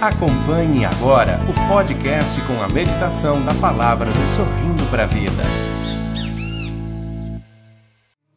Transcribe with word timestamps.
Acompanhe 0.00 0.84
agora 0.84 1.40
o 1.42 1.68
podcast 1.68 2.40
com 2.46 2.62
a 2.62 2.68
meditação 2.68 3.44
da 3.44 3.52
palavra 3.52 4.06
do 4.06 4.36
Sorrindo 4.36 4.88
para 4.92 5.02
a 5.02 5.06
Vida. 5.06 5.42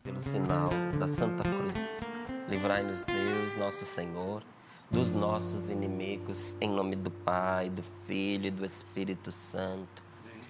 Pelo 0.01 0.19
sinal 0.19 0.71
da 0.97 1.07
Santa 1.07 1.43
Cruz, 1.43 2.09
livrai-nos 2.49 3.03
Deus, 3.03 3.55
nosso 3.57 3.85
Senhor, 3.85 4.41
dos 4.89 5.13
nossos 5.13 5.69
inimigos, 5.69 6.55
em 6.59 6.67
nome 6.67 6.95
do 6.95 7.11
Pai, 7.11 7.69
do 7.69 7.83
Filho 8.07 8.47
e 8.47 8.51
do 8.51 8.65
Espírito 8.65 9.31
Santo. 9.31 10.01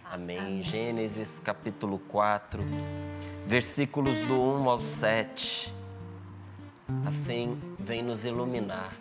Amém. 0.10 0.40
Amém. 0.40 0.62
Gênesis 0.62 1.42
capítulo 1.44 2.00
4, 2.08 2.64
versículos 3.46 4.18
do 4.28 4.42
1 4.42 4.70
ao 4.70 4.82
7. 4.82 5.74
Assim 7.06 7.60
vem 7.78 8.02
nos 8.02 8.24
iluminar 8.24 8.94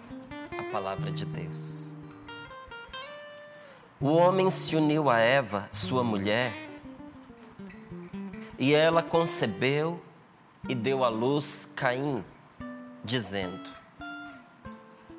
a 0.59 0.73
palavra 0.73 1.13
de 1.13 1.25
Deus. 1.25 1.90
O 4.03 4.15
homem 4.15 4.49
se 4.49 4.75
uniu 4.75 5.11
a 5.11 5.19
Eva, 5.19 5.69
sua 5.71 6.03
mulher, 6.03 6.55
e 8.59 8.73
ela 8.73 9.03
concebeu 9.03 10.01
e 10.67 10.75
deu 10.75 11.05
à 11.05 11.11
luz 11.11 11.69
Caim, 11.77 12.25
dizendo: 13.05 13.69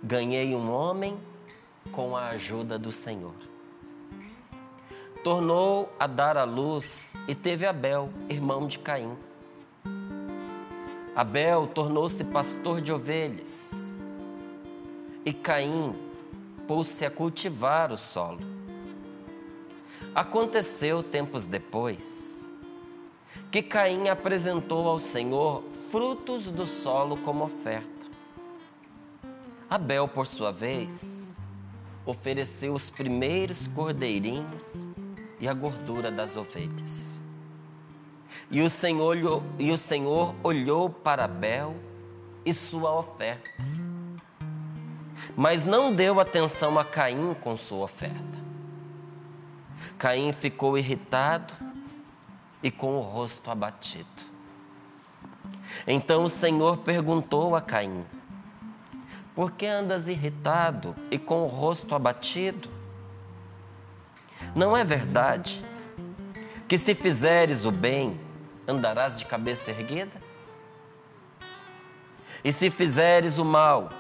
Ganhei 0.02 0.56
um 0.56 0.72
homem 0.72 1.16
com 1.92 2.18
a 2.18 2.30
ajuda 2.30 2.80
do 2.80 2.92
Senhor. 2.92 3.36
Tornou 5.24 5.94
a 6.00 6.08
dar 6.08 6.36
à 6.36 6.44
luz 6.44 7.16
e 7.28 7.36
teve 7.36 7.68
Abel, 7.68 8.10
irmão 8.28 8.66
de 8.66 8.80
Caim. 8.80 9.16
Abel 11.16 11.68
tornou-se 11.68 12.24
pastor 12.24 12.82
de 12.82 12.92
ovelhas, 12.92 13.94
e 15.24 15.32
Caim 15.32 15.94
pôs-se 16.68 17.06
a 17.06 17.12
cultivar 17.12 17.92
o 17.92 17.98
solo. 17.98 18.61
Aconteceu 20.14 21.02
tempos 21.02 21.46
depois 21.46 22.50
que 23.50 23.62
Caim 23.62 24.10
apresentou 24.10 24.88
ao 24.88 25.00
Senhor 25.00 25.64
frutos 25.90 26.52
do 26.52 26.68
solo 26.68 27.18
como 27.18 27.46
oferta. 27.46 27.90
Abel, 29.70 30.08
por 30.08 30.28
sua 30.28 30.52
vez, 30.52 31.34
ofereceu 32.06 32.74
os 32.74 32.90
primeiros 32.90 33.68
cordeirinhos 33.68 34.90
e 35.40 35.48
a 35.48 35.54
gordura 35.54 36.12
das 36.12 36.36
ovelhas. 36.36 37.22
E 38.50 38.62
o 38.62 38.70
Senhor, 38.70 39.18
e 39.58 39.72
o 39.72 39.78
Senhor 39.78 40.36
olhou 40.44 40.90
para 40.90 41.24
Abel 41.24 41.74
e 42.44 42.54
sua 42.54 42.94
oferta, 42.94 43.50
mas 45.38 45.66
não 45.66 45.94
deu 45.94 46.20
atenção 46.20 46.78
a 46.78 46.84
Caim 46.84 47.34
com 47.34 47.56
sua 47.56 47.86
oferta. 47.86 48.41
Caim 50.02 50.34
ficou 50.34 50.80
irritado 50.80 51.54
e 52.64 52.72
com 52.72 52.98
o 52.98 53.02
rosto 53.02 53.52
abatido. 53.52 54.10
Então 55.86 56.24
o 56.24 56.30
Senhor 56.30 56.78
perguntou 56.78 57.56
a 57.56 57.62
Caim: 57.62 58.04
Por 59.36 59.52
que 59.52 59.68
andas 59.68 60.08
irritado 60.08 60.96
e 61.12 61.20
com 61.20 61.44
o 61.44 61.48
rosto 61.48 61.94
abatido? 61.94 62.68
Não 64.56 64.76
é 64.76 64.84
verdade 64.84 65.64
que 66.68 66.80
se 66.80 66.96
fizeres 66.96 67.64
o 67.64 67.70
bem, 67.70 68.20
andarás 68.68 69.20
de 69.20 69.26
cabeça 69.26 69.70
erguida? 69.70 70.20
E 72.44 72.52
se 72.52 72.72
fizeres 72.72 73.38
o 73.38 73.46
mal, 73.46 73.92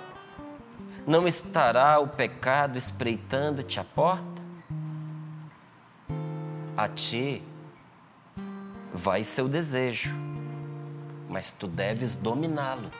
não 1.06 1.28
estará 1.28 2.00
o 2.00 2.08
pecado 2.08 2.76
espreitando-te 2.76 3.80
a 3.80 3.84
porta? 3.84 4.31
A 6.75 6.88
ti 6.88 7.44
vai 8.93 9.23
seu 9.23 9.48
desejo, 9.48 10.17
mas 11.30 11.52
tu 11.52 11.67
deves 11.67 12.15
dominá-lo. 12.15 12.92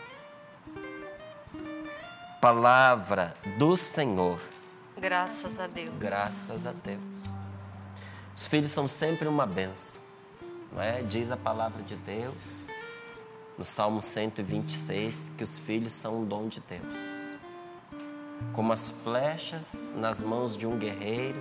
Palavra 2.42 3.36
do 3.58 3.78
Senhor. 3.78 4.40
Graças 4.98 5.60
a 5.60 5.68
Deus. 5.68 5.94
Graças 6.00 6.66
a 6.66 6.72
Deus. 6.72 7.24
Os 8.36 8.46
filhos 8.46 8.72
são 8.72 8.88
sempre 8.88 9.28
uma 9.28 9.46
benção, 9.46 10.02
não 10.72 10.82
é? 10.82 11.04
Diz 11.04 11.32
a 11.32 11.38
palavra 11.38 11.84
de 11.84 11.96
Deus 11.96 12.68
no 13.58 13.66
Salmo 13.66 14.02
126 14.02 15.34
que 15.38 15.44
os 15.44 15.58
filhos 15.60 15.94
são 15.94 16.22
um 16.22 16.26
dom 16.26 16.48
de 16.48 16.62
Deus. 16.62 17.36
Como 18.54 18.74
as 18.74 18.90
flechas 18.90 19.92
nas 19.96 20.22
mãos 20.22 20.58
de 20.58 20.66
um 20.66 20.80
guerreiro, 20.80 21.40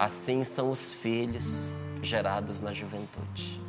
Assim 0.00 0.42
são 0.44 0.70
os 0.70 0.94
filhos 0.94 1.74
gerados 2.00 2.58
na 2.58 2.72
juventude. 2.72 3.60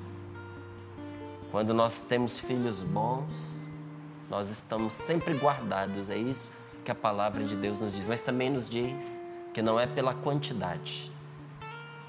Quando 1.52 1.74
nós 1.74 2.00
temos 2.00 2.40
filhos 2.40 2.82
bons, 2.82 3.76
nós 4.30 4.50
estamos 4.50 4.94
sempre 4.94 5.34
guardados, 5.34 6.10
é 6.10 6.16
isso 6.16 6.54
que 6.86 6.92
a 6.92 6.96
palavra 6.96 7.44
de 7.44 7.58
Deus 7.58 7.82
nos 7.82 7.92
diz. 7.92 8.06
Mas 8.06 8.22
também 8.22 8.50
nos 8.50 8.70
diz 8.70 9.20
que 9.54 9.62
não 9.62 9.78
é 9.78 9.86
pela 9.86 10.14
quantidade, 10.14 11.12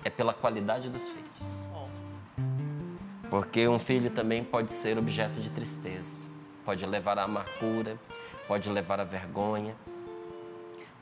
é 0.04 0.08
pela 0.08 0.32
qualidade 0.32 0.88
dos 0.88 1.08
filhos. 1.08 1.66
Porque 3.28 3.66
um 3.66 3.80
filho 3.80 4.08
também 4.08 4.44
pode 4.44 4.70
ser 4.70 4.98
objeto 4.98 5.40
de 5.40 5.50
tristeza, 5.50 6.28
pode 6.64 6.86
levar 6.86 7.18
à 7.18 7.24
amargura, 7.24 7.98
pode 8.46 8.70
levar 8.70 9.00
à 9.00 9.04
vergonha. 9.04 9.74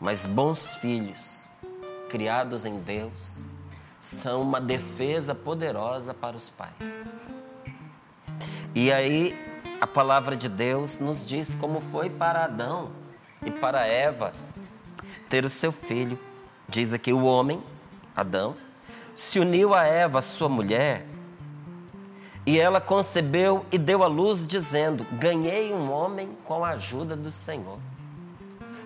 Mas 0.00 0.24
bons 0.24 0.68
filhos 0.76 1.49
criados 2.10 2.66
em 2.66 2.80
Deus, 2.80 3.44
são 4.00 4.42
uma 4.42 4.60
defesa 4.60 5.34
poderosa 5.34 6.12
para 6.12 6.36
os 6.36 6.50
pais. 6.50 7.24
E 8.74 8.92
aí, 8.92 9.34
a 9.80 9.86
palavra 9.86 10.36
de 10.36 10.48
Deus 10.48 10.98
nos 10.98 11.24
diz 11.24 11.54
como 11.54 11.80
foi 11.80 12.10
para 12.10 12.44
Adão 12.44 12.90
e 13.46 13.50
para 13.50 13.86
Eva 13.86 14.32
ter 15.28 15.44
o 15.44 15.50
seu 15.50 15.70
filho. 15.70 16.18
Diz 16.68 16.92
aqui: 16.92 17.12
o 17.12 17.24
homem, 17.24 17.62
Adão, 18.14 18.54
se 19.14 19.38
uniu 19.38 19.72
a 19.72 19.84
Eva, 19.84 20.20
sua 20.20 20.48
mulher, 20.48 21.06
e 22.44 22.58
ela 22.58 22.80
concebeu 22.80 23.64
e 23.70 23.78
deu 23.78 24.02
à 24.02 24.08
luz, 24.08 24.46
dizendo: 24.46 25.06
Ganhei 25.12 25.72
um 25.72 25.90
homem 25.90 26.36
com 26.44 26.64
a 26.64 26.70
ajuda 26.70 27.14
do 27.14 27.30
Senhor. 27.30 27.78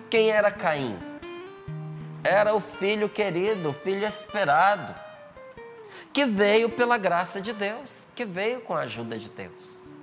Quem 0.09 0.29
era 0.29 0.51
Caim? 0.51 1.14
Era 2.25 2.55
o 2.55 2.59
filho 2.59 3.07
querido, 3.07 3.69
o 3.69 3.73
filho 3.73 4.03
esperado, 4.03 4.95
que 6.11 6.25
veio 6.25 6.69
pela 6.69 6.97
graça 6.97 7.39
de 7.39 7.53
Deus, 7.53 8.07
que 8.15 8.25
veio 8.25 8.61
com 8.61 8.73
a 8.73 8.79
ajuda 8.79 9.15
de 9.15 9.29
Deus. 9.29 9.93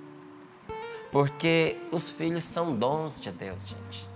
Porque 1.11 1.75
os 1.91 2.09
filhos 2.09 2.45
são 2.45 2.73
dons 2.73 3.19
de 3.19 3.29
Deus, 3.29 3.67
gente. 3.67 4.07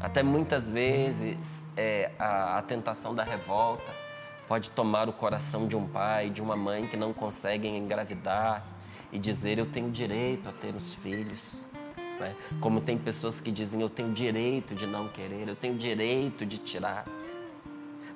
Até 0.00 0.24
muitas 0.24 0.68
vezes 0.68 1.64
é, 1.76 2.10
a, 2.18 2.58
a 2.58 2.62
tentação 2.62 3.14
da 3.14 3.22
revolta 3.22 3.92
pode 4.48 4.70
tomar 4.70 5.08
o 5.08 5.12
coração 5.12 5.68
de 5.68 5.76
um 5.76 5.86
pai, 5.86 6.30
de 6.30 6.42
uma 6.42 6.56
mãe 6.56 6.88
que 6.88 6.96
não 6.96 7.12
conseguem 7.12 7.78
engravidar 7.78 8.64
e 9.12 9.20
dizer: 9.20 9.56
Eu 9.56 9.66
tenho 9.66 9.88
direito 9.88 10.48
a 10.48 10.52
ter 10.52 10.74
os 10.74 10.92
filhos. 10.94 11.68
Né? 12.22 12.36
Como 12.60 12.80
tem 12.80 12.96
pessoas 12.96 13.40
que 13.40 13.50
dizem 13.50 13.80
eu 13.80 13.90
tenho 13.90 14.12
direito 14.12 14.74
de 14.74 14.86
não 14.86 15.08
querer, 15.08 15.48
eu 15.48 15.56
tenho 15.56 15.74
direito 15.74 16.46
de 16.46 16.58
tirar. 16.58 17.04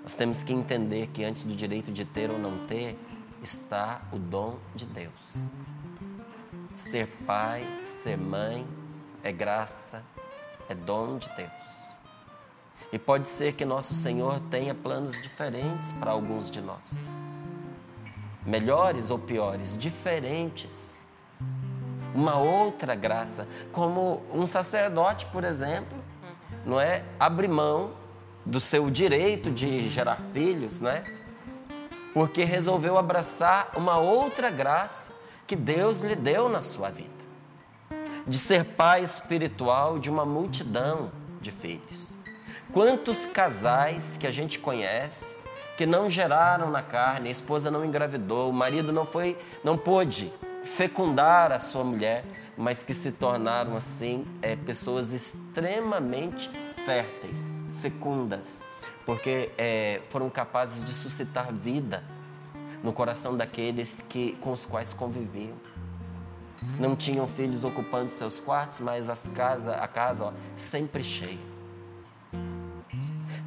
Nós 0.02 0.14
temos 0.14 0.42
que 0.42 0.52
entender 0.52 1.08
que 1.08 1.24
antes 1.24 1.44
do 1.44 1.54
direito 1.54 1.90
de 1.90 2.04
ter 2.04 2.30
ou 2.30 2.38
não 2.38 2.66
ter 2.66 2.96
está 3.42 4.02
o 4.12 4.18
dom 4.18 4.58
de 4.74 4.86
Deus. 4.86 5.44
Ser 6.76 7.08
pai, 7.26 7.66
ser 7.82 8.16
mãe 8.16 8.66
é 9.22 9.32
graça, 9.32 10.04
é 10.68 10.74
dom 10.74 11.18
de 11.18 11.28
Deus. 11.34 11.50
E 12.92 12.98
pode 12.98 13.26
ser 13.26 13.54
que 13.54 13.64
nosso 13.64 13.94
Senhor 13.94 14.40
tenha 14.48 14.74
planos 14.74 15.20
diferentes 15.20 15.90
para 15.92 16.12
alguns 16.12 16.50
de 16.50 16.60
nós. 16.60 17.10
Melhores 18.44 19.10
ou 19.10 19.18
piores, 19.18 19.76
diferentes 19.76 21.04
uma 22.16 22.38
outra 22.38 22.94
graça, 22.94 23.46
como 23.70 24.22
um 24.32 24.46
sacerdote, 24.46 25.26
por 25.26 25.44
exemplo, 25.44 25.98
não 26.64 26.80
é? 26.80 27.04
Abre 27.20 27.46
mão 27.46 27.92
do 28.44 28.58
seu 28.58 28.90
direito 28.90 29.50
de 29.50 29.88
gerar 29.90 30.18
filhos, 30.32 30.80
não 30.80 30.90
é? 30.90 31.04
Porque 32.14 32.42
resolveu 32.42 32.96
abraçar 32.96 33.70
uma 33.76 33.98
outra 33.98 34.50
graça 34.50 35.12
que 35.46 35.54
Deus 35.54 36.00
lhe 36.00 36.16
deu 36.16 36.48
na 36.48 36.62
sua 36.62 36.88
vida. 36.88 37.10
De 38.26 38.38
ser 38.38 38.64
pai 38.64 39.04
espiritual 39.04 39.98
de 39.98 40.08
uma 40.08 40.24
multidão 40.24 41.12
de 41.40 41.52
filhos. 41.52 42.16
Quantos 42.72 43.26
casais 43.26 44.16
que 44.16 44.26
a 44.26 44.30
gente 44.30 44.58
conhece 44.58 45.36
que 45.76 45.84
não 45.84 46.08
geraram 46.08 46.70
na 46.70 46.82
carne, 46.82 47.28
a 47.28 47.32
esposa 47.32 47.70
não 47.70 47.84
engravidou, 47.84 48.48
o 48.48 48.52
marido 48.52 48.90
não 48.92 49.04
foi, 49.04 49.38
não 49.62 49.76
pôde 49.76 50.32
fecundar 50.66 51.52
a 51.52 51.60
sua 51.60 51.84
mulher, 51.84 52.24
mas 52.56 52.82
que 52.82 52.92
se 52.92 53.12
tornaram 53.12 53.76
assim 53.76 54.26
é, 54.42 54.56
pessoas 54.56 55.12
extremamente 55.12 56.50
férteis, 56.84 57.50
fecundas, 57.80 58.62
porque 59.04 59.50
é, 59.56 60.02
foram 60.10 60.28
capazes 60.28 60.82
de 60.82 60.92
suscitar 60.92 61.52
vida 61.52 62.02
no 62.82 62.92
coração 62.92 63.36
daqueles 63.36 64.04
que, 64.08 64.32
com 64.40 64.52
os 64.52 64.66
quais 64.66 64.92
conviviam. 64.92 65.54
Não 66.78 66.96
tinham 66.96 67.26
filhos 67.26 67.62
ocupando 67.62 68.10
seus 68.10 68.40
quartos, 68.40 68.80
mas 68.80 69.08
as 69.08 69.28
casa, 69.28 69.76
a 69.76 69.86
casa 69.86 70.26
ó, 70.26 70.32
sempre 70.56 71.04
cheia. 71.04 71.38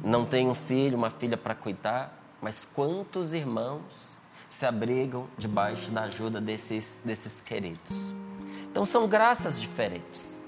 Não 0.02 0.24
tem 0.24 0.48
um 0.48 0.54
filho, 0.54 0.96
uma 0.96 1.10
filha 1.10 1.36
para 1.36 1.54
cuidar, 1.54 2.18
mas 2.40 2.64
quantos 2.64 3.34
irmãos 3.34 4.19
se 4.50 4.66
abrigam 4.66 5.28
debaixo 5.38 5.90
da 5.90 6.02
ajuda 6.02 6.40
desses, 6.40 7.00
desses 7.04 7.40
queridos? 7.40 8.12
Então 8.70 8.84
são 8.84 9.06
graças 9.08 9.60
diferentes. 9.60 10.40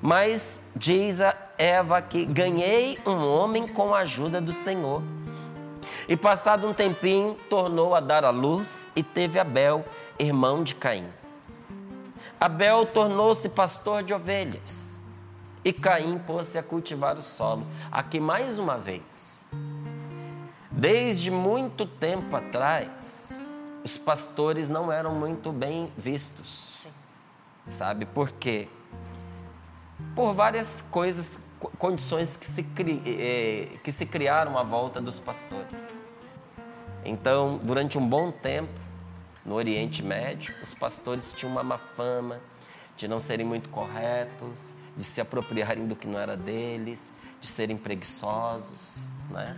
Mas 0.00 0.64
diz 0.74 1.20
a 1.20 1.36
Eva 1.58 2.02
que 2.02 2.24
ganhei 2.24 2.98
um 3.06 3.24
homem 3.26 3.68
com 3.68 3.94
a 3.94 4.00
ajuda 4.00 4.40
do 4.40 4.52
Senhor. 4.52 5.02
E 6.08 6.16
passado 6.16 6.66
um 6.66 6.74
tempinho, 6.74 7.36
tornou 7.48 7.94
a 7.94 8.00
dar 8.00 8.24
à 8.24 8.30
luz 8.30 8.88
e 8.96 9.02
teve 9.02 9.38
Abel, 9.38 9.84
irmão 10.18 10.62
de 10.62 10.74
Caim. 10.74 11.06
Abel 12.40 12.86
tornou-se 12.86 13.48
pastor 13.48 14.02
de 14.02 14.14
ovelhas 14.14 15.00
e 15.64 15.72
Caim 15.72 16.18
pôs-se 16.18 16.56
a 16.56 16.62
cultivar 16.62 17.18
o 17.18 17.22
solo. 17.22 17.66
Aqui 17.90 18.20
mais 18.20 18.58
uma 18.58 18.78
vez, 18.78 19.44
desde 20.76 21.30
muito 21.30 21.86
tempo 21.86 22.36
atrás, 22.36 23.40
os 23.82 23.96
pastores 23.96 24.68
não 24.68 24.92
eram 24.92 25.14
muito 25.14 25.50
bem 25.50 25.90
vistos. 25.96 26.82
Sim. 26.82 26.90
Sabe 27.66 28.04
por 28.04 28.30
quê? 28.30 28.68
Por 30.14 30.34
várias 30.34 30.82
coisas, 30.90 31.38
condições 31.78 32.36
que 32.36 32.46
se, 32.46 32.62
cri, 32.62 33.02
eh, 33.06 33.78
que 33.82 33.90
se 33.90 34.04
criaram 34.04 34.58
à 34.58 34.62
volta 34.62 35.00
dos 35.00 35.18
pastores. 35.18 35.98
Então, 37.04 37.58
durante 37.62 37.96
um 37.96 38.06
bom 38.06 38.30
tempo, 38.30 38.86
no 39.44 39.54
Oriente 39.54 40.02
Médio, 40.02 40.54
os 40.62 40.74
pastores 40.74 41.32
tinham 41.32 41.52
uma 41.52 41.62
má 41.62 41.78
fama 41.78 42.40
de 42.96 43.06
não 43.06 43.20
serem 43.20 43.46
muito 43.46 43.68
corretos, 43.68 44.72
de 44.96 45.04
se 45.04 45.20
apropriarem 45.20 45.86
do 45.86 45.94
que 45.94 46.06
não 46.06 46.18
era 46.18 46.36
deles, 46.36 47.12
de 47.40 47.46
serem 47.46 47.76
preguiçosos, 47.76 49.04
né? 49.30 49.56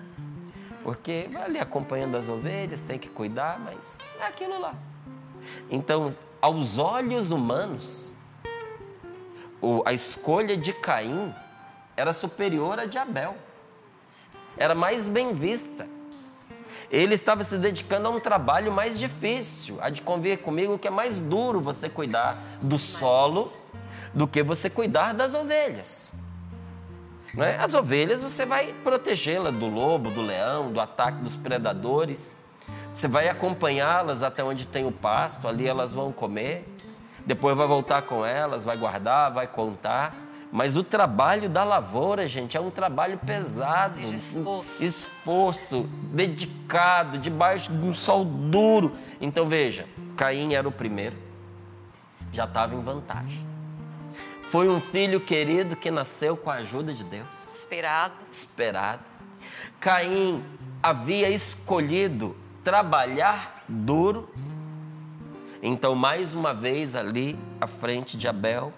Porque 0.88 1.29
vai 1.31 1.43
ali 1.43 1.58
acompanhando 1.58 2.17
as 2.17 2.31
ovelhas, 2.31 2.81
tem 2.81 2.99
que 2.99 3.11
cuidar, 3.11 3.61
mas 3.61 3.99
é 4.19 4.25
aquilo 4.25 4.58
lá. 4.58 4.75
Então, 5.70 6.08
aos 6.40 6.79
olhos 6.79 7.31
humanos, 7.31 8.17
a 9.85 9.93
escolha 9.93 10.56
de 10.56 10.73
Caim 10.73 11.35
era 11.94 12.11
superior 12.14 12.79
à 12.79 12.87
de 12.87 12.96
Abel. 12.96 13.37
Era 14.56 14.75
mais 14.75 15.06
bem 15.06 15.35
vista 15.35 15.87
ele 16.91 17.14
estava 17.14 17.44
se 17.44 17.58
dedicando 17.58 18.08
a 18.08 18.11
um 18.11 18.19
trabalho 18.19 18.73
mais 18.73 18.99
difícil, 18.99 19.76
a 19.79 19.91
de 19.91 20.00
conviver 20.00 20.38
comigo, 20.38 20.79
que 20.79 20.88
é 20.88 20.91
mais 20.91 21.20
duro 21.20 21.61
você 21.61 21.87
cuidar 21.91 22.43
do 22.62 22.79
solo 22.79 23.52
do 24.14 24.26
que 24.26 24.43
você 24.43 24.70
cuidar 24.70 25.12
das 25.12 25.34
ovelhas. 25.34 26.14
Não 27.35 27.45
é? 27.45 27.57
As 27.59 27.75
ovelhas 27.75 28.23
você 28.23 28.45
vai 28.47 28.73
protegê-las 28.85 29.55
do 29.55 29.67
lobo, 29.67 30.11
do 30.11 30.23
leão, 30.23 30.73
do 30.73 30.81
ataque 30.81 31.19
dos 31.23 31.37
predadores. 31.37 32.37
Você 32.95 33.09
vai 33.09 33.29
acompanhá-las 33.29 34.23
até 34.23 34.43
onde 34.43 34.67
tem 34.67 34.87
o 34.87 34.93
pasto, 34.93 35.47
ali 35.47 35.67
elas 35.67 35.93
vão 35.93 36.13
comer. 36.13 36.67
Depois 37.25 37.57
vai 37.57 37.67
voltar 37.67 38.03
com 38.03 38.25
elas, 38.25 38.65
vai 38.65 38.77
guardar, 38.77 39.33
vai 39.33 39.47
contar. 39.47 40.15
Mas 40.51 40.77
o 40.77 40.83
trabalho 40.83 41.49
da 41.49 41.63
lavoura, 41.63 42.27
gente, 42.27 42.57
é 42.57 42.61
um 42.61 42.71
trabalho 42.71 43.19
pesado, 43.19 44.01
esforço. 44.01 44.83
esforço, 44.83 45.89
dedicado, 46.11 47.19
debaixo 47.19 47.71
de 47.71 47.87
um 47.87 47.93
sol 47.93 48.25
duro. 48.25 48.97
Então 49.21 49.47
veja, 49.47 49.87
Caim 50.17 50.55
era 50.55 50.67
o 50.67 50.73
primeiro, 50.73 51.17
já 52.33 52.45
estava 52.45 52.75
em 52.75 52.81
vantagem. 52.81 53.47
Foi 54.50 54.67
um 54.67 54.81
filho 54.81 55.21
querido 55.21 55.77
que 55.77 55.91
nasceu 55.91 56.35
com 56.35 56.49
a 56.49 56.55
ajuda 56.55 56.95
de 56.95 57.05
Deus. 57.05 57.29
Esperado. 57.55 58.15
Esperado. 58.33 59.03
Caim 59.79 60.43
havia 60.83 61.29
escolhido 61.29 62.35
trabalhar 62.65 63.62
duro. 63.69 64.27
Então, 65.62 65.95
mais 65.95 66.33
uma 66.33 66.55
vez 66.55 66.97
ali 66.97 67.39
à 67.61 67.67
frente 67.67 68.17
de 68.17 68.27
Abel, 68.27 68.73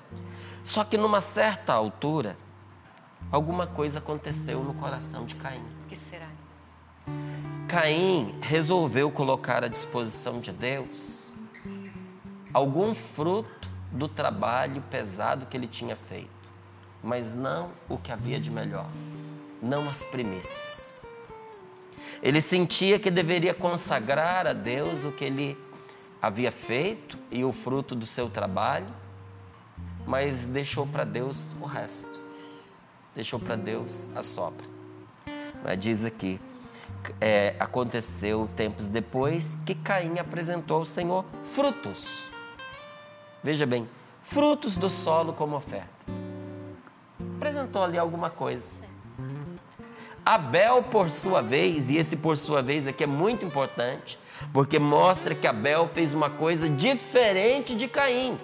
só 0.64 0.82
que 0.82 0.96
numa 0.96 1.20
certa 1.20 1.72
altura, 1.72 2.36
alguma 3.30 3.66
coisa 3.66 4.00
aconteceu 4.00 4.64
no 4.64 4.74
coração 4.74 5.24
de 5.24 5.36
Caim. 5.36 5.62
O 5.84 5.88
que 5.88 5.94
será? 5.94 6.26
Caim 7.68 8.34
resolveu 8.40 9.08
colocar 9.08 9.62
à 9.62 9.68
disposição 9.68 10.40
de 10.40 10.50
Deus 10.50 11.32
algum 12.52 12.92
fruto 12.92 13.59
do 13.90 14.08
trabalho 14.08 14.82
pesado 14.90 15.46
que 15.46 15.56
ele 15.56 15.66
tinha 15.66 15.96
feito, 15.96 16.30
mas 17.02 17.34
não 17.34 17.70
o 17.88 17.98
que 17.98 18.12
havia 18.12 18.40
de 18.40 18.50
melhor, 18.50 18.88
não 19.60 19.88
as 19.88 20.04
primícias. 20.04 20.94
Ele 22.22 22.40
sentia 22.40 22.98
que 22.98 23.10
deveria 23.10 23.54
consagrar 23.54 24.46
a 24.46 24.52
Deus 24.52 25.04
o 25.04 25.12
que 25.12 25.24
ele 25.24 25.58
havia 26.20 26.52
feito 26.52 27.18
e 27.30 27.44
o 27.44 27.52
fruto 27.52 27.94
do 27.94 28.06
seu 28.06 28.28
trabalho, 28.28 28.88
mas 30.06 30.46
deixou 30.46 30.86
para 30.86 31.04
Deus 31.04 31.40
o 31.60 31.64
resto. 31.64 32.20
Deixou 33.14 33.40
para 33.40 33.56
Deus 33.56 34.10
a 34.14 34.22
sobra. 34.22 34.64
Mas 35.64 35.78
diz 35.78 36.04
aqui, 36.04 36.40
é, 37.20 37.54
aconteceu 37.58 38.48
tempos 38.56 38.88
depois 38.88 39.56
que 39.66 39.74
Caim 39.74 40.18
apresentou 40.18 40.78
ao 40.78 40.84
Senhor 40.84 41.24
frutos. 41.42 42.29
Veja 43.42 43.64
bem, 43.64 43.88
frutos 44.22 44.76
do 44.76 44.90
solo 44.90 45.32
como 45.32 45.56
oferta. 45.56 45.88
Apresentou 47.36 47.82
ali 47.82 47.96
alguma 47.96 48.28
coisa. 48.28 48.74
Abel, 50.24 50.82
por 50.82 51.08
sua 51.08 51.40
vez, 51.40 51.88
e 51.88 51.96
esse 51.96 52.16
por 52.16 52.36
sua 52.36 52.62
vez 52.62 52.86
aqui 52.86 53.04
é 53.04 53.06
muito 53.06 53.44
importante, 53.44 54.18
porque 54.52 54.78
mostra 54.78 55.34
que 55.34 55.46
Abel 55.46 55.88
fez 55.88 56.12
uma 56.12 56.28
coisa 56.28 56.68
diferente 56.68 57.74
de 57.74 57.88
Caim. 57.88 58.38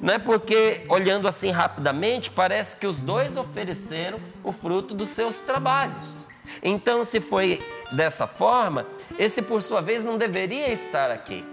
Não 0.00 0.14
é 0.14 0.18
porque, 0.18 0.84
olhando 0.88 1.26
assim 1.26 1.50
rapidamente, 1.50 2.30
parece 2.30 2.76
que 2.76 2.86
os 2.86 3.00
dois 3.00 3.36
ofereceram 3.36 4.20
o 4.44 4.52
fruto 4.52 4.94
dos 4.94 5.08
seus 5.08 5.40
trabalhos. 5.40 6.28
Então, 6.62 7.02
se 7.04 7.20
foi 7.20 7.60
dessa 7.92 8.26
forma, 8.26 8.86
esse 9.18 9.42
por 9.42 9.60
sua 9.60 9.80
vez 9.80 10.04
não 10.04 10.16
deveria 10.16 10.72
estar 10.72 11.10
aqui. 11.10 11.44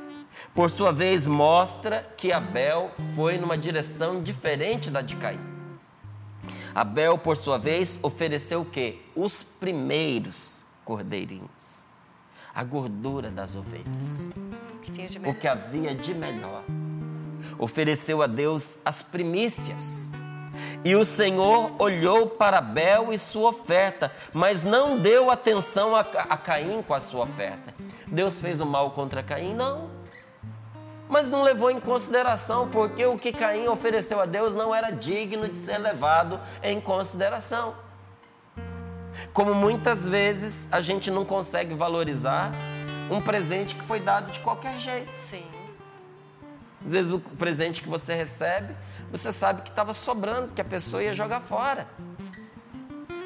Por 0.54 0.70
sua 0.70 0.92
vez, 0.92 1.28
mostra 1.28 2.02
que 2.18 2.32
Abel 2.32 2.92
foi 3.16 3.38
numa 3.38 3.58
direção 3.58 4.22
diferente 4.22 4.90
da 4.90 5.02
de 5.02 5.16
Caim. 5.16 5.40
Abel, 6.74 7.18
por 7.18 7.38
sua 7.38 7.58
vez, 7.58 8.00
ofereceu 8.02 8.62
o 8.62 8.66
quê? 8.66 9.00
Os 9.16 9.44
primeiros 9.44 10.64
cordeirinhos, 10.84 11.86
a 12.54 12.64
gordura 12.64 13.32
das 13.32 13.56
ovelhas, 13.56 14.30
o 15.26 15.34
que 15.34 15.48
havia 15.48 15.96
de 15.96 16.14
melhor 16.14 16.64
ofereceu 17.58 18.22
a 18.22 18.28
Deus 18.28 18.78
as 18.84 19.04
primícias. 19.04 20.12
E 20.84 20.96
o 20.96 21.04
Senhor 21.04 21.74
olhou 21.80 22.28
para 22.28 22.60
Abel 22.60 23.12
e 23.12 23.18
sua 23.18 23.50
oferta, 23.50 24.12
mas 24.32 24.62
não 24.62 25.00
deu 25.00 25.32
atenção 25.32 25.96
a, 25.96 26.02
a 26.02 26.38
Caim 26.38 26.82
com 26.84 26.94
a 26.94 27.02
sua 27.02 27.24
oferta. 27.24 27.74
Deus 28.08 28.38
fez 28.38 28.62
o 28.62 28.66
mal 28.66 28.92
contra 28.92 29.24
Caim? 29.24 29.56
Não. 29.56 29.90
Mas 31.08 31.30
não 31.30 31.44
levou 31.44 31.70
em 31.70 31.80
consideração, 31.80 32.68
porque 32.70 33.06
o 33.06 33.18
que 33.18 33.32
Caim 33.32 33.68
ofereceu 33.68 34.20
a 34.20 34.26
Deus 34.26 34.56
não 34.56 34.74
era 34.74 34.90
digno 34.92 35.48
de 35.48 35.58
ser 35.58 35.78
levado 35.78 36.40
em 36.64 36.82
consideração. 36.82 37.76
Como 39.34 39.54
muitas 39.54 40.08
vezes 40.08 40.68
a 40.72 40.80
gente 40.80 41.12
não 41.12 41.24
consegue 41.24 41.74
valorizar 41.74 42.52
um 43.10 43.22
presente 43.22 43.76
que 43.76 43.84
foi 43.84 44.00
dado 44.00 44.32
de 44.32 44.40
qualquer 44.40 44.78
jeito. 44.80 45.12
Sim. 45.30 45.46
Às 46.84 46.92
vezes 46.92 47.12
o 47.12 47.20
presente 47.20 47.82
que 47.82 47.90
você 47.90 48.14
recebe, 48.14 48.76
você 49.12 49.32
sabe 49.32 49.62
que 49.62 49.70
estava 49.70 49.94
sobrando, 49.94 50.54
que 50.54 50.62
a 50.62 50.66
pessoa 50.66 51.04
ia 51.04 51.14
jogar 51.14 51.40
fora. 51.40 51.88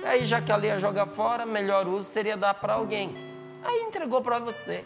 Aí, 0.05 0.23
já 0.23 0.41
que 0.41 0.51
ela 0.51 0.65
ia 0.65 0.77
jogar 0.77 1.05
fora, 1.07 1.45
melhor 1.45 1.87
uso 1.87 2.09
seria 2.09 2.37
dar 2.37 2.53
para 2.53 2.73
alguém. 2.73 3.13
Aí 3.63 3.81
entregou 3.81 4.21
para 4.21 4.39
você. 4.39 4.85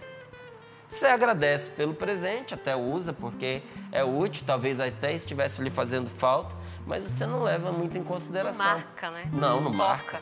Você 0.93 1.07
agradece 1.07 1.71
pelo 1.71 1.95
presente, 1.95 2.53
até 2.53 2.75
usa 2.75 3.11
porque 3.11 3.63
é 3.91 4.03
útil, 4.03 4.43
talvez 4.45 4.79
até 4.79 5.11
estivesse 5.11 5.59
lhe 5.63 5.71
fazendo 5.71 6.07
falta, 6.07 6.55
mas 6.85 7.01
você 7.01 7.25
não 7.25 7.41
leva 7.41 7.71
muito 7.71 7.97
em 7.97 8.03
consideração. 8.03 8.63
Não 8.63 8.73
marca, 8.75 9.09
né? 9.09 9.29
Não, 9.33 9.59
não 9.59 9.73
marca. 9.73 10.21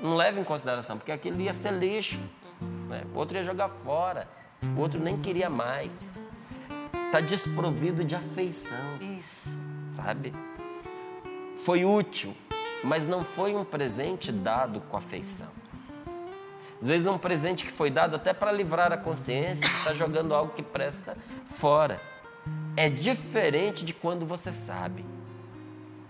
Não 0.00 0.14
leva 0.14 0.38
em 0.38 0.44
consideração, 0.44 0.98
porque 0.98 1.10
aquilo 1.10 1.40
ia 1.40 1.52
ser 1.52 1.72
lixo. 1.72 2.22
Né? 2.88 3.02
O 3.12 3.18
outro 3.18 3.36
ia 3.36 3.42
jogar 3.42 3.68
fora, 3.68 4.28
o 4.76 4.80
outro 4.80 5.00
nem 5.00 5.16
queria 5.16 5.50
mais 5.50 6.28
está 7.06 7.20
desprovido 7.20 8.04
de 8.04 8.14
afeição. 8.14 8.96
Isso. 9.18 9.48
Sabe? 9.96 10.32
Foi 11.58 11.84
útil, 11.84 12.36
mas 12.84 13.04
não 13.06 13.24
foi 13.24 13.56
um 13.56 13.64
presente 13.64 14.30
dado 14.30 14.80
com 14.80 14.96
afeição. 14.96 15.63
Às 16.80 16.86
vezes 16.86 17.06
um 17.06 17.18
presente 17.18 17.64
que 17.64 17.72
foi 17.72 17.90
dado 17.90 18.16
até 18.16 18.32
para 18.32 18.52
livrar 18.52 18.92
a 18.92 18.96
consciência 18.96 19.64
está 19.64 19.94
jogando 19.94 20.34
algo 20.34 20.52
que 20.52 20.62
presta 20.62 21.16
fora. 21.46 22.00
É 22.76 22.88
diferente 22.88 23.84
de 23.84 23.94
quando 23.94 24.26
você 24.26 24.52
sabe 24.52 25.04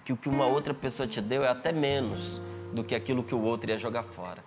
que 0.04 0.12
o 0.12 0.16
que 0.16 0.28
uma 0.28 0.46
outra 0.46 0.74
pessoa 0.74 1.06
te 1.06 1.20
deu 1.20 1.44
é 1.44 1.48
até 1.48 1.72
menos 1.72 2.40
do 2.72 2.82
que 2.82 2.94
aquilo 2.94 3.22
que 3.22 3.34
o 3.34 3.40
outro 3.40 3.70
ia 3.70 3.78
jogar 3.78 4.02
fora. 4.02 4.44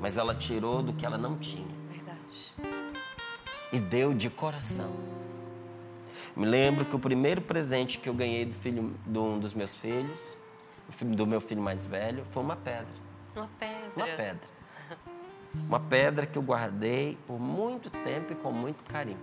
Mas 0.00 0.16
ela 0.16 0.34
tirou 0.34 0.82
do 0.82 0.92
que 0.92 1.04
ela 1.04 1.18
não 1.18 1.36
tinha. 1.36 1.66
Verdade. 1.90 2.80
E 3.72 3.78
deu 3.78 4.14
de 4.14 4.30
coração. 4.30 4.90
Me 6.36 6.46
lembro 6.46 6.84
que 6.84 6.94
o 6.94 6.98
primeiro 6.98 7.40
presente 7.40 7.98
que 7.98 8.08
eu 8.08 8.14
ganhei 8.14 8.44
do 8.44 8.54
filho 8.54 8.94
de 9.06 9.18
um 9.18 9.38
dos 9.38 9.54
meus 9.54 9.74
filhos, 9.74 10.36
do 11.02 11.26
meu 11.26 11.40
filho 11.40 11.62
mais 11.62 11.84
velho, 11.86 12.24
foi 12.30 12.42
uma 12.42 12.56
pedra. 12.56 12.86
Uma 13.34 13.48
pedra. 13.58 13.92
Uma 13.96 14.06
pedra. 14.06 14.55
Uma 15.54 15.80
pedra 15.80 16.26
que 16.26 16.36
eu 16.38 16.42
guardei 16.42 17.18
por 17.26 17.38
muito 17.38 17.90
tempo 17.90 18.32
e 18.32 18.36
com 18.36 18.52
muito 18.52 18.82
carinho. 18.84 19.18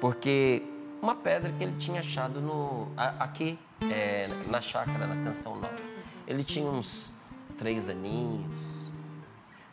Porque 0.00 0.62
uma 1.00 1.14
pedra 1.16 1.52
que 1.52 1.64
ele 1.64 1.76
tinha 1.78 2.00
achado 2.00 2.40
no, 2.40 2.88
aqui, 2.96 3.58
é, 3.90 4.28
na 4.48 4.60
chácara, 4.60 5.06
na 5.06 5.24
Canção 5.24 5.56
Nova. 5.56 5.74
Ele 6.26 6.44
tinha 6.44 6.70
uns 6.70 7.12
três 7.58 7.88
aninhos, 7.88 8.90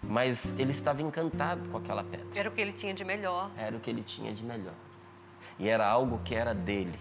mas 0.02 0.58
ele 0.58 0.72
estava 0.72 1.02
encantado 1.02 1.70
com 1.70 1.78
aquela 1.78 2.04
pedra. 2.04 2.26
Era 2.34 2.50
o 2.50 2.52
que 2.52 2.62
ele 2.62 2.74
tinha 2.74 2.94
de 2.94 3.06
melhor. 3.06 3.52
Era 3.58 3.76
o 3.78 3.80
que 3.80 3.90
ele 3.90 4.02
tinha 4.02 4.34
de 4.34 4.44
melhor. 4.44 4.74
E 5.60 5.70
era 5.70 5.88
algo 5.88 6.20
que 6.24 6.34
era 6.34 6.54
dele. 6.54 6.98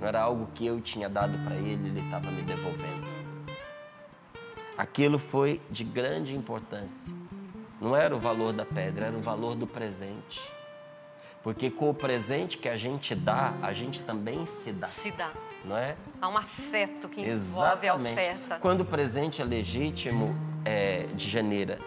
Não 0.00 0.08
era 0.08 0.20
algo 0.20 0.48
que 0.54 0.66
eu 0.66 0.80
tinha 0.80 1.08
dado 1.08 1.38
para 1.44 1.54
ele, 1.56 1.88
ele 1.88 2.00
estava 2.00 2.30
me 2.30 2.42
devolvendo. 2.42 3.15
Aquilo 4.76 5.18
foi 5.18 5.60
de 5.70 5.84
grande 5.84 6.36
importância. 6.36 7.14
Não 7.80 7.96
era 7.96 8.14
o 8.14 8.18
valor 8.18 8.52
da 8.52 8.64
pedra, 8.64 9.06
era 9.06 9.16
o 9.16 9.20
valor 9.20 9.54
do 9.54 9.66
presente. 9.66 10.40
Porque 11.42 11.70
com 11.70 11.88
o 11.88 11.94
presente 11.94 12.58
que 12.58 12.68
a 12.68 12.76
gente 12.76 13.14
dá, 13.14 13.54
a 13.62 13.72
gente 13.72 14.02
também 14.02 14.44
se 14.44 14.72
dá. 14.72 14.86
Se 14.86 15.10
dá. 15.12 15.30
Não 15.64 15.76
é? 15.76 15.96
Há 16.20 16.28
um 16.28 16.36
afeto 16.36 17.08
que 17.08 17.20
envolve 17.20 17.86
Exatamente. 17.86 18.08
a 18.08 18.12
oferta. 18.12 18.58
Quando 18.58 18.80
o 18.80 18.84
presente 18.84 19.40
é 19.40 19.44
legítimo 19.44 20.34
é, 20.64 21.06
de 21.06 21.28
janeira, 21.28 21.78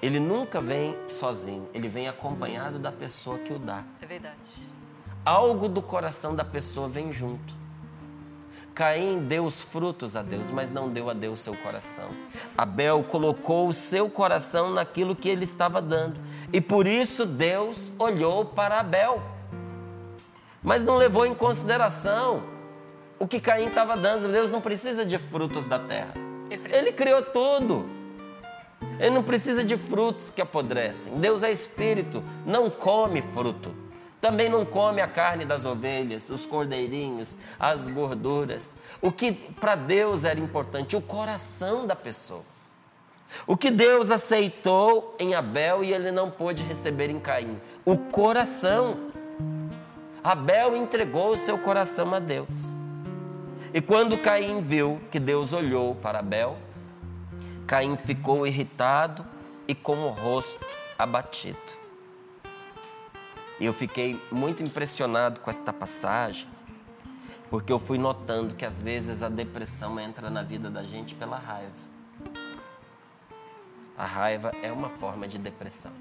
ele 0.00 0.20
nunca 0.20 0.60
vem 0.60 0.96
sozinho, 1.06 1.68
ele 1.74 1.88
vem 1.88 2.08
acompanhado 2.08 2.78
da 2.78 2.92
pessoa 2.92 3.38
que 3.38 3.52
o 3.52 3.58
dá. 3.58 3.84
É 4.00 4.06
verdade. 4.06 4.36
Algo 5.24 5.68
do 5.68 5.82
coração 5.82 6.34
da 6.34 6.44
pessoa 6.44 6.88
vem 6.88 7.12
junto. 7.12 7.54
Caim 8.76 9.20
deu 9.20 9.46
os 9.46 9.62
frutos 9.62 10.16
a 10.16 10.22
Deus, 10.22 10.50
mas 10.50 10.70
não 10.70 10.90
deu 10.90 11.08
a 11.08 11.14
Deus 11.14 11.40
seu 11.40 11.56
coração. 11.56 12.10
Abel 12.58 13.02
colocou 13.04 13.68
o 13.68 13.72
seu 13.72 14.10
coração 14.10 14.70
naquilo 14.70 15.16
que 15.16 15.30
ele 15.30 15.44
estava 15.44 15.80
dando. 15.80 16.20
E 16.52 16.60
por 16.60 16.86
isso 16.86 17.24
Deus 17.24 17.90
olhou 17.98 18.44
para 18.44 18.78
Abel. 18.78 19.22
Mas 20.62 20.84
não 20.84 20.98
levou 20.98 21.24
em 21.24 21.34
consideração 21.34 22.42
o 23.18 23.26
que 23.26 23.40
Caim 23.40 23.68
estava 23.68 23.96
dando. 23.96 24.30
Deus 24.30 24.50
não 24.50 24.60
precisa 24.60 25.06
de 25.06 25.18
frutos 25.18 25.64
da 25.64 25.78
terra. 25.78 26.12
Ele 26.50 26.92
criou 26.92 27.22
tudo. 27.22 27.88
Ele 29.00 29.14
não 29.14 29.22
precisa 29.22 29.64
de 29.64 29.78
frutos 29.78 30.30
que 30.30 30.42
apodrecem. 30.42 31.18
Deus 31.18 31.42
é 31.42 31.50
espírito, 31.50 32.22
não 32.44 32.68
come 32.68 33.22
fruto. 33.22 33.85
Também 34.26 34.48
não 34.48 34.64
come 34.64 35.00
a 35.00 35.06
carne 35.06 35.44
das 35.44 35.64
ovelhas, 35.64 36.28
os 36.30 36.44
cordeirinhos, 36.44 37.38
as 37.60 37.86
gorduras. 37.86 38.74
O 39.00 39.12
que 39.12 39.30
para 39.30 39.76
Deus 39.76 40.24
era 40.24 40.40
importante, 40.40 40.96
o 40.96 41.00
coração 41.00 41.86
da 41.86 41.94
pessoa. 41.94 42.42
O 43.46 43.56
que 43.56 43.70
Deus 43.70 44.10
aceitou 44.10 45.14
em 45.20 45.36
Abel 45.36 45.84
e 45.84 45.92
ele 45.92 46.10
não 46.10 46.28
pôde 46.28 46.64
receber 46.64 47.08
em 47.08 47.20
Caim, 47.20 47.60
o 47.84 47.96
coração. 47.96 49.12
Abel 50.24 50.74
entregou 50.76 51.30
o 51.34 51.38
seu 51.38 51.56
coração 51.56 52.12
a 52.12 52.18
Deus. 52.18 52.72
E 53.72 53.80
quando 53.80 54.18
Caim 54.18 54.60
viu 54.60 55.00
que 55.08 55.20
Deus 55.20 55.52
olhou 55.52 55.94
para 55.94 56.18
Abel, 56.18 56.56
Caim 57.64 57.96
ficou 57.96 58.44
irritado 58.44 59.24
e 59.68 59.74
com 59.74 59.98
o 59.98 60.08
rosto 60.08 60.58
abatido. 60.98 61.75
E 63.58 63.64
eu 63.64 63.72
fiquei 63.72 64.20
muito 64.30 64.62
impressionado 64.62 65.40
com 65.40 65.50
esta 65.50 65.72
passagem, 65.72 66.48
porque 67.50 67.72
eu 67.72 67.78
fui 67.78 67.96
notando 67.98 68.54
que 68.54 68.64
às 68.64 68.80
vezes 68.80 69.22
a 69.22 69.28
depressão 69.28 69.98
entra 69.98 70.28
na 70.28 70.42
vida 70.42 70.68
da 70.70 70.82
gente 70.82 71.14
pela 71.14 71.38
raiva. 71.38 71.72
A 73.96 74.04
raiva 74.04 74.52
é 74.62 74.70
uma 74.70 74.90
forma 74.90 75.26
de 75.26 75.38
depressão. 75.38 75.92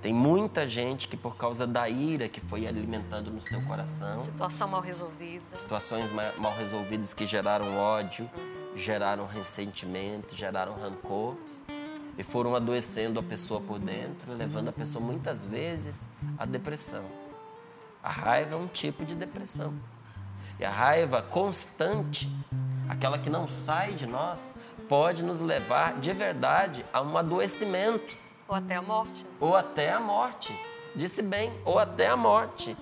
Tem 0.00 0.14
muita 0.14 0.66
gente 0.66 1.08
que, 1.08 1.16
por 1.16 1.36
causa 1.36 1.66
da 1.66 1.86
ira 1.86 2.26
que 2.26 2.40
foi 2.40 2.66
alimentando 2.66 3.30
no 3.30 3.40
seu 3.42 3.60
coração, 3.62 4.20
Situação 4.20 4.66
mal 4.68 4.80
resolvida. 4.80 5.44
situações 5.52 6.10
ma- 6.10 6.32
mal 6.38 6.54
resolvidas 6.56 7.12
que 7.12 7.26
geraram 7.26 7.76
ódio, 7.76 8.30
geraram 8.74 9.26
ressentimento, 9.26 10.34
geraram 10.34 10.72
rancor 10.72 11.36
e 12.18 12.22
foram 12.22 12.54
adoecendo 12.54 13.18
a 13.20 13.22
pessoa 13.22 13.60
por 13.60 13.78
dentro, 13.78 14.32
levando 14.34 14.68
a 14.68 14.72
pessoa 14.72 15.04
muitas 15.04 15.44
vezes 15.44 16.08
à 16.38 16.44
depressão. 16.44 17.04
A 18.02 18.10
raiva 18.10 18.54
é 18.54 18.58
um 18.58 18.66
tipo 18.66 19.04
de 19.04 19.14
depressão. 19.14 19.74
E 20.58 20.64
a 20.64 20.70
raiva 20.70 21.22
constante, 21.22 22.30
aquela 22.88 23.18
que 23.18 23.30
não 23.30 23.48
sai 23.48 23.94
de 23.94 24.06
nós, 24.06 24.52
pode 24.88 25.24
nos 25.24 25.40
levar 25.40 25.98
de 25.98 26.12
verdade 26.12 26.84
a 26.92 27.00
um 27.00 27.16
adoecimento 27.16 28.12
Ou 28.48 28.54
até 28.54 28.76
a 28.76 28.82
morte. 28.82 29.26
ou 29.38 29.56
até 29.56 29.92
a 29.92 30.00
morte. 30.00 30.54
Disse 30.94 31.22
bem, 31.22 31.52
ou 31.64 31.78
até 31.78 32.08
a 32.08 32.16
morte. 32.16 32.76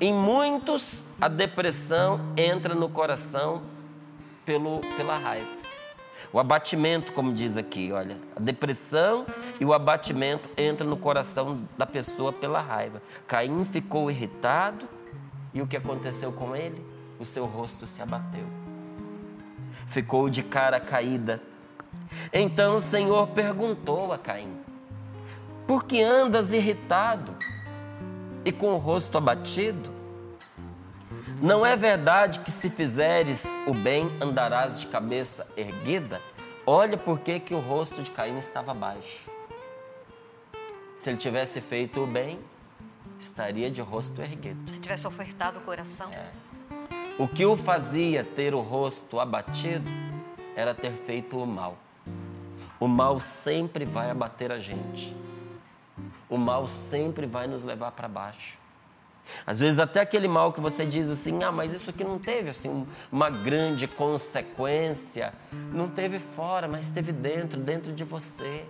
Em 0.00 0.14
muitos, 0.14 1.06
a 1.20 1.28
depressão 1.28 2.18
entra 2.36 2.74
no 2.74 2.88
coração 2.88 3.62
pelo, 4.46 4.80
pela 4.96 5.18
raiva. 5.18 5.59
O 6.32 6.38
abatimento, 6.38 7.12
como 7.12 7.32
diz 7.32 7.56
aqui, 7.56 7.90
olha, 7.92 8.16
a 8.36 8.40
depressão 8.40 9.26
e 9.58 9.64
o 9.64 9.72
abatimento 9.72 10.48
entram 10.56 10.88
no 10.88 10.96
coração 10.96 11.62
da 11.76 11.86
pessoa 11.86 12.32
pela 12.32 12.60
raiva. 12.60 13.02
Caim 13.26 13.64
ficou 13.64 14.10
irritado 14.10 14.88
e 15.52 15.60
o 15.60 15.66
que 15.66 15.76
aconteceu 15.76 16.32
com 16.32 16.54
ele? 16.54 16.84
O 17.18 17.24
seu 17.24 17.46
rosto 17.46 17.86
se 17.86 18.00
abateu. 18.00 18.46
Ficou 19.86 20.30
de 20.30 20.42
cara 20.42 20.78
caída. 20.78 21.42
Então 22.32 22.76
o 22.76 22.80
Senhor 22.80 23.26
perguntou 23.28 24.12
a 24.12 24.18
Caim: 24.18 24.56
por 25.66 25.84
que 25.84 26.02
andas 26.02 26.52
irritado 26.52 27.34
e 28.44 28.50
com 28.50 28.74
o 28.74 28.78
rosto 28.78 29.18
abatido? 29.18 29.99
Não 31.40 31.64
é 31.64 31.74
verdade 31.74 32.40
que 32.40 32.50
se 32.50 32.68
fizeres 32.68 33.58
o 33.66 33.72
bem 33.72 34.12
andarás 34.20 34.78
de 34.78 34.86
cabeça 34.86 35.46
erguida? 35.56 36.20
Olha 36.66 36.98
por 36.98 37.18
que 37.18 37.40
que 37.40 37.54
o 37.54 37.60
rosto 37.60 38.02
de 38.02 38.10
Caim 38.10 38.38
estava 38.38 38.74
baixo. 38.74 39.26
Se 40.98 41.08
ele 41.08 41.16
tivesse 41.16 41.62
feito 41.62 42.02
o 42.02 42.06
bem, 42.06 42.38
estaria 43.18 43.70
de 43.70 43.80
rosto 43.80 44.20
erguido. 44.20 44.70
Se 44.70 44.80
tivesse 44.80 45.06
ofertado 45.06 45.60
o 45.60 45.62
coração. 45.62 46.10
É. 46.12 46.30
O 47.18 47.26
que 47.26 47.46
o 47.46 47.56
fazia 47.56 48.22
ter 48.22 48.54
o 48.54 48.60
rosto 48.60 49.18
abatido 49.18 49.90
era 50.54 50.74
ter 50.74 50.92
feito 50.92 51.38
o 51.38 51.46
mal. 51.46 51.78
O 52.78 52.86
mal 52.86 53.18
sempre 53.18 53.86
vai 53.86 54.10
abater 54.10 54.52
a 54.52 54.58
gente. 54.58 55.16
O 56.28 56.36
mal 56.36 56.68
sempre 56.68 57.24
vai 57.26 57.46
nos 57.46 57.64
levar 57.64 57.92
para 57.92 58.08
baixo. 58.08 58.59
Às 59.46 59.58
vezes 59.58 59.78
até 59.78 60.00
aquele 60.00 60.28
mal 60.28 60.52
que 60.52 60.60
você 60.60 60.84
diz 60.86 61.08
assim, 61.08 61.42
ah, 61.42 61.52
mas 61.52 61.72
isso 61.72 61.90
aqui 61.90 62.04
não 62.04 62.18
teve 62.18 62.50
assim 62.50 62.68
um- 62.68 62.86
uma 63.10 63.30
grande 63.30 63.86
consequência, 63.86 65.32
não 65.72 65.88
teve 65.88 66.18
fora, 66.18 66.66
mas 66.68 66.90
teve 66.90 67.12
dentro, 67.12 67.60
dentro 67.60 67.92
de 67.92 68.04
você. 68.04 68.64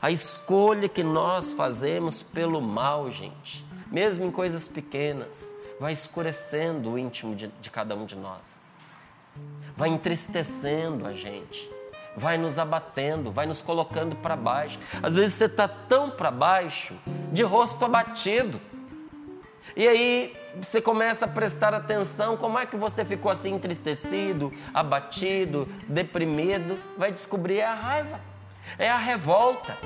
A 0.00 0.10
escolha 0.10 0.88
que 0.88 1.02
nós 1.02 1.52
fazemos 1.52 2.22
pelo 2.22 2.60
mal, 2.60 3.10
gente, 3.10 3.64
mesmo 3.90 4.24
em 4.24 4.30
coisas 4.30 4.66
pequenas, 4.66 5.54
vai 5.78 5.92
escurecendo 5.92 6.92
o 6.92 6.98
íntimo 6.98 7.34
de, 7.34 7.48
de 7.60 7.70
cada 7.70 7.94
um 7.94 8.04
de 8.06 8.16
nós. 8.16 8.70
Vai 9.76 9.88
entristecendo 9.88 11.06
a 11.06 11.12
gente. 11.12 11.70
Vai 12.14 12.36
nos 12.36 12.58
abatendo, 12.58 13.32
vai 13.32 13.46
nos 13.46 13.62
colocando 13.62 14.14
para 14.16 14.36
baixo. 14.36 14.78
Às 15.02 15.14
vezes 15.14 15.34
você 15.34 15.46
está 15.46 15.66
tão 15.66 16.10
para 16.10 16.30
baixo, 16.30 16.94
de 17.32 17.42
rosto 17.42 17.82
abatido. 17.84 18.60
E 19.76 19.86
aí 19.86 20.36
você 20.60 20.80
começa 20.80 21.24
a 21.24 21.28
prestar 21.28 21.72
atenção, 21.74 22.36
como 22.36 22.58
é 22.58 22.66
que 22.66 22.76
você 22.76 23.04
ficou 23.04 23.30
assim 23.30 23.54
entristecido, 23.54 24.52
abatido, 24.72 25.66
deprimido? 25.88 26.78
Vai 26.96 27.10
descobrir 27.10 27.60
é 27.60 27.66
a 27.66 27.74
raiva, 27.74 28.20
é 28.78 28.90
a 28.90 28.98
revolta. 28.98 29.76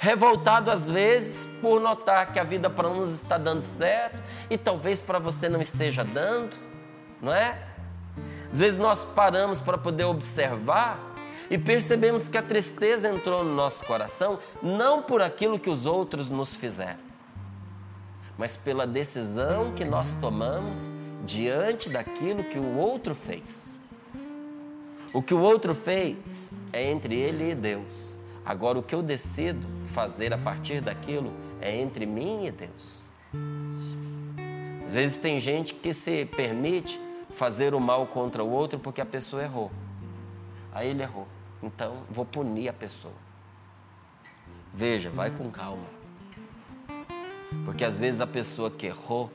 Revoltado 0.00 0.70
às 0.70 0.88
vezes 0.88 1.48
por 1.60 1.80
notar 1.80 2.32
que 2.32 2.38
a 2.38 2.44
vida 2.44 2.70
para 2.70 2.88
uns 2.88 3.12
está 3.12 3.36
dando 3.36 3.62
certo 3.62 4.18
e 4.48 4.56
talvez 4.56 5.00
para 5.00 5.18
você 5.18 5.48
não 5.48 5.60
esteja 5.60 6.04
dando, 6.04 6.56
não 7.20 7.34
é? 7.34 7.58
Às 8.50 8.58
vezes 8.58 8.78
nós 8.78 9.04
paramos 9.04 9.60
para 9.60 9.76
poder 9.76 10.04
observar 10.04 11.08
e 11.50 11.58
percebemos 11.58 12.28
que 12.28 12.38
a 12.38 12.42
tristeza 12.42 13.08
entrou 13.08 13.42
no 13.42 13.54
nosso 13.54 13.84
coração 13.84 14.38
não 14.62 15.02
por 15.02 15.22
aquilo 15.22 15.58
que 15.58 15.70
os 15.70 15.86
outros 15.86 16.30
nos 16.30 16.54
fizeram, 16.54 16.98
mas 18.38 18.56
pela 18.56 18.86
decisão 18.86 19.72
que 19.72 19.84
nós 19.84 20.14
tomamos 20.14 20.88
diante 21.26 21.90
daquilo 21.90 22.44
que 22.44 22.58
o 22.58 22.76
outro 22.76 23.14
fez. 23.14 23.78
O 25.12 25.20
que 25.20 25.34
o 25.34 25.40
outro 25.40 25.74
fez 25.74 26.52
é 26.72 26.88
entre 26.88 27.16
ele 27.16 27.50
e 27.50 27.54
Deus. 27.54 28.16
Agora, 28.44 28.78
o 28.78 28.82
que 28.82 28.94
eu 28.94 29.02
decido 29.02 29.66
fazer 29.88 30.32
a 30.32 30.38
partir 30.38 30.80
daquilo 30.80 31.32
é 31.60 31.76
entre 31.76 32.06
mim 32.06 32.46
e 32.46 32.52
Deus. 32.52 33.08
Às 34.86 34.94
vezes 34.94 35.18
tem 35.18 35.40
gente 35.40 35.74
que 35.74 35.92
se 35.92 36.24
permite 36.24 36.98
fazer 37.30 37.74
o 37.74 37.80
mal 37.80 38.06
contra 38.06 38.42
o 38.42 38.50
outro 38.50 38.78
porque 38.78 39.00
a 39.00 39.06
pessoa 39.06 39.42
errou. 39.42 39.70
Aí 40.72 40.88
ele 40.88 41.02
errou. 41.02 41.26
Então 41.62 41.98
vou 42.08 42.24
punir 42.24 42.68
a 42.68 42.72
pessoa. 42.72 43.14
Veja, 44.72 45.10
vai 45.10 45.30
com 45.30 45.50
calma. 45.50 45.97
Porque 47.68 47.84
às 47.84 47.98
vezes 47.98 48.18
a 48.22 48.26
pessoa 48.26 48.70
que 48.70 48.86
errou 48.86 49.30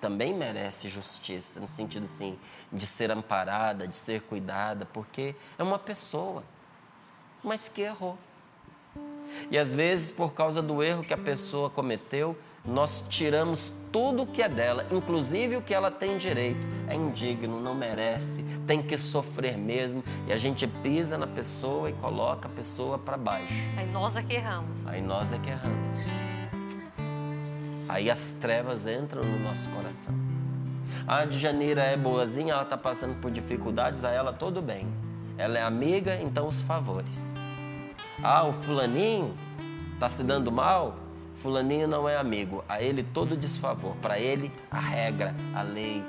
também 0.00 0.32
merece 0.32 0.88
justiça, 0.88 1.60
no 1.60 1.68
sentido 1.68 2.04
assim, 2.04 2.38
de 2.72 2.86
ser 2.86 3.10
amparada, 3.10 3.86
de 3.86 3.94
ser 3.94 4.22
cuidada, 4.22 4.88
porque 4.90 5.34
é 5.58 5.62
uma 5.62 5.78
pessoa, 5.78 6.42
mas 7.44 7.68
que 7.68 7.82
errou. 7.82 8.16
E 9.50 9.58
às 9.58 9.70
vezes, 9.70 10.10
por 10.10 10.32
causa 10.32 10.62
do 10.62 10.82
erro 10.82 11.04
que 11.04 11.12
a 11.12 11.18
pessoa 11.18 11.68
cometeu, 11.68 12.34
nós 12.64 13.04
tiramos 13.10 13.70
tudo 13.92 14.22
o 14.22 14.26
que 14.26 14.42
é 14.42 14.48
dela, 14.48 14.86
inclusive 14.90 15.54
o 15.58 15.60
que 15.60 15.74
ela 15.74 15.90
tem 15.90 16.16
direito. 16.16 16.66
É 16.88 16.94
indigno, 16.94 17.60
não 17.60 17.74
merece, 17.74 18.42
tem 18.66 18.82
que 18.82 18.96
sofrer 18.96 19.58
mesmo. 19.58 20.02
E 20.26 20.32
a 20.32 20.36
gente 20.36 20.66
pisa 20.66 21.18
na 21.18 21.26
pessoa 21.26 21.90
e 21.90 21.92
coloca 21.92 22.48
a 22.48 22.50
pessoa 22.50 22.98
para 22.98 23.18
baixo. 23.18 23.52
Aí 23.76 23.92
nós 23.92 24.16
é 24.16 24.22
que 24.22 24.32
erramos. 24.32 24.86
Aí 24.86 25.02
nós 25.02 25.34
é 25.34 25.38
que 25.38 25.50
erramos. 25.50 26.41
Aí 27.92 28.10
as 28.10 28.30
trevas 28.32 28.86
entram 28.86 29.22
no 29.22 29.38
nosso 29.40 29.68
coração. 29.68 30.14
A 31.06 31.26
Djanira 31.26 31.82
é 31.82 31.94
boazinha, 31.94 32.54
ela 32.54 32.62
está 32.62 32.78
passando 32.78 33.20
por 33.20 33.30
dificuldades, 33.30 34.02
a 34.02 34.10
ela 34.10 34.32
tudo 34.32 34.62
bem. 34.62 34.88
Ela 35.36 35.58
é 35.58 35.62
amiga, 35.62 36.16
então 36.16 36.48
os 36.48 36.58
favores. 36.62 37.34
Ah, 38.22 38.44
o 38.44 38.52
fulaninho 38.54 39.34
está 39.92 40.08
se 40.08 40.24
dando 40.24 40.50
mal, 40.50 40.96
Fulaninho 41.36 41.86
não 41.86 42.08
é 42.08 42.16
amigo, 42.16 42.64
a 42.66 42.80
ele 42.80 43.02
todo 43.02 43.36
desfavor. 43.36 43.94
Para 43.96 44.18
ele, 44.18 44.50
a 44.70 44.80
regra, 44.80 45.34
a 45.54 45.60
lei, 45.60 46.02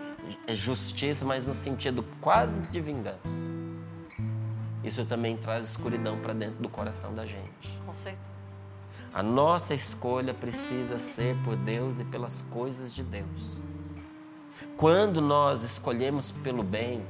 é 0.47 0.53
justiça, 0.53 1.25
mas 1.25 1.45
no 1.45 1.53
sentido 1.53 2.05
quase 2.21 2.61
de 2.61 2.79
vingança. 2.79 3.51
Isso 4.83 5.03
também 5.05 5.35
traz 5.35 5.65
escuridão 5.65 6.17
para 6.19 6.33
dentro 6.33 6.61
do 6.61 6.69
coração 6.69 7.13
da 7.13 7.25
gente. 7.25 7.79
Com 7.85 7.93
certeza. 7.93 8.32
A 9.13 9.21
nossa 9.21 9.75
escolha 9.75 10.33
precisa 10.33 10.97
ser 10.97 11.35
por 11.43 11.55
Deus 11.55 11.99
e 11.99 12.03
pelas 12.03 12.41
coisas 12.49 12.91
de 12.91 13.03
Deus. 13.03 13.61
Quando 14.75 15.21
nós 15.21 15.61
escolhemos 15.61 16.31
pelo 16.31 16.63
bem, 16.63 17.05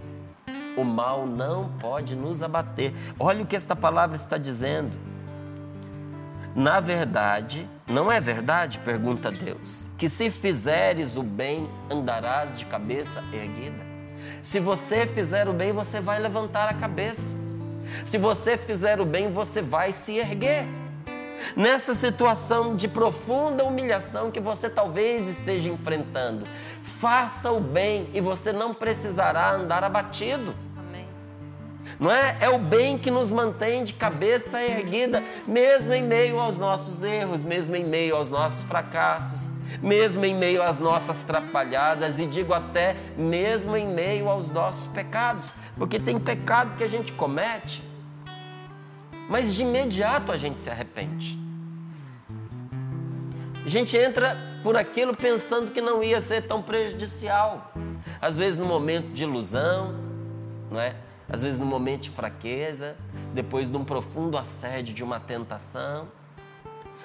o 0.76 0.84
mal 0.84 1.26
não 1.26 1.70
pode 1.80 2.14
nos 2.14 2.44
abater. 2.44 2.94
Olha 3.18 3.44
o 3.44 3.46
que 3.46 3.56
esta 3.56 3.74
palavra 3.74 4.18
está 4.18 4.38
dizendo. 4.38 4.92
Na 6.54 6.82
verdade, 6.82 7.70
não 7.88 8.12
é 8.12 8.20
verdade? 8.20 8.80
Pergunta 8.80 9.32
Deus. 9.32 9.88
Que 9.98 10.10
se 10.10 10.30
fizeres 10.30 11.16
o 11.16 11.24
bem, 11.24 11.70
andarás 11.90 12.60
de 12.60 12.66
cabeça 12.66 13.24
erguida. 13.32 13.94
Se 14.42 14.60
você 14.60 15.08
fizer 15.08 15.48
o 15.48 15.54
bem, 15.54 15.72
você 15.72 16.02
vai 16.02 16.20
levantar 16.20 16.68
a 16.68 16.74
cabeça. 16.74 17.34
Se 18.04 18.18
você 18.18 18.58
fizer 18.58 19.00
o 19.00 19.06
bem, 19.06 19.32
você 19.32 19.62
vai 19.62 19.94
se 19.94 20.18
erguer. 20.18 20.66
Nessa 21.56 21.94
situação 21.96 22.76
de 22.76 22.88
profunda 22.88 23.64
humilhação 23.64 24.32
que 24.32 24.40
você 24.40 24.70
talvez 24.70 25.28
esteja 25.28 25.70
enfrentando, 25.70 26.46
faça 26.84 27.52
o 27.52 27.60
bem 27.60 28.10
e 28.14 28.22
você 28.22 28.52
não 28.52 28.74
precisará 28.74 29.52
andar 29.52 29.84
abatido. 29.84 30.56
Não 32.00 32.12
é? 32.12 32.38
É 32.40 32.50
o 32.50 32.58
bem 32.58 32.98
que 32.98 33.12
nos 33.12 33.32
mantém 33.32 33.84
de 33.84 33.94
cabeça 33.94 34.62
erguida, 34.62 35.24
mesmo 35.46 35.94
em 35.94 36.04
meio 36.04 36.40
aos 36.40 36.58
nossos 36.58 37.02
erros, 37.02 37.44
mesmo 37.44 37.76
em 37.76 37.84
meio 37.84 38.16
aos 38.16 38.30
nossos 38.30 38.64
fracassos, 38.64 39.54
mesmo 39.82 40.24
em 40.26 40.36
meio 40.36 40.62
às 40.64 40.80
nossas 40.80 41.20
trapalhadas 41.20 42.20
e 42.20 42.26
digo 42.26 42.54
até 42.54 42.96
mesmo 43.18 43.76
em 43.76 43.88
meio 43.88 44.30
aos 44.30 44.50
nossos 44.50 44.88
pecados, 44.88 45.54
porque 45.78 46.00
tem 46.00 46.20
pecado 46.20 46.76
que 46.78 46.84
a 46.84 46.90
gente 46.90 47.12
comete, 47.14 47.84
mas 49.30 49.54
de 49.54 49.62
imediato 49.64 50.32
a 50.32 50.38
gente 50.38 50.62
se 50.62 50.70
arrepende. 50.70 51.40
A 53.66 53.70
gente 53.70 53.96
entra 53.98 54.38
por 54.62 54.76
aquilo 54.76 55.16
pensando 55.16 55.72
que 55.72 55.82
não 55.82 56.04
ia 56.04 56.20
ser 56.20 56.44
tão 56.44 56.62
prejudicial. 56.62 57.72
Às 58.22 58.38
vezes 58.38 58.60
no 58.60 58.66
momento 58.66 59.14
de 59.14 59.24
ilusão, 59.24 59.96
não 60.70 60.80
é? 60.80 60.96
às 61.30 61.42
vezes 61.42 61.58
no 61.58 61.66
momento 61.66 62.04
de 62.04 62.10
fraqueza, 62.10 62.96
depois 63.34 63.70
de 63.70 63.78
um 63.78 63.84
profundo 63.84 64.38
assédio, 64.38 64.94
de 64.94 65.04
uma 65.04 65.20
tentação. 65.20 66.08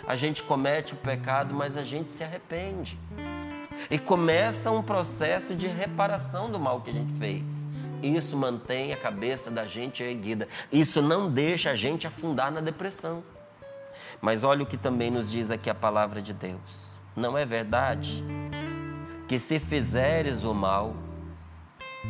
A 0.07 0.14
gente 0.14 0.42
comete 0.42 0.94
o 0.94 0.96
pecado, 0.96 1.54
mas 1.54 1.76
a 1.76 1.83
gente 1.83 2.12
se 2.12 2.24
arrepende. 2.24 2.98
E 3.90 3.98
começa 3.98 4.70
um 4.70 4.83
processo 4.83 5.54
de 5.54 5.66
reparação 5.66 6.50
do 6.50 6.59
mal 6.59 6.81
que 6.81 6.90
a 6.90 6.92
gente 6.92 7.12
fez. 7.14 7.66
Isso 8.03 8.37
mantém 8.37 8.93
a 8.93 8.97
cabeça 8.97 9.51
da 9.51 9.67
gente 9.67 10.03
erguida. 10.03 10.49
Isso 10.71 11.03
não 11.03 11.31
deixa 11.31 11.71
a 11.71 11.75
gente 11.75 12.07
afundar 12.07 12.51
na 12.51 12.61
depressão. 12.61 13.23
Mas 14.21 14.43
olha 14.43 14.63
o 14.63 14.67
que 14.67 14.77
também 14.77 15.11
nos 15.11 15.31
diz 15.31 15.51
aqui 15.51 15.71
a 15.71 15.75
palavra 15.75 16.21
de 16.21 16.33
Deus. 16.33 16.99
Não 17.15 17.37
é 17.37 17.45
verdade 17.45 18.25
que 19.27 19.39
se 19.39 19.61
fizeres 19.61 20.45
o 20.45 20.55
mal, 20.55 20.97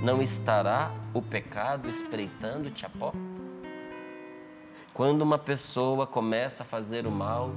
não 0.02 0.22
estará 0.22 0.90
o 1.12 1.20
pecado 1.20 1.88
espreitando-te 1.88 2.86
a 2.86 2.88
porta? 2.88 3.18
Quando 4.94 5.22
uma 5.22 5.38
pessoa 5.38 6.06
começa 6.06 6.62
a 6.62 6.66
fazer 6.66 7.06
o 7.06 7.10
mal, 7.10 7.52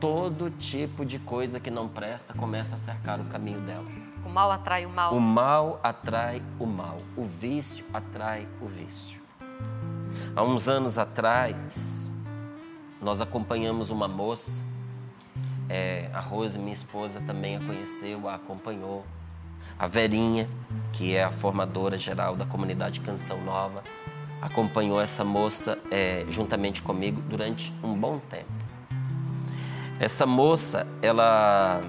todo 0.00 0.50
tipo 0.50 1.04
de 1.04 1.18
coisa 1.18 1.58
que 1.58 1.70
não 1.70 1.88
presta 1.88 2.34
começa 2.34 2.74
a 2.74 2.78
cercar 2.78 3.20
o 3.20 3.24
caminho 3.24 3.60
dela. 3.60 4.15
O 4.26 4.28
mal 4.28 4.50
atrai 4.50 4.84
o 4.84 4.90
mal. 4.90 5.14
O 5.14 5.20
mal 5.20 5.78
atrai 5.84 6.42
o 6.58 6.66
mal. 6.66 6.98
O 7.16 7.24
vício 7.24 7.84
atrai 7.94 8.48
o 8.60 8.66
vício. 8.66 9.20
Há 10.34 10.42
uns 10.42 10.68
anos 10.68 10.98
atrás, 10.98 12.10
nós 13.00 13.20
acompanhamos 13.20 13.88
uma 13.88 14.08
moça, 14.08 14.64
é, 15.68 16.10
a 16.12 16.18
Rose, 16.18 16.58
minha 16.58 16.72
esposa, 16.72 17.20
também 17.20 17.54
a 17.54 17.60
conheceu, 17.60 18.28
a 18.28 18.34
acompanhou 18.34 19.06
a 19.78 19.86
Verinha, 19.86 20.48
que 20.92 21.14
é 21.14 21.22
a 21.22 21.30
formadora 21.30 21.96
geral 21.96 22.34
da 22.34 22.44
comunidade 22.44 23.00
Canção 23.02 23.40
Nova, 23.44 23.84
acompanhou 24.42 25.00
essa 25.00 25.24
moça 25.24 25.78
é, 25.88 26.26
juntamente 26.28 26.82
comigo 26.82 27.22
durante 27.22 27.72
um 27.80 27.94
bom 27.94 28.18
tempo. 28.18 28.50
Essa 30.00 30.26
moça, 30.26 30.84
ela 31.00 31.80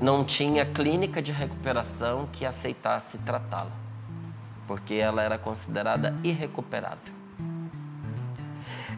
não 0.00 0.24
tinha 0.24 0.64
clínica 0.64 1.20
de 1.20 1.32
recuperação 1.32 2.28
que 2.32 2.46
aceitasse 2.46 3.18
tratá-la, 3.18 3.72
porque 4.66 4.94
ela 4.94 5.22
era 5.22 5.38
considerada 5.38 6.14
irrecuperável. 6.22 7.14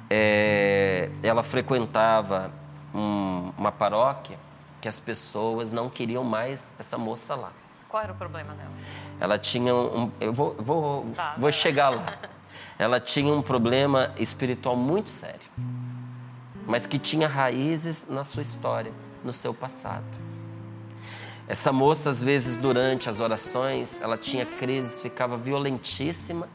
É, 0.08 1.08
ela 1.22 1.42
frequentava 1.42 2.50
um, 2.94 3.52
uma 3.56 3.70
paróquia 3.70 4.36
que 4.80 4.88
as 4.88 4.98
pessoas 4.98 5.70
não 5.70 5.88
queriam 5.88 6.24
mais 6.24 6.74
essa 6.78 6.98
moça 6.98 7.34
lá. 7.34 7.52
Qual 7.88 8.02
era 8.02 8.12
o 8.12 8.16
problema 8.16 8.54
dela? 8.54 8.70
Ela 9.20 9.38
tinha 9.38 9.74
um. 9.74 10.10
Eu 10.20 10.32
vou, 10.32 10.54
vou, 10.54 11.06
tá, 11.14 11.34
vou 11.36 11.50
chegar 11.52 11.90
lá. 11.90 12.18
Ela 12.78 12.98
tinha 12.98 13.32
um 13.32 13.42
problema 13.42 14.10
espiritual 14.16 14.74
muito 14.74 15.10
sério, 15.10 15.46
mas 16.66 16.86
que 16.86 16.98
tinha 16.98 17.28
raízes 17.28 18.06
na 18.08 18.24
sua 18.24 18.40
história, 18.40 18.90
no 19.22 19.34
seu 19.34 19.52
passado. 19.52 20.18
Essa 21.50 21.72
moça, 21.72 22.10
às 22.10 22.22
vezes, 22.22 22.56
durante 22.56 23.08
as 23.08 23.18
orações, 23.18 24.00
ela 24.00 24.16
tinha 24.16 24.46
crises, 24.46 25.00
ficava 25.00 25.36
violentíssima 25.36 26.48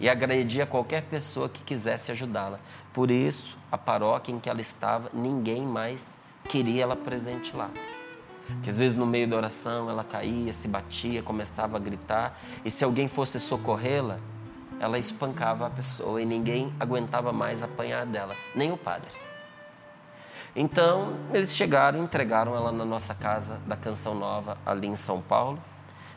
e 0.00 0.08
agredia 0.08 0.66
qualquer 0.66 1.02
pessoa 1.02 1.48
que 1.48 1.62
quisesse 1.62 2.10
ajudá-la. 2.10 2.58
Por 2.92 3.12
isso, 3.12 3.56
a 3.70 3.78
paróquia 3.78 4.32
em 4.32 4.40
que 4.40 4.50
ela 4.50 4.60
estava, 4.60 5.08
ninguém 5.14 5.64
mais 5.64 6.20
queria 6.48 6.82
ela 6.82 6.96
presente 6.96 7.54
lá. 7.54 7.70
Que 8.64 8.70
às 8.70 8.78
vezes 8.78 8.96
no 8.96 9.06
meio 9.06 9.28
da 9.28 9.36
oração 9.36 9.88
ela 9.88 10.02
caía, 10.02 10.52
se 10.52 10.66
batia, 10.66 11.22
começava 11.22 11.76
a 11.76 11.80
gritar, 11.80 12.36
e 12.64 12.72
se 12.72 12.82
alguém 12.82 13.06
fosse 13.06 13.38
socorrê-la, 13.38 14.18
ela 14.80 14.98
espancava 14.98 15.64
a 15.64 15.70
pessoa 15.70 16.20
e 16.20 16.24
ninguém 16.24 16.74
aguentava 16.80 17.32
mais 17.32 17.62
apanhar 17.62 18.04
dela, 18.04 18.34
nem 18.52 18.72
o 18.72 18.76
padre. 18.76 19.27
Então, 20.60 21.16
eles 21.32 21.54
chegaram 21.54 22.00
e 22.00 22.02
entregaram 22.02 22.52
ela 22.52 22.72
na 22.72 22.84
nossa 22.84 23.14
casa 23.14 23.60
da 23.64 23.76
Canção 23.76 24.12
Nova, 24.12 24.58
ali 24.66 24.88
em 24.88 24.96
São 24.96 25.20
Paulo. 25.20 25.62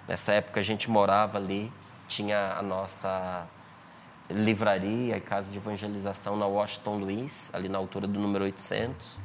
Nessa 0.07 0.33
época 0.33 0.59
a 0.59 0.63
gente 0.63 0.89
morava 0.89 1.37
ali, 1.37 1.71
tinha 2.07 2.55
a 2.57 2.61
nossa 2.63 3.45
livraria 4.27 5.15
e 5.15 5.21
casa 5.21 5.51
de 5.51 5.59
evangelização 5.59 6.35
na 6.35 6.47
Washington 6.47 6.97
Luiz, 6.97 7.51
ali 7.53 7.69
na 7.69 7.77
altura 7.77 8.07
do 8.07 8.19
número 8.19 8.43
800. 8.45 9.19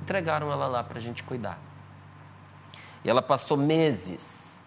Entregaram 0.00 0.52
ela 0.52 0.68
lá 0.68 0.84
para 0.84 0.98
a 0.98 1.02
gente 1.02 1.24
cuidar. 1.24 1.58
E 3.04 3.10
ela 3.10 3.20
passou 3.20 3.56
meses 3.56 4.60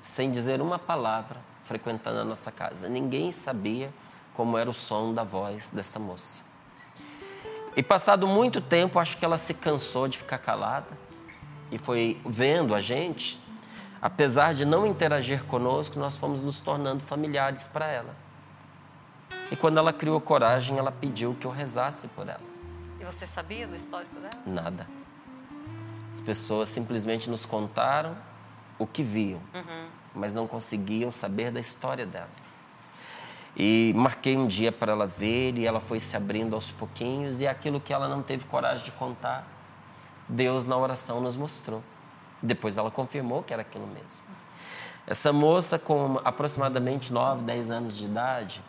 sem 0.00 0.30
dizer 0.30 0.60
uma 0.60 0.78
palavra 0.78 1.40
frequentando 1.64 2.20
a 2.20 2.24
nossa 2.24 2.52
casa. 2.52 2.88
Ninguém 2.88 3.32
sabia 3.32 3.92
como 4.34 4.56
era 4.56 4.70
o 4.70 4.74
som 4.74 5.12
da 5.12 5.24
voz 5.24 5.70
dessa 5.70 5.98
moça. 5.98 6.51
E 7.76 7.82
passado 7.82 8.26
muito 8.26 8.60
tempo, 8.60 8.98
acho 8.98 9.16
que 9.16 9.24
ela 9.24 9.38
se 9.38 9.54
cansou 9.54 10.06
de 10.08 10.18
ficar 10.18 10.38
calada 10.38 10.88
e 11.70 11.78
foi 11.78 12.20
vendo 12.24 12.74
a 12.74 12.80
gente. 12.80 13.40
Apesar 14.00 14.52
de 14.52 14.64
não 14.64 14.84
interagir 14.86 15.44
conosco, 15.44 15.98
nós 15.98 16.16
fomos 16.16 16.42
nos 16.42 16.60
tornando 16.60 17.02
familiares 17.02 17.64
para 17.66 17.86
ela. 17.86 18.14
E 19.50 19.56
quando 19.56 19.78
ela 19.78 19.92
criou 19.92 20.20
coragem, 20.20 20.76
ela 20.78 20.90
pediu 20.92 21.34
que 21.38 21.46
eu 21.46 21.50
rezasse 21.50 22.08
por 22.08 22.28
ela. 22.28 22.40
E 23.00 23.04
você 23.04 23.26
sabia 23.26 23.66
do 23.66 23.76
histórico 23.76 24.14
dela? 24.16 24.30
Nada. 24.44 24.86
As 26.12 26.20
pessoas 26.20 26.68
simplesmente 26.68 27.30
nos 27.30 27.46
contaram 27.46 28.16
o 28.78 28.86
que 28.86 29.02
viam, 29.02 29.40
Uhum. 29.54 29.86
mas 30.14 30.34
não 30.34 30.46
conseguiam 30.46 31.10
saber 31.10 31.50
da 31.50 31.60
história 31.60 32.04
dela. 32.04 32.28
E 33.56 33.92
marquei 33.94 34.36
um 34.36 34.46
dia 34.46 34.72
para 34.72 34.92
ela 34.92 35.06
ver 35.06 35.58
e 35.58 35.66
ela 35.66 35.80
foi 35.80 36.00
se 36.00 36.16
abrindo 36.16 36.54
aos 36.54 36.70
pouquinhos 36.70 37.40
e 37.40 37.46
aquilo 37.46 37.80
que 37.80 37.92
ela 37.92 38.08
não 38.08 38.22
teve 38.22 38.44
coragem 38.44 38.84
de 38.84 38.92
contar, 38.92 39.46
Deus 40.28 40.64
na 40.64 40.76
oração 40.76 41.20
nos 41.20 41.36
mostrou. 41.36 41.82
Depois 42.42 42.76
ela 42.76 42.90
confirmou 42.90 43.42
que 43.42 43.52
era 43.52 43.62
aquilo 43.62 43.86
mesmo. 43.86 44.22
Essa 45.06 45.32
moça 45.32 45.78
com 45.78 46.20
aproximadamente 46.24 47.12
9, 47.12 47.42
10 47.42 47.70
anos 47.70 47.96
de 47.96 48.04
idade, 48.06 48.62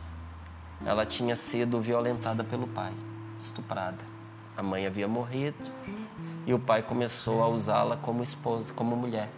ela 0.85 1.05
tinha 1.05 1.35
sido 1.35 1.79
violentada 1.79 2.43
pelo 2.43 2.67
pai, 2.67 2.93
estuprada. 3.39 3.99
A 4.57 4.61
mãe 4.61 4.85
havia 4.85 5.07
morrido 5.07 5.57
e 6.45 6.53
o 6.53 6.59
pai 6.59 6.83
começou 6.83 7.41
a 7.41 7.47
usá-la 7.47 7.97
como 7.97 8.21
esposa, 8.21 8.73
como 8.73 8.95
mulher. 8.95 9.29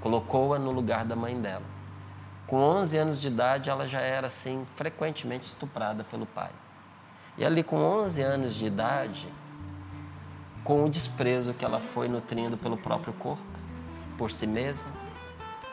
Colocou-a 0.00 0.58
no 0.58 0.70
lugar 0.70 1.04
da 1.04 1.16
mãe 1.16 1.38
dela. 1.38 1.75
Com 2.46 2.56
11 2.56 2.96
anos 2.96 3.20
de 3.20 3.28
idade, 3.28 3.70
ela 3.70 3.86
já 3.86 4.00
era 4.00 4.28
assim 4.28 4.64
frequentemente 4.76 5.46
estuprada 5.46 6.04
pelo 6.04 6.26
pai. 6.26 6.50
E 7.36 7.44
ali 7.44 7.62
com 7.62 7.76
11 7.76 8.22
anos 8.22 8.54
de 8.54 8.66
idade, 8.66 9.28
com 10.62 10.84
o 10.84 10.88
desprezo 10.88 11.52
que 11.52 11.64
ela 11.64 11.80
foi 11.80 12.08
nutrindo 12.08 12.56
pelo 12.56 12.76
próprio 12.76 13.12
corpo, 13.14 13.42
por 14.16 14.30
si 14.30 14.46
mesma, 14.46 14.88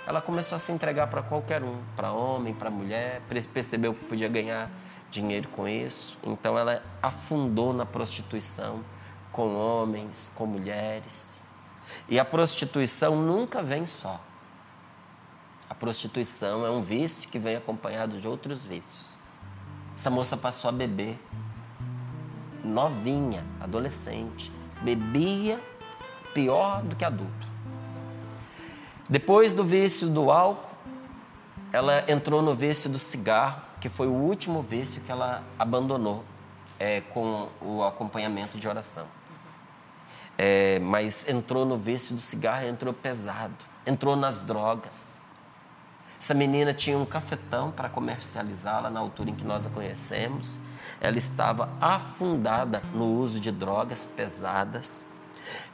ela 0.05 0.21
começou 0.21 0.55
a 0.55 0.59
se 0.59 0.71
entregar 0.71 1.07
para 1.07 1.21
qualquer 1.21 1.63
um, 1.63 1.77
para 1.95 2.11
homem, 2.11 2.53
para 2.53 2.69
mulher, 2.69 3.21
percebeu 3.53 3.93
que 3.93 4.05
podia 4.05 4.27
ganhar 4.27 4.69
dinheiro 5.09 5.47
com 5.49 5.67
isso, 5.67 6.17
então 6.23 6.57
ela 6.57 6.81
afundou 7.01 7.71
na 7.71 7.85
prostituição 7.85 8.83
com 9.31 9.55
homens, 9.55 10.31
com 10.35 10.45
mulheres. 10.45 11.39
E 12.09 12.19
a 12.19 12.25
prostituição 12.25 13.15
nunca 13.15 13.61
vem 13.61 13.85
só. 13.85 14.19
A 15.69 15.75
prostituição 15.75 16.65
é 16.65 16.69
um 16.69 16.81
vício 16.81 17.29
que 17.29 17.39
vem 17.39 17.55
acompanhado 17.55 18.19
de 18.19 18.27
outros 18.27 18.63
vícios. 18.63 19.17
Essa 19.95 20.09
moça 20.09 20.35
passou 20.35 20.69
a 20.69 20.71
beber, 20.71 21.19
novinha, 22.63 23.43
adolescente, 23.59 24.51
bebia 24.81 25.61
pior 26.33 26.81
do 26.81 26.95
que 26.95 27.05
adulto. 27.05 27.47
Depois 29.07 29.53
do 29.53 29.63
vício 29.63 30.09
do 30.09 30.31
álcool, 30.31 30.73
ela 31.71 32.09
entrou 32.11 32.41
no 32.41 32.55
vício 32.55 32.89
do 32.89 32.99
cigarro, 32.99 33.61
que 33.79 33.89
foi 33.89 34.07
o 34.07 34.13
último 34.13 34.61
vício 34.61 35.01
que 35.01 35.11
ela 35.11 35.43
abandonou 35.57 36.23
é, 36.79 37.01
com 37.01 37.49
o 37.61 37.83
acompanhamento 37.83 38.57
de 38.57 38.67
oração. 38.67 39.07
É, 40.37 40.79
mas 40.79 41.27
entrou 41.27 41.65
no 41.65 41.77
vício 41.77 42.15
do 42.15 42.21
cigarro, 42.21 42.65
entrou 42.65 42.93
pesado, 42.93 43.55
entrou 43.85 44.15
nas 44.15 44.41
drogas. 44.41 45.17
Essa 46.23 46.33
menina 46.33 46.73
tinha 46.73 46.97
um 46.97 47.05
cafetão 47.05 47.69
para 47.69 47.89
comercializá-la 47.89 48.89
na 48.89 48.97
altura 48.97 49.29
em 49.29 49.35
que 49.35 49.43
nós 49.43 49.65
a 49.65 49.69
conhecemos. 49.69 50.61
Ela 51.01 51.17
estava 51.17 51.67
afundada 51.81 52.81
no 52.93 53.07
uso 53.07 53.41
de 53.41 53.51
drogas 53.51 54.05
pesadas. 54.05 55.05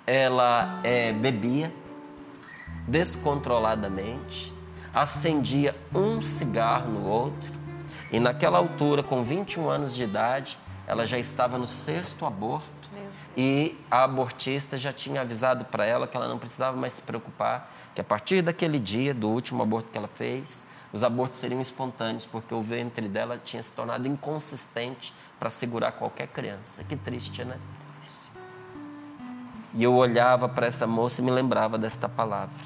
Ela 0.08 0.82
é, 0.84 1.14
bebia 1.14 1.72
descontroladamente, 2.88 4.52
acendia 4.92 5.76
um 5.94 6.20
cigarro 6.20 6.94
no 6.94 7.06
outro. 7.06 7.54
E 8.12 8.20
naquela 8.20 8.58
altura, 8.58 9.04
com 9.04 9.22
21 9.22 9.70
anos 9.70 9.94
de 9.94 10.02
idade, 10.02 10.58
ela 10.88 11.06
já 11.06 11.20
estava 11.20 11.60
no 11.60 11.68
sexto 11.68 12.26
aborto. 12.26 12.79
E 13.42 13.74
a 13.90 14.04
abortista 14.04 14.78
já 14.78 14.92
tinha 14.92 15.22
avisado 15.22 15.64
para 15.64 15.86
ela 15.86 16.06
que 16.06 16.18
ela 16.18 16.28
não 16.28 16.38
precisava 16.38 16.76
mais 16.76 16.92
se 16.92 17.02
preocupar, 17.02 17.72
que 17.96 18.02
a 18.02 18.04
partir 18.04 18.42
daquele 18.42 18.78
dia, 18.78 19.14
do 19.14 19.30
último 19.30 19.64
aborto 19.64 19.90
que 19.90 19.98
ela 19.98 20.10
fez, 20.10 20.66
os 20.92 21.06
abortos 21.06 21.40
seriam 21.40 21.62
espontâneos, 21.62 22.26
porque 22.26 22.54
o 22.54 22.62
ventre 22.62 23.08
dela 23.08 23.42
tinha 23.42 23.64
se 23.64 23.72
tornado 23.72 24.06
inconsistente 24.10 25.14
para 25.40 25.50
segurar 25.50 25.94
qualquer 25.94 26.28
criança. 26.28 26.84
Que 26.84 26.98
triste, 26.98 27.46
né? 27.46 27.58
E 29.74 29.84
eu 29.86 29.96
olhava 29.96 30.50
para 30.50 30.68
essa 30.68 30.86
moça 30.86 31.22
e 31.22 31.24
me 31.24 31.32
lembrava 31.32 31.78
desta 31.78 32.10
palavra. 32.10 32.60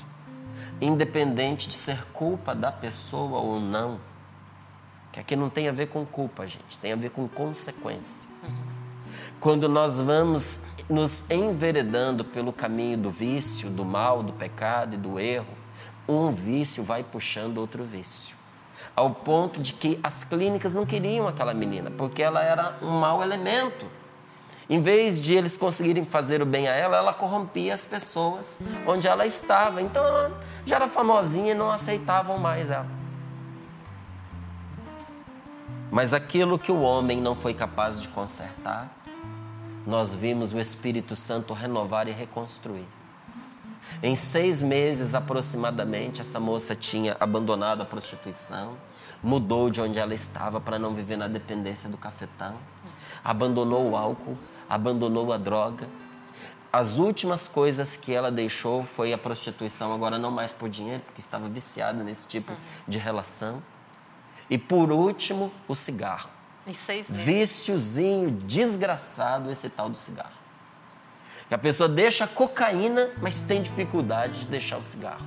Independente 0.81 1.69
de 1.69 1.75
ser 1.75 2.03
culpa 2.05 2.55
da 2.55 2.71
pessoa 2.71 3.37
ou 3.41 3.59
não, 3.59 3.99
que 5.11 5.19
aqui 5.19 5.35
não 5.35 5.51
tem 5.51 5.69
a 5.69 5.71
ver 5.71 5.89
com 5.89 6.03
culpa, 6.03 6.47
gente, 6.47 6.79
tem 6.79 6.91
a 6.91 6.95
ver 6.95 7.11
com 7.11 7.27
consequência. 7.27 8.27
Quando 9.39 9.67
nós 9.67 9.99
vamos 9.99 10.61
nos 10.89 11.23
enveredando 11.29 12.23
pelo 12.23 12.51
caminho 12.51 12.97
do 12.97 13.11
vício, 13.11 13.69
do 13.69 13.85
mal, 13.85 14.23
do 14.23 14.33
pecado 14.33 14.95
e 14.95 14.97
do 14.97 15.19
erro, 15.19 15.63
um 16.07 16.29
vício 16.29 16.83
vai 16.83 17.03
puxando 17.03 17.57
outro 17.57 17.83
vício. 17.83 18.35
Ao 18.95 19.09
ponto 19.11 19.59
de 19.59 19.73
que 19.73 19.99
as 20.03 20.23
clínicas 20.23 20.73
não 20.73 20.85
queriam 20.85 21.27
aquela 21.27 21.53
menina, 21.53 21.89
porque 21.91 22.21
ela 22.21 22.43
era 22.43 22.77
um 22.81 22.91
mau 22.91 23.23
elemento. 23.23 23.85
Em 24.69 24.81
vez 24.81 25.19
de 25.19 25.33
eles 25.33 25.57
conseguirem 25.57 26.05
fazer 26.05 26.41
o 26.41 26.45
bem 26.45 26.67
a 26.67 26.73
ela, 26.73 26.97
ela 26.97 27.13
corrompia 27.13 27.73
as 27.73 27.83
pessoas 27.83 28.59
onde 28.87 29.07
ela 29.07 29.25
estava. 29.25 29.81
Então 29.81 30.05
ela 30.05 30.41
já 30.65 30.77
era 30.77 30.87
famosinha 30.87 31.51
e 31.51 31.55
não 31.55 31.71
aceitavam 31.71 32.37
mais 32.37 32.69
ela. 32.69 32.87
Mas 35.91 36.13
aquilo 36.13 36.57
que 36.57 36.71
o 36.71 36.81
homem 36.81 37.21
não 37.21 37.35
foi 37.35 37.53
capaz 37.53 38.01
de 38.01 38.07
consertar, 38.07 38.89
nós 39.85 40.13
vimos 40.13 40.53
o 40.53 40.59
Espírito 40.59 41.15
Santo 41.15 41.53
renovar 41.53 42.07
e 42.07 42.11
reconstruir. 42.11 42.87
Em 44.01 44.15
seis 44.15 44.61
meses 44.61 45.13
aproximadamente, 45.13 46.21
essa 46.21 46.39
moça 46.39 46.75
tinha 46.75 47.15
abandonado 47.19 47.81
a 47.81 47.85
prostituição, 47.85 48.77
mudou 49.21 49.69
de 49.69 49.79
onde 49.79 49.99
ela 49.99 50.13
estava 50.13 50.59
para 50.59 50.79
não 50.79 50.93
viver 50.93 51.17
na 51.17 51.27
dependência 51.27 51.89
do 51.89 51.97
cafetão, 51.97 52.55
abandonou 53.23 53.91
o 53.91 53.95
álcool, 53.95 54.37
abandonou 54.69 55.31
a 55.31 55.37
droga. 55.37 55.87
As 56.71 56.97
últimas 56.97 57.47
coisas 57.47 57.95
que 57.95 58.13
ela 58.13 58.31
deixou 58.31 58.83
foi 58.83 59.13
a 59.13 59.17
prostituição, 59.17 59.93
agora 59.93 60.17
não 60.17 60.31
mais 60.31 60.51
por 60.51 60.69
dinheiro, 60.69 61.03
porque 61.05 61.21
estava 61.21 61.47
viciada 61.47 62.03
nesse 62.03 62.27
tipo 62.27 62.51
de 62.87 62.97
relação. 62.97 63.61
E 64.49 64.57
por 64.57 64.91
último, 64.91 65.51
o 65.67 65.75
cigarro. 65.75 66.32
Em 66.65 66.73
seis 66.73 67.09
meses. 67.09 67.25
Viciozinho 67.25 68.31
desgraçado 68.31 69.51
esse 69.51 69.69
tal 69.69 69.89
do 69.89 69.97
cigarro. 69.97 70.31
Que 71.47 71.55
a 71.55 71.57
pessoa 71.57 71.89
deixa 71.89 72.23
a 72.23 72.27
cocaína, 72.27 73.09
mas 73.21 73.41
tem 73.41 73.61
dificuldade 73.61 74.41
de 74.41 74.47
deixar 74.47 74.77
o 74.77 74.83
cigarro. 74.83 75.25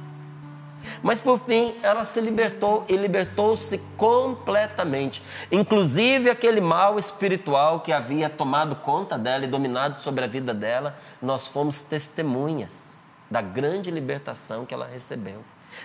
Mas 1.02 1.20
por 1.20 1.40
fim, 1.40 1.74
ela 1.82 2.04
se 2.04 2.20
libertou 2.20 2.84
e 2.88 2.96
libertou-se 2.96 3.78
completamente. 3.96 5.22
Inclusive 5.50 6.30
aquele 6.30 6.60
mal 6.60 6.98
espiritual 6.98 7.80
que 7.80 7.92
havia 7.92 8.30
tomado 8.30 8.76
conta 8.76 9.18
dela 9.18 9.44
e 9.44 9.48
dominado 9.48 10.00
sobre 10.00 10.24
a 10.24 10.28
vida 10.28 10.54
dela, 10.54 10.96
nós 11.20 11.46
fomos 11.46 11.82
testemunhas 11.82 12.98
da 13.30 13.40
grande 13.40 13.90
libertação 13.90 14.64
que 14.64 14.72
ela 14.72 14.86
recebeu. 14.86 15.42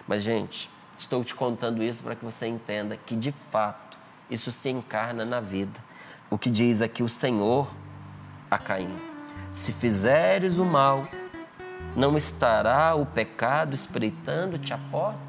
Mas, 0.08 0.22
gente, 0.22 0.70
estou 0.98 1.24
te 1.24 1.36
contando 1.36 1.84
isso 1.84 2.04
para 2.04 2.16
que 2.16 2.24
você 2.24 2.48
entenda 2.48 2.96
que, 2.96 3.16
de 3.16 3.34
fato, 3.52 3.98
isso 4.32 4.52
se 4.52 4.70
encarna 4.70 5.26
na 5.26 5.42
vida. 5.42 5.80
O 6.30 6.38
que 6.38 6.50
diz 6.50 6.82
aqui 6.82 7.04
o 7.04 7.10
Senhor 7.10 7.70
a 8.50 8.58
Caim: 8.58 8.96
Se 9.54 9.74
fizeres 9.74 10.58
o 10.58 10.64
mal, 10.64 11.06
não 11.96 12.18
estará 12.18 12.96
o 12.96 13.06
pecado 13.06 13.76
espreitando-te 13.76 14.74
a 14.74 14.78
porta? 14.78 15.20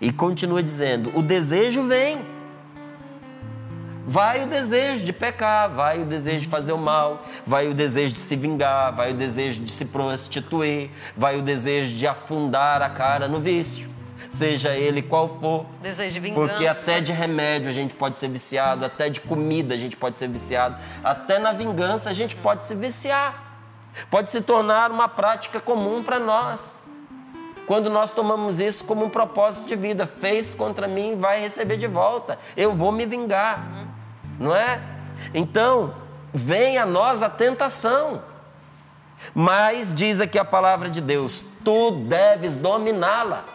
E 0.00 0.12
continua 0.12 0.62
dizendo: 0.62 1.16
o 1.16 1.22
desejo 1.22 1.84
vem. 1.84 2.34
Vai 4.06 4.44
o 4.44 4.46
desejo 4.46 5.02
de 5.02 5.14
pecar, 5.14 5.70
vai 5.70 6.02
o 6.02 6.04
desejo 6.04 6.40
de 6.40 6.48
fazer 6.48 6.72
o 6.72 6.78
mal, 6.78 7.24
vai 7.46 7.68
o 7.68 7.72
desejo 7.72 8.12
de 8.12 8.18
se 8.18 8.36
vingar, 8.36 8.94
vai 8.94 9.12
o 9.12 9.14
desejo 9.14 9.62
de 9.62 9.72
se 9.72 9.86
prostituir, 9.86 10.90
vai 11.16 11.38
o 11.38 11.42
desejo 11.42 11.96
de 11.96 12.06
afundar 12.06 12.82
a 12.82 12.90
cara 12.90 13.28
no 13.28 13.40
vício. 13.40 13.93
Seja 14.34 14.70
ele 14.74 15.00
qual 15.00 15.28
for. 15.28 15.66
Desejo 15.80 16.14
de 16.14 16.20
vingança. 16.20 16.48
Porque 16.48 16.66
até 16.66 17.00
de 17.00 17.12
remédio 17.12 17.70
a 17.70 17.72
gente 17.72 17.94
pode 17.94 18.18
ser 18.18 18.28
viciado, 18.28 18.84
até 18.84 19.08
de 19.08 19.20
comida 19.20 19.74
a 19.74 19.78
gente 19.78 19.96
pode 19.96 20.16
ser 20.16 20.28
viciado, 20.28 20.76
até 21.02 21.38
na 21.38 21.52
vingança 21.52 22.10
a 22.10 22.12
gente 22.12 22.34
pode 22.36 22.64
se 22.64 22.74
viciar. 22.74 23.42
Pode 24.10 24.30
se 24.30 24.40
tornar 24.40 24.90
uma 24.90 25.08
prática 25.08 25.60
comum 25.60 26.02
para 26.02 26.18
nós. 26.18 26.88
Quando 27.64 27.88
nós 27.88 28.12
tomamos 28.12 28.58
isso 28.58 28.84
como 28.84 29.04
um 29.04 29.08
propósito 29.08 29.68
de 29.68 29.76
vida, 29.76 30.04
fez 30.04 30.54
contra 30.54 30.88
mim, 30.88 31.16
vai 31.16 31.40
receber 31.40 31.76
de 31.76 31.86
volta. 31.86 32.36
Eu 32.56 32.74
vou 32.74 32.90
me 32.90 33.06
vingar. 33.06 33.64
Não 34.38 34.54
é? 34.54 34.80
Então, 35.32 35.94
vem 36.32 36.76
a 36.76 36.84
nós 36.84 37.22
a 37.22 37.30
tentação. 37.30 38.20
Mas 39.32 39.94
diz 39.94 40.20
aqui 40.20 40.38
a 40.38 40.44
palavra 40.44 40.90
de 40.90 41.00
Deus: 41.00 41.44
tu 41.64 41.92
deves 41.92 42.58
dominá-la. 42.58 43.53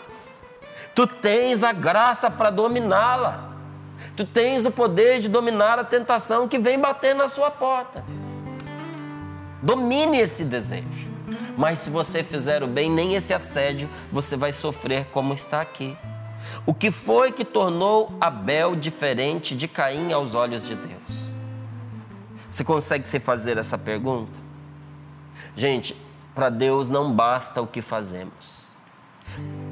Tu 0.96 1.08
tens 1.08 1.64
a 1.64 1.72
graça 1.72 2.30
para 2.30 2.50
dominá-la. 2.50 3.50
Tu 4.16 4.26
tens 4.26 4.66
o 4.66 4.72
poder 4.72 5.20
de 5.20 5.30
dominar 5.30 5.80
a 5.80 5.84
tentação 5.84 6.48
que 6.48 6.60
vem 6.60 6.80
bater 6.80 7.16
na 7.16 7.28
sua 7.28 7.50
porta. 7.50 8.04
Domine 9.62 10.20
esse 10.20 10.44
desejo. 10.44 11.10
Mas 11.58 11.80
se 11.80 11.90
você 11.90 12.24
fizer 12.24 12.64
o 12.64 12.68
bem, 12.68 12.90
nem 12.90 13.16
esse 13.16 13.34
assédio 13.34 13.90
você 14.12 14.36
vai 14.36 14.52
sofrer 14.52 15.06
como 15.06 15.34
está 15.34 15.62
aqui. 15.62 15.98
O 16.66 16.74
que 16.74 16.92
foi 16.92 17.32
que 17.32 17.46
tornou 17.46 18.12
Abel 18.20 18.76
diferente 18.76 19.56
de 19.56 19.68
Caim 19.68 20.12
aos 20.12 20.34
olhos 20.34 20.66
de 20.66 20.76
Deus? 20.76 21.34
Você 22.50 22.64
consegue 22.64 23.08
se 23.08 23.20
fazer 23.20 23.58
essa 23.58 23.78
pergunta? 23.78 24.38
Gente, 25.56 25.96
para 26.34 26.50
Deus 26.50 26.90
não 26.90 27.14
basta 27.14 27.62
o 27.62 27.68
que 27.68 27.82
fazemos, 27.82 28.59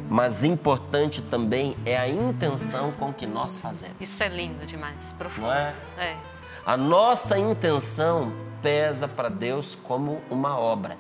mas 0.10 0.44
importante 0.44 1.22
também 1.22 1.76
é 1.86 1.98
a 1.98 2.08
intenção 2.08 2.92
com 2.94 3.14
que 3.14 3.26
nós 3.26 3.58
fazemos. 3.58 3.96
Isso 4.00 4.24
é 4.24 4.30
lindo 4.30 4.66
demais, 4.66 5.12
profundo. 5.18 5.48
Não 5.48 5.54
é? 5.54 5.74
É. 5.98 6.18
A 6.66 6.78
nossa 6.78 7.38
intenção 7.38 8.32
pesa 8.62 9.08
para 9.08 9.30
Deus 9.30 9.76
como 9.76 10.22
uma 10.30 10.58
obra. 10.58 10.98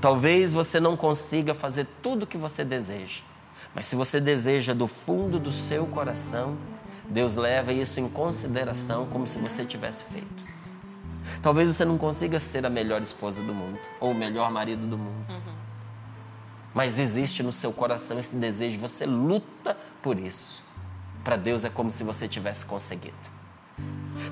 Talvez 0.00 0.52
você 0.52 0.78
não 0.78 0.96
consiga 0.96 1.54
fazer 1.54 1.86
tudo 2.02 2.22
o 2.22 2.26
que 2.26 2.38
você 2.38 2.64
deseja, 2.64 3.22
mas 3.74 3.86
se 3.86 3.96
você 3.96 4.20
deseja 4.20 4.74
do 4.74 4.86
fundo 4.86 5.38
do 5.38 5.52
seu 5.52 5.86
coração, 5.86 6.56
Deus 7.08 7.36
leva 7.36 7.72
isso 7.72 8.00
em 8.00 8.08
consideração 8.08 9.06
como 9.06 9.26
se 9.26 9.38
você 9.38 9.64
tivesse 9.64 10.04
feito. 10.04 10.52
Talvez 11.42 11.74
você 11.74 11.84
não 11.84 11.98
consiga 11.98 12.38
ser 12.38 12.64
a 12.64 12.70
melhor 12.70 13.02
esposa 13.02 13.42
do 13.42 13.52
mundo 13.52 13.80
ou 14.00 14.12
o 14.12 14.14
melhor 14.14 14.50
marido 14.50 14.86
do 14.86 14.96
mundo. 14.96 15.51
Mas 16.74 16.98
existe 16.98 17.42
no 17.42 17.52
seu 17.52 17.72
coração 17.72 18.18
esse 18.18 18.36
desejo, 18.36 18.78
você 18.78 19.04
luta 19.04 19.76
por 20.02 20.18
isso. 20.18 20.62
Para 21.22 21.36
Deus 21.36 21.64
é 21.64 21.70
como 21.70 21.90
se 21.90 22.02
você 22.02 22.26
tivesse 22.26 22.64
conseguido. 22.64 23.14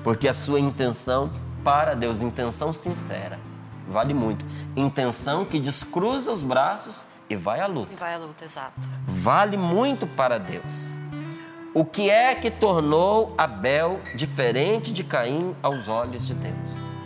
Porque 0.03 0.27
a 0.27 0.33
sua 0.33 0.59
intenção 0.59 1.31
para 1.63 1.93
Deus, 1.93 2.21
intenção 2.21 2.73
sincera, 2.73 3.39
vale 3.87 4.13
muito. 4.13 4.45
Intenção 4.75 5.45
que 5.45 5.59
descruza 5.59 6.31
os 6.31 6.41
braços 6.41 7.07
e 7.29 7.35
vai 7.35 7.59
à 7.59 7.67
luta. 7.67 7.95
Vai 7.95 8.15
à 8.15 8.17
luta, 8.17 8.45
exato. 8.45 8.81
Vale 9.05 9.57
muito 9.57 10.07
para 10.07 10.37
Deus. 10.37 10.97
O 11.73 11.85
que 11.85 12.09
é 12.09 12.35
que 12.35 12.51
tornou 12.51 13.33
Abel 13.37 14.01
diferente 14.15 14.91
de 14.91 15.03
Caim 15.03 15.55
aos 15.61 15.87
olhos 15.87 16.27
de 16.27 16.33
Deus? 16.33 16.97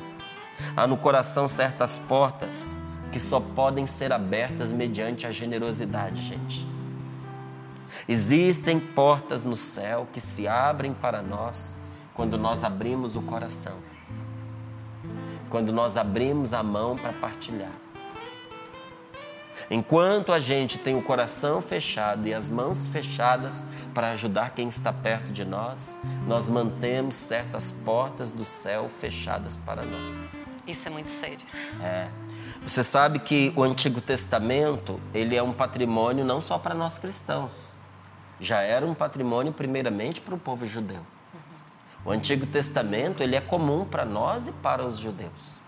Há 0.75 0.87
no 0.87 0.97
coração 0.97 1.47
certas 1.47 1.97
portas 1.97 2.75
que 3.15 3.19
só 3.21 3.39
podem 3.39 3.85
ser 3.85 4.11
abertas 4.11 4.73
mediante 4.73 5.25
a 5.25 5.31
generosidade, 5.31 6.21
gente. 6.21 6.67
Existem 8.09 8.77
portas 8.77 9.45
no 9.45 9.55
céu 9.55 10.05
que 10.11 10.19
se 10.19 10.49
abrem 10.49 10.93
para 10.93 11.21
nós 11.21 11.79
quando 12.13 12.37
nós 12.37 12.65
abrimos 12.65 13.15
o 13.15 13.21
coração, 13.21 13.77
quando 15.49 15.71
nós 15.71 15.95
abrimos 15.95 16.51
a 16.51 16.61
mão 16.61 16.97
para 16.97 17.13
partilhar. 17.13 17.71
Enquanto 19.71 20.33
a 20.33 20.37
gente 20.39 20.77
tem 20.77 20.93
o 20.93 21.01
coração 21.01 21.61
fechado 21.61 22.27
e 22.27 22.33
as 22.33 22.49
mãos 22.49 22.85
fechadas 22.85 23.65
para 23.93 24.11
ajudar 24.11 24.49
quem 24.49 24.67
está 24.67 24.91
perto 24.91 25.31
de 25.31 25.45
nós, 25.45 25.97
nós 26.27 26.49
mantemos 26.49 27.15
certas 27.15 27.71
portas 27.71 28.33
do 28.33 28.43
céu 28.43 28.89
fechadas 28.89 29.55
para 29.55 29.85
nós. 29.85 30.27
Isso 30.67 30.89
é 30.89 30.91
muito 30.91 31.09
sério. 31.09 31.45
É. 31.81 32.09
Você 32.65 32.83
sabe 32.83 33.19
que 33.19 33.53
o 33.55 33.63
Antigo 33.63 34.01
Testamento, 34.01 34.99
ele 35.13 35.35
é 35.35 35.43
um 35.43 35.53
patrimônio 35.53 36.25
não 36.25 36.41
só 36.41 36.57
para 36.57 36.73
nós 36.73 36.97
cristãos. 36.97 37.75
Já 38.39 38.61
era 38.61 38.85
um 38.85 38.95
patrimônio 38.95 39.53
primeiramente 39.53 40.19
para 40.19 40.33
o 40.33 40.39
povo 40.39 40.65
judeu. 40.65 41.01
O 42.03 42.11
Antigo 42.11 42.45
Testamento, 42.47 43.21
ele 43.21 43.35
é 43.35 43.41
comum 43.41 43.85
para 43.85 44.03
nós 44.03 44.47
e 44.47 44.51
para 44.51 44.83
os 44.83 44.97
judeus. 44.97 45.61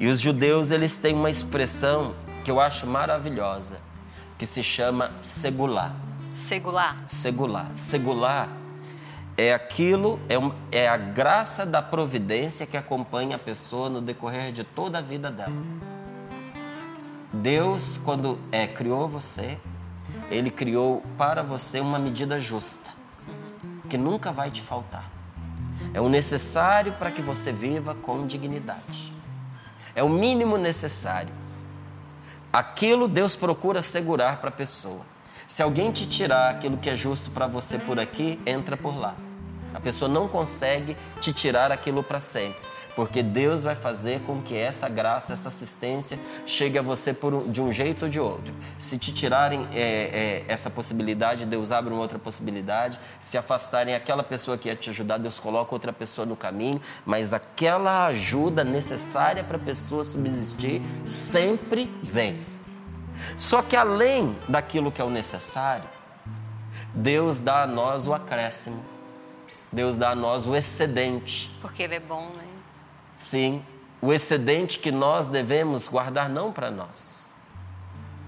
E 0.00 0.08
os 0.08 0.18
judeus, 0.18 0.70
eles 0.70 0.96
têm 0.96 1.14
uma 1.14 1.28
expressão 1.28 2.14
que 2.42 2.50
eu 2.50 2.58
acho 2.58 2.86
maravilhosa, 2.86 3.80
que 4.38 4.46
se 4.46 4.62
chama 4.62 5.12
segular. 5.20 5.94
Segular. 6.34 7.04
Segular. 7.06 7.70
Segular 7.74 8.48
é 9.36 9.52
aquilo, 9.52 10.20
é, 10.28 10.38
um, 10.38 10.52
é 10.70 10.88
a 10.88 10.96
graça 10.96 11.66
da 11.66 11.82
providência 11.82 12.66
que 12.66 12.76
acompanha 12.76 13.36
a 13.36 13.38
pessoa 13.38 13.90
no 13.90 14.00
decorrer 14.00 14.52
de 14.52 14.64
toda 14.64 14.98
a 14.98 15.00
vida 15.00 15.30
dela. 15.30 15.52
Deus, 17.34 17.98
quando 18.04 18.38
é, 18.52 18.66
criou 18.66 19.08
você, 19.08 19.58
Ele 20.30 20.50
criou 20.50 21.02
para 21.18 21.42
você 21.42 21.80
uma 21.80 21.98
medida 21.98 22.38
justa, 22.38 22.90
que 23.88 23.98
nunca 23.98 24.32
vai 24.32 24.50
te 24.50 24.62
faltar. 24.62 25.10
É 25.92 26.00
o 26.00 26.08
necessário 26.08 26.92
para 26.94 27.10
que 27.10 27.20
você 27.20 27.52
viva 27.52 27.94
com 27.94 28.26
dignidade. 28.26 29.12
É 29.94 30.02
o 30.02 30.08
mínimo 30.08 30.56
necessário. 30.56 31.32
Aquilo 32.52 33.08
Deus 33.08 33.34
procura 33.34 33.82
segurar 33.82 34.38
para 34.38 34.48
a 34.48 34.52
pessoa. 34.52 35.02
Se 35.46 35.62
alguém 35.62 35.92
te 35.92 36.06
tirar 36.06 36.50
aquilo 36.50 36.78
que 36.78 36.88
é 36.88 36.94
justo 36.94 37.30
para 37.30 37.46
você 37.46 37.78
por 37.78 37.98
aqui, 37.98 38.40
entra 38.46 38.76
por 38.76 38.96
lá. 38.96 39.14
A 39.74 39.80
pessoa 39.80 40.08
não 40.08 40.28
consegue 40.28 40.96
te 41.20 41.32
tirar 41.32 41.72
aquilo 41.72 42.02
para 42.02 42.20
sempre, 42.20 42.60
porque 42.94 43.22
Deus 43.22 43.64
vai 43.64 43.74
fazer 43.74 44.20
com 44.20 44.40
que 44.40 44.56
essa 44.56 44.88
graça, 44.88 45.32
essa 45.32 45.48
assistência 45.48 46.18
chegue 46.46 46.78
a 46.78 46.82
você 46.82 47.12
por, 47.12 47.48
de 47.48 47.60
um 47.60 47.72
jeito 47.72 48.04
ou 48.04 48.08
de 48.08 48.20
outro. 48.20 48.54
Se 48.78 48.98
te 48.98 49.12
tirarem 49.12 49.66
é, 49.72 49.80
é, 49.82 50.44
essa 50.46 50.70
possibilidade, 50.70 51.44
Deus 51.44 51.72
abre 51.72 51.92
uma 51.92 52.00
outra 52.00 52.18
possibilidade. 52.18 53.00
Se 53.18 53.36
afastarem 53.36 53.94
aquela 53.94 54.22
pessoa 54.22 54.56
que 54.56 54.68
ia 54.68 54.76
te 54.76 54.90
ajudar, 54.90 55.18
Deus 55.18 55.38
coloca 55.38 55.74
outra 55.74 55.92
pessoa 55.92 56.24
no 56.24 56.36
caminho. 56.36 56.80
Mas 57.04 57.32
aquela 57.32 58.06
ajuda 58.06 58.62
necessária 58.62 59.42
para 59.42 59.56
a 59.56 59.60
pessoa 59.60 60.04
subsistir 60.04 60.80
sempre 61.04 61.90
vem. 62.02 62.40
Só 63.36 63.60
que 63.62 63.76
além 63.76 64.36
daquilo 64.48 64.92
que 64.92 65.00
é 65.00 65.04
o 65.04 65.10
necessário, 65.10 65.88
Deus 66.94 67.40
dá 67.40 67.62
a 67.62 67.66
nós 67.66 68.06
o 68.06 68.14
acréscimo. 68.14 68.84
Deus 69.72 69.98
dá 69.98 70.10
a 70.10 70.14
nós 70.14 70.46
o 70.46 70.54
excedente. 70.54 71.50
Porque 71.60 71.82
ele 71.82 71.96
é 71.96 72.00
bom, 72.00 72.30
né? 72.36 72.43
Sim, 73.24 73.64
o 74.02 74.12
excedente 74.12 74.78
que 74.78 74.92
nós 74.92 75.26
devemos 75.26 75.88
guardar 75.88 76.28
não 76.28 76.52
para 76.52 76.70
nós, 76.70 77.34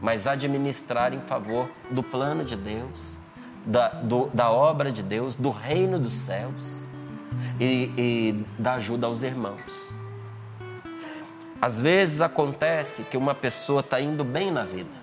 mas 0.00 0.26
administrar 0.26 1.12
em 1.12 1.20
favor 1.20 1.68
do 1.90 2.02
plano 2.02 2.46
de 2.46 2.56
Deus, 2.56 3.20
da, 3.66 3.90
do, 3.90 4.28
da 4.28 4.50
obra 4.50 4.90
de 4.90 5.02
Deus, 5.02 5.36
do 5.36 5.50
reino 5.50 5.98
dos 5.98 6.14
céus 6.14 6.86
e, 7.60 7.92
e 7.98 8.46
da 8.58 8.76
ajuda 8.76 9.06
aos 9.06 9.22
irmãos. 9.22 9.92
Às 11.60 11.78
vezes 11.78 12.22
acontece 12.22 13.02
que 13.02 13.18
uma 13.18 13.34
pessoa 13.34 13.80
está 13.80 14.00
indo 14.00 14.24
bem 14.24 14.50
na 14.50 14.64
vida 14.64 14.96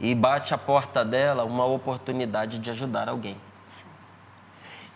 e 0.00 0.16
bate 0.16 0.52
a 0.52 0.58
porta 0.58 1.04
dela 1.04 1.44
uma 1.44 1.64
oportunidade 1.64 2.58
de 2.58 2.70
ajudar 2.70 3.08
alguém. 3.08 3.36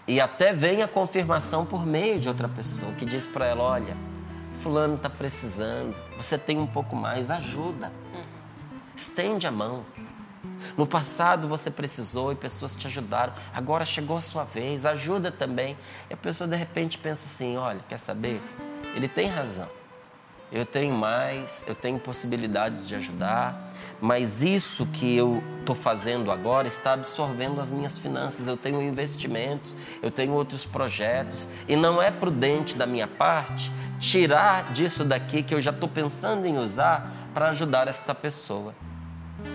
E 0.08 0.20
até 0.20 0.52
vem 0.52 0.82
a 0.82 0.88
confirmação 0.88 1.66
por 1.66 1.84
meio 1.84 2.20
de 2.20 2.28
outra 2.28 2.48
pessoa 2.48 2.92
que 2.92 3.04
diz 3.04 3.26
para 3.26 3.46
ela: 3.46 3.62
olha, 3.62 3.96
Fulano 4.54 4.94
está 4.94 5.10
precisando, 5.10 6.00
você 6.16 6.38
tem 6.38 6.58
um 6.58 6.66
pouco 6.66 6.94
mais, 6.94 7.30
ajuda. 7.30 7.92
Estende 8.94 9.46
a 9.46 9.50
mão. 9.50 9.84
No 10.76 10.86
passado 10.86 11.48
você 11.48 11.70
precisou 11.70 12.32
e 12.32 12.36
pessoas 12.36 12.74
te 12.74 12.86
ajudaram, 12.86 13.32
agora 13.52 13.84
chegou 13.84 14.16
a 14.16 14.20
sua 14.20 14.44
vez, 14.44 14.86
ajuda 14.86 15.30
também. 15.30 15.76
E 16.08 16.14
a 16.14 16.16
pessoa 16.16 16.48
de 16.48 16.56
repente 16.56 16.98
pensa 16.98 17.24
assim: 17.24 17.56
olha, 17.56 17.80
quer 17.88 17.98
saber? 17.98 18.40
Ele 18.94 19.08
tem 19.08 19.26
razão. 19.28 19.68
Eu 20.52 20.64
tenho 20.64 20.94
mais, 20.94 21.64
eu 21.66 21.74
tenho 21.74 21.98
possibilidades 21.98 22.86
de 22.86 22.94
ajudar, 22.94 23.65
mas 24.00 24.42
isso 24.42 24.86
que 24.86 25.16
eu 25.16 25.42
estou 25.60 25.74
fazendo 25.74 26.30
agora 26.30 26.68
está 26.68 26.92
absorvendo 26.92 27.60
as 27.60 27.70
minhas 27.70 27.98
finanças. 27.98 28.46
Eu 28.46 28.56
tenho 28.56 28.80
investimentos, 28.82 29.76
eu 30.02 30.10
tenho 30.10 30.32
outros 30.32 30.64
projetos, 30.64 31.48
e 31.66 31.74
não 31.74 32.00
é 32.00 32.10
prudente 32.10 32.76
da 32.76 32.86
minha 32.86 33.06
parte 33.06 33.72
tirar 33.98 34.72
disso 34.72 35.04
daqui 35.04 35.42
que 35.42 35.54
eu 35.54 35.60
já 35.60 35.70
estou 35.70 35.88
pensando 35.88 36.46
em 36.46 36.58
usar 36.58 37.10
para 37.34 37.48
ajudar 37.48 37.88
esta 37.88 38.14
pessoa. 38.14 38.74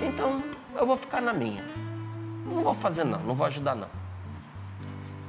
Então 0.02 0.44
eu 0.76 0.86
vou 0.86 0.98
ficar 0.98 1.22
na 1.22 1.34
minha. 1.34 1.64
Não 2.46 2.64
vou 2.64 2.74
fazer 2.74 3.04
não, 3.04 3.20
não 3.20 3.36
vou 3.36 3.46
ajudar 3.46 3.76
não. 3.76 3.88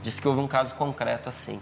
Disse 0.03 0.21
que 0.21 0.27
houve 0.27 0.41
um 0.41 0.49
caso 0.49 0.75
concreto 0.75 1.29
assim. 1.29 1.61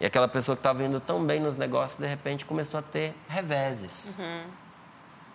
E 0.00 0.06
aquela 0.06 0.26
pessoa 0.26 0.56
que 0.56 0.60
estava 0.60 0.82
indo 0.82 0.98
tão 0.98 1.24
bem 1.24 1.38
nos 1.38 1.56
negócios, 1.56 2.00
de 2.00 2.06
repente 2.06 2.44
começou 2.44 2.80
a 2.80 2.82
ter 2.82 3.14
reveses. 3.28 4.16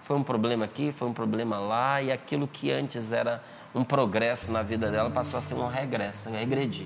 Foi 0.06 0.16
um 0.16 0.24
problema 0.24 0.66
aqui, 0.66 0.92
foi 0.92 1.08
um 1.08 1.14
problema 1.14 1.58
lá, 1.58 2.00
e 2.00 2.12
aquilo 2.12 2.48
que 2.48 2.72
antes 2.72 3.12
era 3.12 3.44
um 3.74 3.84
progresso 3.84 4.52
na 4.52 4.62
vida 4.62 4.92
dela 4.92 5.10
passou 5.10 5.40
a 5.40 5.42
ser 5.42 5.56
um 5.56 5.68
regresso, 5.68 6.30
um 6.30 6.34
regredir. 6.34 6.86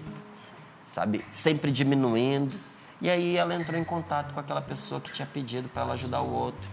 Sabe? 0.85 1.25
Sempre 1.27 1.69
diminuindo. 1.69 2.57
E 3.01 3.09
aí 3.09 3.35
ela 3.35 3.53
entrou 3.53 3.77
em 3.77 3.83
contato 3.83 4.33
com 4.33 4.39
aquela 4.39 4.61
pessoa 4.61 5.01
que 5.01 5.11
tinha 5.11 5.27
pedido 5.27 5.67
para 5.67 5.81
ela 5.81 5.93
ajudar 5.93 6.21
o 6.21 6.31
outro. 6.31 6.69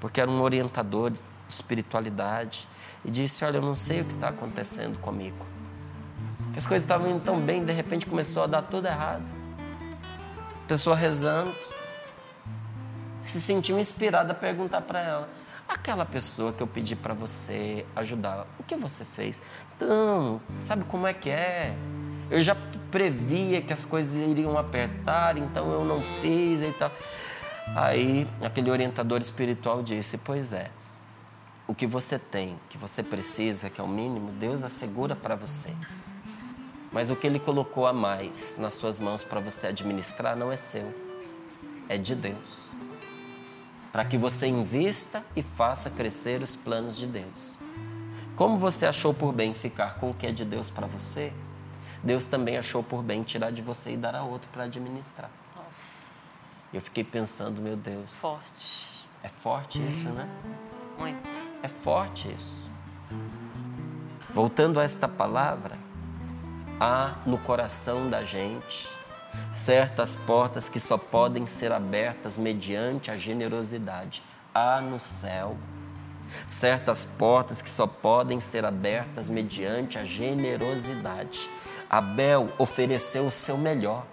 Porque 0.00 0.20
era 0.20 0.28
um 0.28 0.42
orientador 0.42 1.10
de 1.10 1.20
espiritualidade. 1.48 2.68
E 3.04 3.10
disse: 3.10 3.44
Olha, 3.44 3.58
eu 3.58 3.62
não 3.62 3.76
sei 3.76 4.00
o 4.00 4.04
que 4.04 4.14
está 4.14 4.30
acontecendo 4.30 4.98
comigo. 4.98 5.46
As 6.56 6.66
coisas 6.66 6.82
estavam 6.82 7.08
indo 7.08 7.20
tão 7.20 7.40
bem, 7.40 7.64
de 7.64 7.72
repente 7.72 8.06
começou 8.06 8.42
a 8.42 8.46
dar 8.48 8.62
tudo 8.62 8.88
errado. 8.88 9.24
Pessoa 10.66 10.96
rezando, 10.96 11.54
se 13.22 13.40
sentiu 13.40 13.78
inspirada 13.78 14.32
a 14.32 14.34
perguntar 14.34 14.82
para 14.82 15.00
ela: 15.00 15.28
aquela 15.68 16.06
pessoa 16.06 16.52
que 16.52 16.62
eu 16.62 16.66
pedi 16.66 16.96
para 16.96 17.14
você 17.14 17.84
ajudar, 17.94 18.46
o 18.58 18.62
que 18.62 18.76
você 18.76 19.04
fez? 19.04 19.40
Então, 19.76 20.40
sabe 20.60 20.84
como 20.84 21.06
é 21.06 21.12
que 21.12 21.30
é? 21.30 21.76
Eu 22.30 22.40
já 22.40 22.56
previa 22.90 23.60
que 23.62 23.72
as 23.72 23.84
coisas 23.84 24.14
iriam 24.16 24.58
apertar, 24.58 25.36
então 25.36 25.70
eu 25.70 25.84
não 25.84 26.02
fiz 26.20 26.62
e 26.62 26.72
tal. 26.72 26.90
Aí 27.74 28.26
aquele 28.42 28.70
orientador 28.70 29.20
espiritual 29.20 29.82
disse: 29.82 30.18
Pois 30.18 30.52
é, 30.52 30.70
o 31.66 31.74
que 31.74 31.86
você 31.86 32.18
tem, 32.18 32.58
que 32.68 32.78
você 32.78 33.02
precisa, 33.02 33.68
que 33.68 33.80
é 33.80 33.84
o 33.84 33.88
mínimo, 33.88 34.32
Deus 34.32 34.64
assegura 34.64 35.14
para 35.14 35.34
você. 35.34 35.74
Mas 36.90 37.10
o 37.10 37.16
que 37.16 37.26
Ele 37.26 37.38
colocou 37.38 37.86
a 37.86 37.92
mais 37.92 38.56
nas 38.58 38.74
suas 38.74 38.98
mãos 38.98 39.22
para 39.22 39.40
você 39.40 39.66
administrar 39.66 40.34
não 40.34 40.50
é 40.50 40.56
seu, 40.56 40.94
é 41.88 41.98
de 41.98 42.14
Deus. 42.14 42.67
Para 43.92 44.04
que 44.04 44.18
você 44.18 44.46
invista 44.46 45.24
e 45.34 45.42
faça 45.42 45.88
crescer 45.90 46.42
os 46.42 46.54
planos 46.54 46.96
de 46.96 47.06
Deus. 47.06 47.58
Como 48.36 48.56
você 48.58 48.86
achou 48.86 49.12
por 49.12 49.32
bem 49.32 49.52
ficar 49.54 49.94
com 49.98 50.10
o 50.10 50.14
que 50.14 50.26
é 50.26 50.32
de 50.32 50.44
Deus 50.44 50.70
para 50.70 50.86
você, 50.86 51.32
Deus 52.02 52.24
também 52.24 52.56
achou 52.56 52.82
por 52.82 53.02
bem 53.02 53.22
tirar 53.22 53.50
de 53.50 53.62
você 53.62 53.92
e 53.92 53.96
dar 53.96 54.14
a 54.14 54.22
outro 54.22 54.48
para 54.52 54.64
administrar. 54.64 55.30
Nossa, 55.56 55.68
Eu 56.72 56.80
fiquei 56.80 57.02
pensando, 57.02 57.60
meu 57.60 57.76
Deus, 57.76 58.14
forte. 58.14 58.86
é 59.22 59.28
forte 59.28 59.84
isso, 59.84 60.08
né? 60.10 60.28
Muito. 60.98 61.28
É 61.62 61.66
forte 61.68 62.32
isso. 62.36 62.70
Voltando 64.32 64.78
a 64.78 64.84
esta 64.84 65.08
palavra, 65.08 65.76
há 66.78 67.16
no 67.26 67.38
coração 67.38 68.08
da 68.08 68.22
gente 68.22 68.88
certas 69.52 70.16
portas 70.16 70.68
que 70.68 70.80
só 70.80 70.98
podem 70.98 71.46
ser 71.46 71.72
abertas 71.72 72.36
mediante 72.36 73.10
a 73.10 73.16
generosidade. 73.16 74.22
Há 74.54 74.80
no 74.80 74.98
céu 74.98 75.56
certas 76.46 77.04
portas 77.04 77.62
que 77.62 77.70
só 77.70 77.86
podem 77.86 78.40
ser 78.40 78.64
abertas 78.64 79.28
mediante 79.28 79.98
a 79.98 80.04
generosidade. 80.04 81.48
Abel 81.88 82.50
ofereceu 82.58 83.26
o 83.26 83.30
seu 83.30 83.56
melhor. 83.56 84.04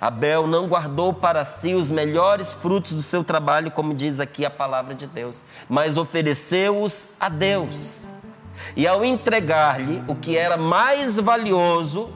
Abel 0.00 0.46
não 0.46 0.68
guardou 0.68 1.12
para 1.12 1.44
si 1.44 1.74
os 1.74 1.90
melhores 1.90 2.52
frutos 2.52 2.92
do 2.92 3.02
seu 3.02 3.24
trabalho, 3.24 3.70
como 3.70 3.94
diz 3.94 4.20
aqui 4.20 4.44
a 4.44 4.50
palavra 4.50 4.94
de 4.94 5.06
Deus, 5.06 5.44
mas 5.68 5.96
ofereceu-os 5.96 7.08
a 7.18 7.28
Deus. 7.28 8.02
E 8.76 8.86
ao 8.86 9.04
entregar-lhe 9.04 10.02
o 10.06 10.14
que 10.14 10.36
era 10.36 10.56
mais 10.56 11.18
valioso, 11.18 12.12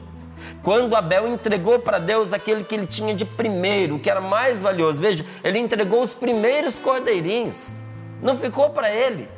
quando 0.65 0.95
Abel 0.95 1.27
entregou 1.27 1.77
para 1.77 1.99
Deus 1.99 2.33
aquele 2.33 2.63
que 2.63 2.73
ele 2.73 2.87
tinha 2.87 3.13
de 3.13 3.23
primeiro, 3.23 3.99
que 3.99 4.09
era 4.09 4.19
mais 4.19 4.59
valioso, 4.59 4.99
veja, 4.99 5.23
ele 5.43 5.59
entregou 5.59 6.01
os 6.01 6.11
primeiros 6.11 6.79
cordeirinhos, 6.79 7.75
não 8.19 8.35
ficou 8.35 8.71
para 8.71 8.89
ele. 8.89 9.29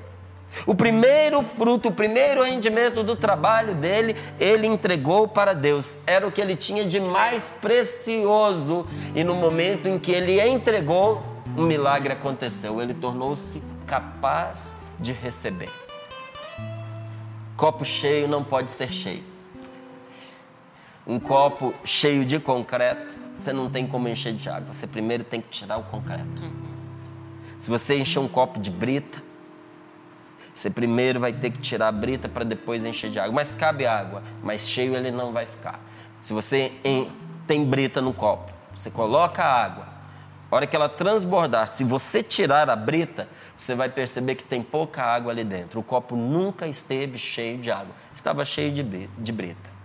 O 0.65 0.73
primeiro 0.73 1.41
fruto, 1.41 1.89
o 1.89 1.91
primeiro 1.91 2.43
rendimento 2.43 3.03
do 3.03 3.13
trabalho 3.13 3.75
dele, 3.75 4.15
ele 4.39 4.67
entregou 4.67 5.27
para 5.27 5.51
Deus. 5.51 5.99
Era 6.07 6.25
o 6.25 6.31
que 6.31 6.39
ele 6.39 6.55
tinha 6.55 6.85
de 6.85 7.01
mais 7.01 7.49
precioso. 7.49 8.87
E 9.13 9.21
no 9.21 9.35
momento 9.35 9.89
em 9.89 9.99
que 9.99 10.13
ele 10.13 10.39
entregou, 10.41 11.21
um 11.57 11.63
milagre 11.63 12.13
aconteceu. 12.13 12.81
Ele 12.81 12.93
tornou-se 12.93 13.61
capaz 13.85 14.77
de 14.97 15.11
receber. 15.11 15.69
Copo 17.57 17.83
cheio 17.83 18.29
não 18.29 18.45
pode 18.45 18.71
ser 18.71 18.89
cheio. 18.89 19.36
Um 21.07 21.19
copo 21.19 21.73
cheio 21.85 22.25
de 22.25 22.37
concreto, 22.37 23.17
você 23.39 23.53
não 23.53 23.69
tem 23.69 23.87
como 23.87 24.09
encher 24.09 24.33
de 24.33 24.49
água. 24.49 24.73
Você 24.73 24.85
primeiro 24.85 25.23
tem 25.23 25.39
que 25.39 25.47
tirar 25.47 25.77
o 25.77 25.83
concreto. 25.83 26.43
Se 27.57 27.69
você 27.69 27.97
encher 27.97 28.19
um 28.19 28.27
copo 28.27 28.59
de 28.59 28.69
brita, 28.69 29.23
você 30.53 30.69
primeiro 30.69 31.19
vai 31.19 31.31
ter 31.31 31.51
que 31.51 31.59
tirar 31.59 31.87
a 31.87 31.91
brita 31.91 32.27
para 32.27 32.43
depois 32.43 32.83
encher 32.83 33.09
de 33.09 33.19
água. 33.19 33.31
Mas 33.31 33.55
cabe 33.55 33.85
água, 33.85 34.21
mas 34.43 34.67
cheio 34.67 34.95
ele 34.95 35.11
não 35.11 35.31
vai 35.31 35.45
ficar. 35.45 35.79
Se 36.19 36.33
você 36.33 36.73
em, 36.83 37.11
tem 37.45 37.63
brita 37.63 38.01
no 38.01 38.13
copo, 38.13 38.51
você 38.75 38.91
coloca 38.91 39.43
a 39.43 39.63
água. 39.63 39.87
A 40.49 40.55
hora 40.55 40.67
que 40.67 40.75
ela 40.75 40.89
transbordar, 40.89 41.67
se 41.67 41.83
você 41.83 42.23
tirar 42.23 42.69
a 42.69 42.75
brita, 42.75 43.29
você 43.57 43.75
vai 43.75 43.89
perceber 43.89 44.35
que 44.35 44.43
tem 44.43 44.63
pouca 44.63 45.03
água 45.03 45.31
ali 45.31 45.43
dentro. 45.43 45.79
O 45.79 45.83
copo 45.83 46.15
nunca 46.15 46.67
esteve 46.67 47.17
cheio 47.17 47.59
de 47.59 47.69
água, 47.69 47.93
estava 48.15 48.43
cheio 48.43 48.71
de, 48.71 48.83
de 48.83 49.31
brita. 49.31 49.76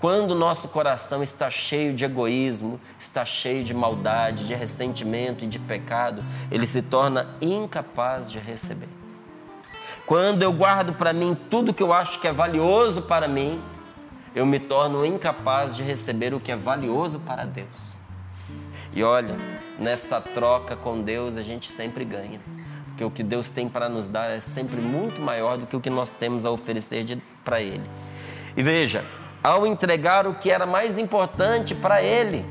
Quando 0.00 0.32
o 0.32 0.34
nosso 0.34 0.68
coração 0.68 1.22
está 1.22 1.48
cheio 1.50 1.94
de 1.94 2.04
egoísmo, 2.04 2.80
está 2.98 3.24
cheio 3.24 3.64
de 3.64 3.72
maldade, 3.72 4.46
de 4.46 4.54
ressentimento 4.54 5.44
e 5.44 5.46
de 5.46 5.58
pecado, 5.58 6.22
ele 6.50 6.66
se 6.66 6.82
torna 6.82 7.28
incapaz 7.40 8.30
de 8.30 8.38
receber. 8.38 8.88
Quando 10.06 10.42
eu 10.42 10.52
guardo 10.52 10.92
para 10.92 11.12
mim 11.12 11.36
tudo 11.50 11.72
que 11.72 11.82
eu 11.82 11.92
acho 11.92 12.20
que 12.20 12.28
é 12.28 12.32
valioso 12.32 13.02
para 13.02 13.26
mim, 13.26 13.62
eu 14.34 14.44
me 14.44 14.58
torno 14.58 15.06
incapaz 15.06 15.76
de 15.76 15.82
receber 15.82 16.34
o 16.34 16.40
que 16.40 16.52
é 16.52 16.56
valioso 16.56 17.20
para 17.20 17.44
Deus. 17.44 17.98
E 18.92 19.02
olha, 19.02 19.36
nessa 19.78 20.20
troca 20.20 20.76
com 20.76 21.00
Deus 21.00 21.36
a 21.36 21.42
gente 21.42 21.70
sempre 21.70 22.04
ganha. 22.04 22.40
Porque 22.86 23.04
o 23.04 23.10
que 23.10 23.24
Deus 23.24 23.50
tem 23.50 23.68
para 23.68 23.88
nos 23.88 24.06
dar 24.06 24.30
é 24.30 24.38
sempre 24.38 24.80
muito 24.80 25.20
maior 25.20 25.56
do 25.56 25.66
que 25.66 25.74
o 25.74 25.80
que 25.80 25.90
nós 25.90 26.12
temos 26.12 26.46
a 26.46 26.50
oferecer 26.50 27.18
para 27.44 27.60
Ele. 27.60 27.82
E 28.56 28.62
veja, 28.62 29.04
ao 29.44 29.66
entregar 29.66 30.26
o 30.26 30.34
que 30.34 30.50
era 30.50 30.64
mais 30.64 30.96
importante 30.96 31.74
para 31.74 32.02
Ele, 32.02 32.46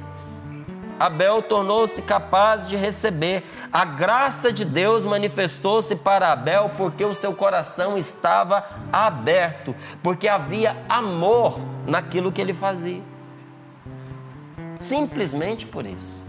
Abel 0.99 1.41
tornou-se 1.41 2.01
capaz 2.03 2.67
de 2.67 2.77
receber. 2.77 3.43
A 3.71 3.84
graça 3.84 4.53
de 4.53 4.63
Deus 4.63 5.06
manifestou-se 5.06 5.95
para 5.95 6.32
Abel 6.32 6.71
porque 6.77 7.03
o 7.03 7.13
seu 7.13 7.34
coração 7.34 7.97
estava 7.97 8.63
aberto, 8.91 9.75
porque 10.01 10.27
havia 10.27 10.77
amor 10.88 11.60
naquilo 11.86 12.32
que 12.32 12.39
ele 12.39 12.53
fazia. 12.53 13.01
Simplesmente 14.79 15.65
por 15.65 15.86
isso. 15.86 16.25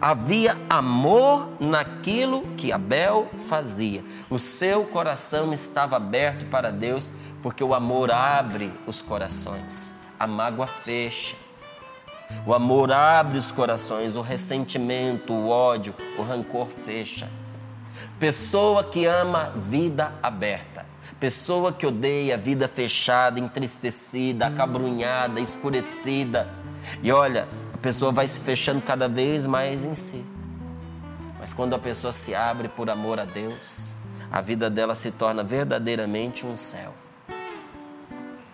Havia 0.00 0.56
amor 0.70 1.48
naquilo 1.60 2.42
que 2.56 2.72
Abel 2.72 3.28
fazia. 3.48 4.02
O 4.30 4.38
seu 4.38 4.84
coração 4.84 5.52
estava 5.52 5.96
aberto 5.96 6.46
para 6.46 6.70
Deus, 6.70 7.12
porque 7.42 7.62
o 7.62 7.74
amor 7.74 8.10
abre 8.10 8.72
os 8.86 9.02
corações, 9.02 9.94
a 10.18 10.26
mágoa 10.26 10.66
fecha. 10.66 11.36
O 12.46 12.52
amor 12.52 12.92
abre 12.92 13.38
os 13.38 13.50
corações, 13.50 14.14
o 14.16 14.20
ressentimento, 14.20 15.32
o 15.32 15.48
ódio, 15.48 15.94
o 16.18 16.22
rancor 16.22 16.66
fecha. 16.66 17.28
Pessoa 18.18 18.84
que 18.84 19.06
ama 19.06 19.52
vida 19.56 20.12
aberta. 20.22 20.84
Pessoa 21.18 21.72
que 21.72 21.86
odeia 21.86 22.36
vida 22.36 22.68
fechada, 22.68 23.40
entristecida, 23.40 24.46
acabrunhada, 24.46 25.40
escurecida. 25.40 26.48
E 27.02 27.10
olha, 27.10 27.48
a 27.74 27.78
pessoa 27.78 28.12
vai 28.12 28.28
se 28.28 28.40
fechando 28.40 28.82
cada 28.82 29.08
vez 29.08 29.46
mais 29.46 29.84
em 29.84 29.94
si. 29.94 30.24
Mas 31.40 31.52
quando 31.52 31.74
a 31.74 31.78
pessoa 31.78 32.12
se 32.12 32.34
abre 32.34 32.68
por 32.68 32.90
amor 32.90 33.18
a 33.18 33.24
Deus, 33.24 33.92
a 34.30 34.40
vida 34.40 34.68
dela 34.68 34.94
se 34.94 35.10
torna 35.10 35.42
verdadeiramente 35.42 36.44
um 36.44 36.54
céu. 36.54 36.94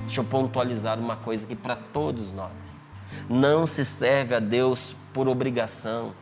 Deixa 0.04 0.20
eu 0.20 0.24
pontualizar 0.24 0.98
uma 0.98 1.16
coisa 1.16 1.44
aqui 1.44 1.56
para 1.56 1.76
todos 1.76 2.32
nós. 2.32 2.88
Não 3.28 3.66
se 3.66 3.84
serve 3.84 4.34
a 4.34 4.40
Deus 4.40 4.94
por 5.12 5.28
obrigação 5.28 6.12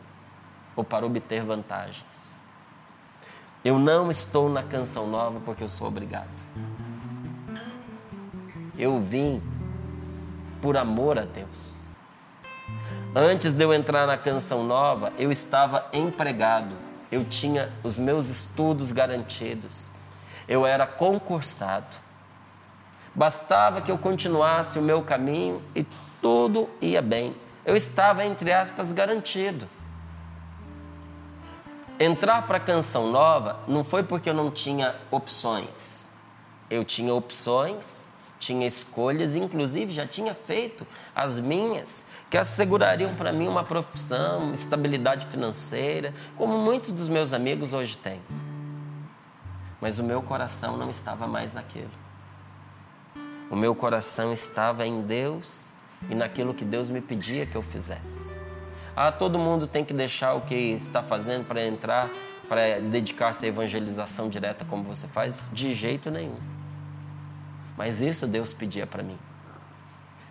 ou 0.77 0.85
para 0.85 1.05
obter 1.05 1.43
vantagens. 1.45 2.37
Eu 3.65 3.79
não 3.79 4.11
estou 4.11 4.49
na 4.49 4.63
canção 4.63 5.07
nova 5.07 5.41
porque 5.45 5.63
eu 5.63 5.69
sou 5.69 5.87
obrigado. 5.87 6.29
Eu 8.79 9.01
vim 9.01 9.43
por 10.61 10.77
amor 10.77 11.19
a 11.19 11.25
Deus. 11.25 11.87
Antes 13.15 13.53
de 13.53 13.63
eu 13.63 13.75
entrar 13.75 14.07
na 14.07 14.17
canção 14.17 14.65
nova, 14.65 15.13
eu 15.19 15.31
estava 15.31 15.87
empregado. 15.93 16.75
Eu 17.11 17.25
tinha 17.25 17.71
os 17.85 17.99
meus 17.99 18.29
estudos 18.29 18.91
garantidos. 18.91 19.91
Eu 20.49 20.65
era 20.65 20.87
concursado. 20.87 22.02
Bastava 23.15 23.81
que 23.81 23.91
eu 23.91 23.99
continuasse 23.99 24.79
o 24.79 24.83
meu 24.83 25.03
caminho 25.03 25.63
e 25.75 25.87
tudo 26.21 26.69
ia 26.81 27.03
bem. 27.03 27.37
Eu 27.65 27.77
estava, 27.77 28.25
entre 28.25 28.53
aspas, 28.53 28.91
garantido. 28.91 29.69
Entrar 32.01 32.47
para 32.47 32.57
a 32.57 32.61
canção 32.61 33.11
nova 33.11 33.61
não 33.69 33.85
foi 33.85 34.03
porque 34.03 34.31
eu 34.31 34.35
não 34.35 34.51
tinha 34.51 34.97
opções. 35.11 36.07
Eu 36.71 36.85
tinha 36.85 37.15
opções, 37.15 38.09
tinha 38.39 38.67
escolhas, 38.67 39.37
inclusive 39.37 39.93
já 39.93 40.07
tinha 40.07 40.35
feito 40.35 40.87
as 41.15 41.39
minhas, 41.39 42.07
que 42.29 42.37
assegurariam 42.37 43.15
para 43.15 43.33
mim 43.33 43.47
uma 43.47 43.63
profissão, 43.63 44.53
estabilidade 44.53 45.27
financeira, 45.27 46.15
como 46.37 46.59
muitos 46.59 46.93
dos 46.93 47.09
meus 47.09 47.33
amigos 47.33 47.73
hoje 47.73 47.97
têm. 47.97 48.21
Mas 49.81 49.99
o 49.99 50.03
meu 50.03 50.23
coração 50.23 50.77
não 50.77 50.91
estava 50.91 51.27
mais 51.27 51.53
naquilo. 51.53 52.02
O 53.53 53.57
meu 53.57 53.75
coração 53.75 54.33
estava 54.33 54.87
em 54.87 55.03
Deus 55.03 55.75
e 56.09 56.15
naquilo 56.15 56.55
que 56.55 56.65
Deus 56.65 56.89
me 56.89 57.03
pedia 57.03 57.45
que 57.45 57.55
eu 57.55 57.61
fizesse. 57.61 58.35
Ah, 58.97 59.13
todo 59.13 59.39
mundo 59.39 59.67
tem 59.67 59.85
que 59.85 59.93
deixar 59.93 60.33
o 60.33 60.41
que 60.41 60.55
está 60.55 61.03
fazendo 61.03 61.45
para 61.45 61.63
entrar, 61.63 62.09
para 62.49 62.81
dedicar-se 62.81 63.45
à 63.45 63.49
evangelização 63.51 64.31
direta 64.31 64.65
como 64.65 64.83
você 64.83 65.07
faz? 65.07 65.51
De 65.53 65.75
jeito 65.75 66.11
nenhum. 66.11 66.39
Mas 67.77 68.01
isso 68.01 68.27
Deus 68.27 68.55
pedia 68.55 68.87
para 68.87 69.03
mim. 69.03 69.19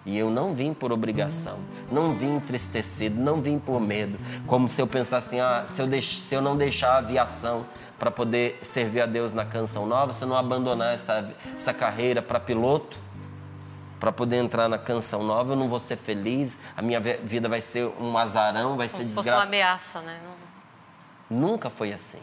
E 0.04 0.18
eu 0.18 0.32
não 0.32 0.56
vim 0.56 0.74
por 0.74 0.92
obrigação, 0.92 1.60
não 1.92 2.16
vim 2.16 2.38
entristecido, 2.38 3.22
não 3.22 3.40
vim 3.40 3.60
por 3.60 3.80
medo, 3.80 4.18
como 4.48 4.68
se 4.68 4.82
eu 4.82 4.88
pensasse 4.88 5.28
assim, 5.28 5.40
ah, 5.40 5.64
se 5.68 5.80
eu, 5.80 5.86
deix, 5.86 6.24
se 6.24 6.34
eu 6.34 6.42
não 6.42 6.58
deixar 6.58 6.94
a 6.94 6.98
aviação 6.98 7.68
para 8.00 8.10
poder 8.10 8.58
servir 8.64 9.02
a 9.02 9.06
Deus 9.06 9.32
na 9.32 9.46
canção 9.46 9.86
nova, 9.86 10.12
se 10.12 10.24
eu 10.24 10.28
não 10.28 10.36
abandonar 10.36 10.92
essa, 10.92 11.32
essa 11.56 11.72
carreira 11.72 12.20
para 12.20 12.40
piloto, 12.40 12.98
para 14.02 14.12
poder 14.12 14.38
entrar 14.38 14.68
na 14.68 14.80
canção 14.80 15.24
nova, 15.24 15.54
eu 15.54 15.56
não 15.56 15.70
vou 15.70 15.78
ser 15.80 15.96
feliz, 15.96 16.58
a 16.76 16.82
minha 16.82 17.00
vida 17.00 17.48
vai 17.48 17.62
ser 17.62 17.86
um 18.00 18.18
azarão, 18.18 18.76
vai 18.76 18.90
Como 18.90 19.04
ser 19.04 19.08
se 19.10 19.14
fosse 19.16 19.24
desgraça. 19.26 19.38
uma 19.38 19.48
ameaça, 19.48 20.02
né? 20.02 20.20
Não- 21.30 21.40
Nunca 21.40 21.70
foi 21.70 21.94
assim. 21.94 22.20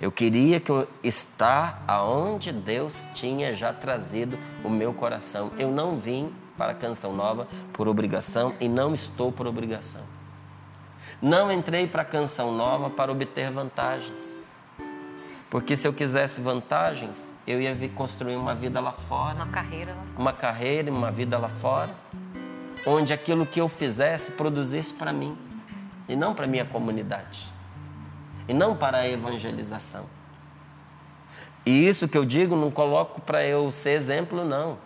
Eu 0.00 0.10
queria 0.10 0.58
que 0.60 0.70
eu 0.70 0.88
estar 1.02 1.82
aonde 1.86 2.50
Deus 2.52 3.06
tinha 3.14 3.52
já 3.54 3.72
trazido 3.72 4.38
o 4.64 4.70
meu 4.70 4.94
coração. 4.94 5.50
Eu 5.58 5.68
não 5.70 5.98
vim 5.98 6.32
para 6.56 6.72
a 6.72 6.74
canção 6.74 7.12
nova 7.12 7.46
por 7.72 7.86
obrigação 7.88 8.54
e 8.60 8.68
não 8.68 8.94
estou 8.94 9.30
por 9.32 9.46
obrigação. 9.46 10.02
Não 11.20 11.52
entrei 11.52 11.86
para 11.86 12.02
a 12.02 12.04
canção 12.04 12.52
nova 12.52 12.88
para 12.88 13.12
obter 13.12 13.50
vantagens. 13.50 14.41
Porque 15.52 15.76
se 15.76 15.86
eu 15.86 15.92
quisesse 15.92 16.40
vantagens, 16.40 17.34
eu 17.46 17.60
ia 17.60 17.74
vir 17.74 17.90
construir 17.90 18.36
uma 18.36 18.54
vida 18.54 18.80
lá 18.80 18.90
fora 18.90 19.34
Uma 19.34 19.48
carreira 19.48 19.92
lá. 19.92 20.02
uma 20.16 20.32
carreira, 20.32 20.90
uma 20.90 21.10
vida 21.10 21.36
lá 21.36 21.50
fora, 21.50 21.90
onde 22.86 23.12
aquilo 23.12 23.44
que 23.44 23.60
eu 23.60 23.68
fizesse 23.68 24.30
produzisse 24.30 24.94
para 24.94 25.12
mim 25.12 25.36
e 26.08 26.16
não 26.16 26.34
para 26.34 26.46
minha 26.46 26.64
comunidade 26.64 27.52
e 28.48 28.54
não 28.54 28.74
para 28.74 29.00
a 29.00 29.06
evangelização. 29.06 30.06
E 31.66 31.86
isso 31.86 32.08
que 32.08 32.16
eu 32.16 32.24
digo 32.24 32.56
não 32.56 32.70
coloco 32.70 33.20
para 33.20 33.44
eu 33.44 33.70
ser 33.70 33.90
exemplo, 33.90 34.46
não. 34.46 34.78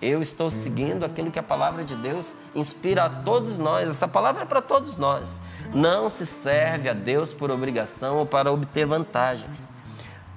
Eu 0.00 0.22
estou 0.22 0.52
seguindo 0.52 1.04
aquilo 1.04 1.32
que 1.32 1.38
a 1.40 1.42
palavra 1.42 1.82
de 1.82 1.96
Deus 1.96 2.32
inspira 2.54 3.06
a 3.06 3.10
todos 3.10 3.58
nós. 3.58 3.88
Essa 3.88 4.06
palavra 4.06 4.44
é 4.44 4.46
para 4.46 4.62
todos 4.62 4.96
nós. 4.96 5.42
Não 5.74 6.08
se 6.08 6.24
serve 6.24 6.88
a 6.88 6.92
Deus 6.92 7.32
por 7.32 7.50
obrigação 7.50 8.18
ou 8.18 8.26
para 8.26 8.52
obter 8.52 8.86
vantagens. 8.86 9.74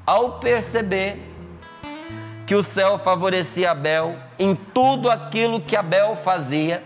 Ao 0.10 0.39
perceber 0.39 1.20
que 2.47 2.55
o 2.55 2.64
céu 2.64 2.97
favorecia 2.97 3.70
Abel 3.70 4.16
em 4.39 4.55
tudo 4.55 5.07
aquilo 5.07 5.62
que 5.62 5.76
Abel 5.76 6.16
fazia, 6.16 6.82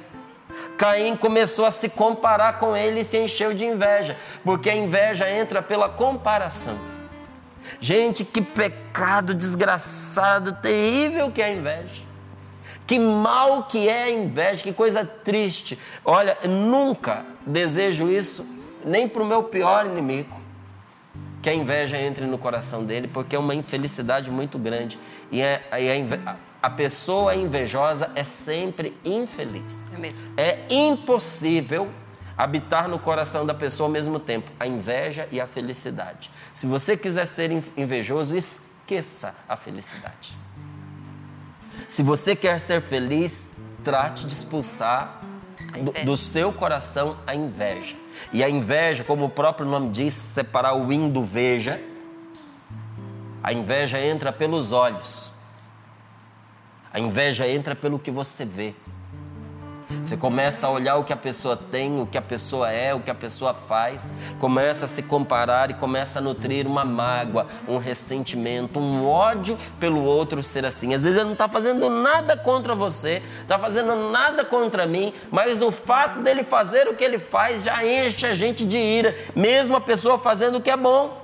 Caim 0.78 1.16
começou 1.16 1.64
a 1.64 1.72
se 1.72 1.88
comparar 1.88 2.60
com 2.60 2.76
ele 2.76 3.00
e 3.00 3.04
se 3.06 3.18
encheu 3.18 3.54
de 3.54 3.64
inveja, 3.64 4.18
porque 4.44 4.70
a 4.70 4.76
inveja 4.76 5.32
entra 5.32 5.62
pela 5.62 5.88
comparação. 5.88 6.78
Gente, 7.80 8.26
que 8.26 8.42
pecado 8.42 9.34
desgraçado, 9.34 10.58
terrível 10.62 11.32
que 11.32 11.42
é 11.42 11.46
a 11.46 11.54
inveja. 11.54 12.02
Que 12.86 13.00
mal 13.00 13.64
que 13.64 13.88
é 13.88 14.04
a 14.04 14.12
inveja, 14.12 14.64
que 14.64 14.74
coisa 14.74 15.06
triste. 15.06 15.80
Olha, 16.04 16.38
nunca 16.46 17.24
desejo 17.46 18.10
isso 18.10 18.46
nem 18.84 19.08
para 19.08 19.24
o 19.24 19.26
meu 19.26 19.44
pior 19.44 19.86
inimigo 19.86 20.43
que 21.44 21.50
a 21.50 21.54
inveja 21.54 22.00
entre 22.00 22.26
no 22.26 22.38
coração 22.38 22.86
dele, 22.86 23.08
porque 23.08 23.36
é 23.36 23.40
uma 23.40 23.54
infelicidade 23.54 24.32
muito 24.32 24.58
grande. 24.58 24.98
E, 25.30 25.42
é, 25.42 25.68
a, 26.26 26.36
a 26.62 26.70
pessoa 26.70 27.36
invejosa 27.36 28.10
é 28.16 28.24
sempre 28.24 28.98
infeliz. 29.04 29.94
É. 30.38 30.52
É 30.52 30.68
impossível 30.72 31.90
habitar 32.38 32.88
no 32.88 32.98
coração 32.98 33.46
da 33.46 33.54
pessoa 33.54 33.88
ao 33.88 33.92
mesmo 33.92 34.20
tempo 34.20 34.50
a 34.58 34.66
inveja 34.66 35.28
e 35.32 35.42
a 35.42 35.46
felicidade. 35.46 36.32
Se 36.54 36.66
você 36.66 36.96
quiser 36.96 37.26
ser 37.26 37.52
in- 37.52 37.64
invejoso, 37.76 38.36
esqueça 38.38 39.36
a 39.48 39.58
felicidade. 39.58 40.38
Se 41.90 42.02
você 42.02 42.38
quer 42.38 42.58
ser 42.60 42.82
feliz, 42.82 43.54
trate 43.84 44.26
de 44.26 44.34
expulsar 44.34 45.22
do, 45.84 46.06
do 46.06 46.16
seu 46.18 46.54
coração 46.54 47.18
a 47.28 47.36
inveja. 47.36 47.98
E 48.32 48.44
a 48.44 48.50
inveja, 48.50 49.04
como 49.04 49.26
o 49.26 49.30
próprio 49.30 49.66
nome 49.66 49.90
diz, 49.90 50.14
separar 50.14 50.76
o 50.76 50.92
in 50.92 51.10
do 51.10 51.24
veja. 51.24 51.80
A 53.42 53.52
inveja 53.52 54.00
entra 54.00 54.32
pelos 54.32 54.72
olhos. 54.72 55.30
A 56.92 57.00
inveja 57.00 57.48
entra 57.48 57.76
pelo 57.76 58.00
que 58.00 58.12
você 58.12 58.46
vê. 58.46 58.76
Você 60.02 60.16
começa 60.16 60.68
a 60.68 60.70
olhar 60.70 60.96
o 60.96 61.04
que 61.04 61.14
a 61.14 61.18
pessoa 61.18 61.58
tem, 61.58 62.00
o 62.00 62.06
que 62.06 62.18
a 62.18 62.22
pessoa 62.22 62.72
é, 62.72 62.94
o 62.94 63.00
que 63.00 63.12
a 63.12 63.16
pessoa 63.16 63.54
faz, 63.54 64.14
começa 64.40 64.86
a 64.86 64.88
se 64.88 65.04
comparar 65.04 65.70
e 65.70 65.74
começa 65.74 66.20
a 66.20 66.22
nutrir 66.22 66.66
uma 66.66 66.86
mágoa, 66.86 67.48
um 67.68 67.78
ressentimento, 67.78 68.80
um 68.80 69.06
ódio 69.06 69.58
pelo 69.80 70.04
outro 70.04 70.42
ser 70.44 70.66
assim. 70.66 70.94
Às 70.94 71.04
vezes 71.04 71.18
ele 71.18 71.26
não 71.26 71.34
está 71.34 71.48
fazendo 71.48 71.90
nada 71.90 72.38
contra 72.38 72.74
você, 72.74 73.22
está 73.42 73.60
fazendo 73.60 74.10
nada 74.10 74.44
contra 74.46 74.86
mim, 74.86 75.14
mas 75.32 75.62
o 75.62 75.72
fato 75.72 76.22
dele 76.22 76.44
fazer 76.44 76.88
o 76.88 76.96
que 76.96 77.04
ele 77.04 77.20
faz 77.20 77.64
já 77.64 77.86
enche 77.86 78.26
a 78.26 78.34
gente 78.34 78.66
de 78.66 78.78
ira, 78.78 79.16
mesmo 79.36 79.76
a 79.76 79.82
pessoa 79.82 80.18
fazendo 80.18 80.58
o 80.58 80.62
que 80.62 80.72
é 80.72 80.78
bom. 80.78 81.22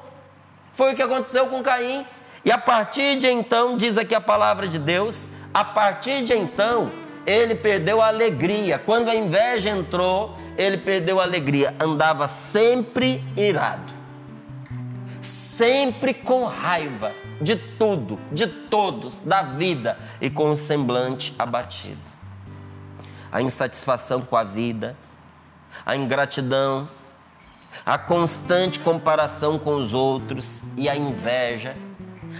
Foi 0.74 0.93
o 0.93 0.95
que 0.95 1.01
aconteceu 1.01 1.47
com 1.47 1.61
Caim. 1.61 2.05
E 2.43 2.51
a 2.51 2.57
partir 2.57 3.17
de 3.17 3.28
então, 3.28 3.76
diz 3.76 3.97
aqui 3.97 4.15
a 4.15 4.22
palavra 4.22 4.67
de 4.67 4.80
Deus, 4.80 5.30
a 5.53 5.63
partir 5.63 6.24
de 6.24 6.34
então, 6.34 6.89
ele 7.30 7.54
perdeu 7.54 8.02
a 8.02 8.08
alegria. 8.08 8.80
Quando 8.80 9.10
a 9.10 9.16
inveja 9.16 9.70
entrou, 9.70 10.36
ele 10.58 10.78
perdeu 10.78 11.20
a 11.20 11.24
alegria. 11.24 11.76
Andava 11.80 12.28
sempre 12.28 13.24
irado, 13.38 13.94
sempre 15.22 16.12
com 16.14 16.44
raiva 16.46 17.14
de 17.40 17.56
tudo, 17.56 18.20
de 18.32 18.48
todos, 18.48 19.20
da 19.20 19.44
vida 19.44 19.98
e 20.20 20.30
com 20.30 20.50
o 20.50 20.58
semblante 20.58 21.36
abatido. 21.38 22.02
A 23.32 23.44
insatisfação 23.44 24.22
com 24.22 24.36
a 24.36 24.44
vida, 24.44 24.98
a 25.86 25.96
ingratidão, 25.96 26.90
a 27.86 27.96
constante 27.96 28.80
comparação 28.80 29.60
com 29.60 29.76
os 29.76 29.94
outros 29.94 30.64
e 30.76 30.90
a 30.90 30.96
inveja 30.96 31.78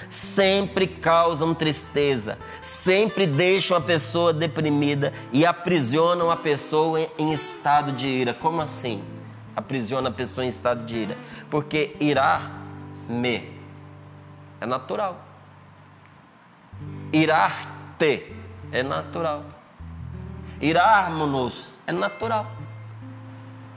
sempre 0.10 0.88
causam 0.88 1.54
tristeza, 1.54 2.38
sempre 2.62 3.26
deixam 3.26 3.76
a 3.78 3.82
pessoa 3.82 4.32
deprimida 4.34 5.14
e 5.32 5.46
aprisionam 5.46 6.30
a 6.32 6.36
pessoa 6.38 7.00
em- 7.18 7.32
estado 7.32 7.92
de 7.92 8.08
ira. 8.08 8.34
Como 8.34 8.62
assim? 8.62 9.04
Aprisiona 9.56 10.10
a 10.10 10.12
pessoa 10.12 10.46
em 10.46 10.48
estado 10.48 10.86
de 10.86 10.98
ira? 10.98 11.18
Porque 11.50 11.96
irar-me 12.00 13.52
é 14.62 14.66
natural. 14.66 15.26
Irar-te 17.12 18.32
é 18.72 18.84
natural. 18.84 19.44
Irarmos-nos 20.62 21.80
é 21.88 21.92
natural 21.92 22.46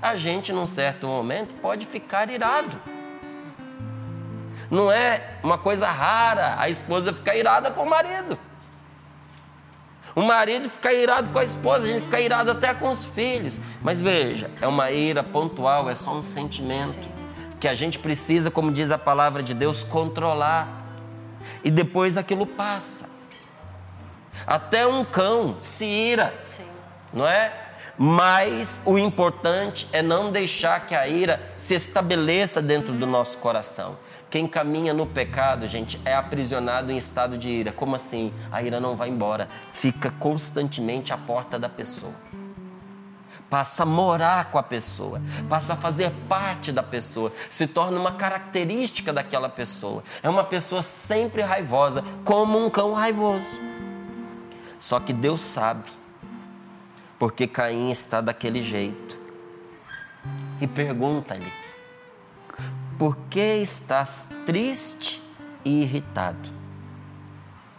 a 0.01 0.17
gente, 0.17 0.53
num 0.53 0.67
certo 0.67 1.07
momento, 1.07 1.55
pode 1.63 1.87
ficar 1.87 2.29
irado. 2.29 2.77
Não 4.73 4.91
é 4.91 5.35
uma 5.43 5.59
coisa 5.59 5.87
rara 5.87 6.57
a 6.59 6.67
esposa 6.71 7.13
ficar 7.13 7.37
irada 7.37 7.71
com 7.71 7.83
o 7.83 7.91
marido. 7.91 8.39
O 10.15 10.23
marido 10.23 10.71
ficar 10.71 10.95
irado 10.95 11.29
com 11.29 11.39
a 11.39 11.45
esposa, 11.45 11.85
a 11.85 11.91
gente 11.91 12.05
fica 12.05 12.19
irado 12.19 12.51
até 12.51 12.73
com 12.73 12.89
os 12.89 13.05
filhos. 13.05 13.61
Mas 13.83 14.01
veja, 14.01 14.51
é 14.63 14.67
uma 14.67 14.91
ira 14.91 15.23
pontual, 15.23 15.91
é 15.91 15.95
só 15.95 16.15
um 16.17 16.23
sentimento 16.23 17.07
que 17.61 17.69
a 17.69 17.75
gente 17.75 17.99
precisa, 17.99 18.51
como 18.51 18.73
diz 18.73 18.91
a 18.91 18.97
palavra 18.97 19.43
de 19.43 19.53
Deus, 19.53 19.85
controlar. 19.85 20.67
E 21.63 21.71
depois 21.71 22.17
aquilo 22.17 22.47
passa. 22.47 23.11
Até 24.47 24.87
um 24.87 25.05
cão 25.05 25.59
se 25.61 25.85
ira 25.85 26.33
Sim. 26.45 26.65
não 27.13 27.29
é? 27.29 27.53
Mas 27.97 28.81
o 28.85 28.99
importante 28.99 29.89
é 29.93 30.03
não 30.03 30.33
deixar 30.33 30.87
que 30.87 30.95
a 30.95 31.07
ira 31.07 31.41
se 31.57 31.75
estabeleça 31.75 32.63
dentro 32.63 32.93
do 32.95 33.07
nosso 33.07 33.39
coração. 33.39 33.99
Quem 34.31 34.47
caminha 34.47 34.95
no 34.95 35.07
pecado, 35.07 35.67
gente, 35.67 36.01
é 36.05 36.15
aprisionado 36.15 36.91
em 36.91 36.97
estado 36.97 37.37
de 37.37 37.51
ira. 37.51 37.71
Como 37.71 37.95
assim? 37.95 38.33
A 38.51 38.63
ira 38.63 38.81
não 38.81 38.97
vai 38.97 39.11
embora, 39.11 39.49
fica 39.75 40.11
constantemente 40.19 41.13
à 41.13 41.19
porta 41.19 41.59
da 41.59 41.69
pessoa. 41.69 42.15
Passa 43.51 43.83
a 43.83 43.87
morar 43.87 44.47
com 44.47 44.57
a 44.57 44.63
pessoa, 44.63 45.21
passa 45.47 45.75
a 45.75 45.77
fazer 45.77 46.11
parte 46.27 46.73
da 46.73 46.83
pessoa, 46.83 47.31
se 47.51 47.67
torna 47.67 48.01
uma 48.01 48.13
característica 48.13 49.13
daquela 49.13 49.51
pessoa. 49.51 50.03
É 50.23 50.31
uma 50.31 50.45
pessoa 50.45 50.81
sempre 50.81 51.43
raivosa, 51.43 52.03
como 52.25 52.59
um 52.59 52.71
cão 52.71 52.95
raivoso. 52.95 53.47
Só 54.81 54.99
que 54.99 55.13
Deus 55.13 55.43
sabe, 55.43 55.85
porque 57.23 57.47
Caim 57.47 57.89
está 57.93 58.21
daquele 58.21 58.61
jeito. 58.61 59.17
E 60.61 60.67
pergunta-lhe: 60.67 61.53
por 62.99 63.17
que 63.31 63.59
estás 63.59 64.29
triste 64.45 65.23
e 65.65 65.83
irritado? 65.83 66.51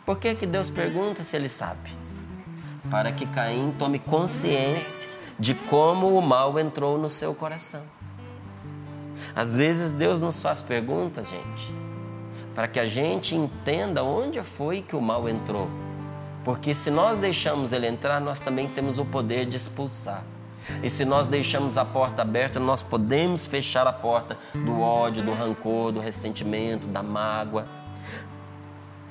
Por 0.05 0.17
que, 0.17 0.33
que 0.33 0.45
Deus 0.45 0.69
pergunta 0.69 1.23
se 1.23 1.35
ele 1.35 1.49
sabe? 1.49 1.89
Para 2.89 3.11
que 3.11 3.25
Caim 3.25 3.75
tome 3.77 3.99
consciência 3.99 5.09
de 5.37 5.53
como 5.53 6.17
o 6.17 6.21
mal 6.21 6.57
entrou 6.57 6.97
no 6.97 7.09
seu 7.09 7.35
coração. 7.35 7.83
Às 9.35 9.53
vezes 9.53 9.93
Deus 9.93 10.21
nos 10.21 10.41
faz 10.41 10.61
perguntas, 10.61 11.29
gente, 11.29 11.75
para 12.55 12.69
que 12.69 12.79
a 12.79 12.85
gente 12.85 13.35
entenda 13.35 14.05
onde 14.05 14.41
foi 14.41 14.81
que 14.81 14.95
o 14.95 15.01
mal 15.01 15.27
entrou. 15.27 15.82
Porque 16.43 16.73
se 16.73 16.91
nós 16.91 17.17
deixamos 17.17 17.71
ele 17.71 17.87
entrar, 17.87 18.19
nós 18.19 18.39
também 18.39 18.67
temos 18.67 18.99
o 18.99 19.05
poder 19.05 19.45
de 19.45 19.55
expulsar. 19.55 20.23
E 20.81 20.89
se 20.89 21.05
nós 21.05 21.27
deixamos 21.27 21.77
a 21.77 21.85
porta 21.85 22.21
aberta, 22.21 22.59
nós 22.59 22.81
podemos 22.81 23.45
fechar 23.45 23.85
a 23.87 23.93
porta 23.93 24.37
do 24.53 24.79
ódio, 24.79 25.23
do 25.23 25.33
rancor, 25.33 25.91
do 25.91 25.99
ressentimento, 25.99 26.87
da 26.87 27.03
mágoa. 27.03 27.65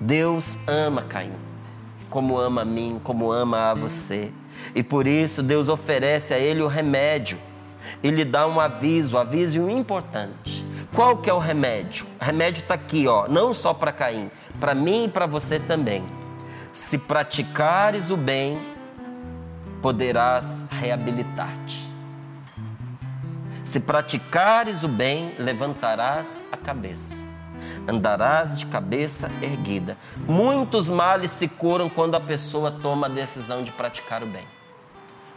Deus 0.00 0.58
ama 0.66 1.02
Caim, 1.02 1.32
como 2.10 2.38
ama 2.38 2.62
a 2.62 2.64
mim, 2.64 3.00
como 3.02 3.30
ama 3.30 3.70
a 3.70 3.74
você. 3.74 4.32
E 4.74 4.82
por 4.82 5.06
isso 5.06 5.42
Deus 5.42 5.68
oferece 5.68 6.34
a 6.34 6.38
ele 6.38 6.62
o 6.62 6.68
remédio. 6.68 7.38
E 8.02 8.10
lhe 8.10 8.24
dá 8.24 8.46
um 8.46 8.60
aviso, 8.60 9.16
um 9.16 9.20
aviso 9.20 9.68
importante. 9.68 10.64
Qual 10.94 11.16
que 11.18 11.28
é 11.28 11.32
o 11.32 11.38
remédio? 11.38 12.06
O 12.20 12.24
remédio 12.24 12.62
está 12.62 12.74
aqui, 12.74 13.06
ó, 13.08 13.26
não 13.28 13.54
só 13.54 13.72
para 13.72 13.92
Caim, 13.92 14.30
para 14.60 14.74
mim 14.74 15.04
e 15.04 15.08
para 15.08 15.26
você 15.26 15.58
também. 15.58 16.04
Se 16.72 16.96
praticares 16.96 18.10
o 18.10 18.16
bem, 18.16 18.58
poderás 19.82 20.64
reabilitar-te. 20.70 21.92
Se 23.62 23.78
praticares 23.78 24.82
o 24.82 24.88
bem, 24.88 25.34
levantarás 25.38 26.46
a 26.50 26.56
cabeça, 26.56 27.24
andarás 27.86 28.58
de 28.58 28.64
cabeça 28.64 29.30
erguida. 29.42 29.98
Muitos 30.26 30.88
males 30.88 31.30
se 31.30 31.46
curam 31.46 31.90
quando 31.90 32.14
a 32.14 32.20
pessoa 32.20 32.70
toma 32.70 33.06
a 33.06 33.10
decisão 33.10 33.62
de 33.62 33.70
praticar 33.70 34.22
o 34.22 34.26
bem. 34.26 34.46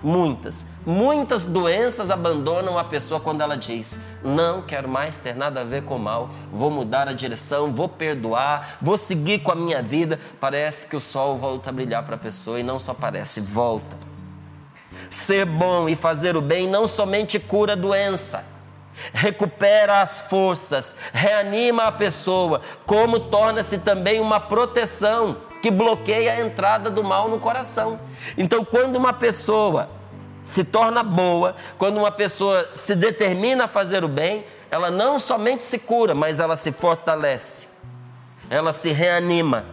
Muitas, 0.04 0.66
muitas 0.86 1.46
doenças 1.46 2.12
abandonam 2.12 2.78
a 2.78 2.84
pessoa 2.84 3.20
quando 3.20 3.41
ela 3.41 3.56
diz: 3.56 4.00
Não 4.24 4.62
quero 4.62 4.88
mais 4.88 5.20
ter 5.20 5.34
nada 5.36 5.62
a 5.62 5.64
ver 5.64 5.84
com 5.84 5.96
o 5.96 6.00
mal, 6.00 6.30
vou 6.52 6.70
mudar 6.70 7.08
a 7.08 7.14
direção, 7.14 7.74
vou 7.74 7.88
perdoar, 7.88 8.78
vou 8.82 8.98
seguir 8.98 9.39
com 9.39 9.52
a 9.52 9.56
minha 9.56 9.82
vida. 9.82 10.20
Parece 10.39 10.86
que 10.88 10.96
o 10.96 11.02
sol 11.02 11.38
volta 11.38 11.70
a 11.70 11.74
brilhar 11.74 12.04
para 12.04 12.16
a 12.16 12.20
pessoa 12.20 12.60
e 12.60 12.64
não 12.64 12.78
só 12.78 12.93
parece, 12.93 13.39
volta. 13.39 13.98
Ser 15.10 15.46
bom 15.46 15.88
e 15.88 15.96
fazer 15.96 16.36
o 16.36 16.41
bem 16.41 16.68
não 16.68 16.88
somente 16.88 17.39
cura 17.39 17.74
a 17.74 17.76
doença, 17.76 18.46
recupera 19.14 20.02
as 20.02 20.20
forças, 20.22 20.96
reanima 21.14 21.84
a 21.84 21.91
pessoa, 21.91 22.62
como 22.86 23.20
torna-se 23.20 23.78
também 23.78 24.20
uma 24.20 24.39
proteção 24.39 25.38
que 25.66 25.72
bloqueia 25.72 26.34
a 26.34 26.41
entrada 26.41 26.91
do 26.91 27.03
mal 27.03 27.28
no 27.28 27.39
coração. 27.39 27.99
Então, 28.38 28.63
quando 28.63 28.97
uma 28.97 29.11
pessoa 29.11 29.89
se 30.43 30.63
torna 30.63 31.01
boa, 31.01 31.55
quando 31.80 31.97
uma 31.97 32.11
pessoa 32.11 32.70
se 32.76 32.93
determina 32.93 33.63
a 33.63 33.68
fazer 33.68 34.03
o 34.03 34.07
bem, 34.07 34.45
ela 34.70 34.91
não 34.91 35.18
somente 35.18 35.63
se 35.63 35.80
cura, 35.80 36.13
mas 36.13 36.39
ela 36.39 36.55
se 36.55 36.72
fortalece, 36.72 37.68
ela 38.47 38.72
se 38.72 38.91
reanima 38.91 39.66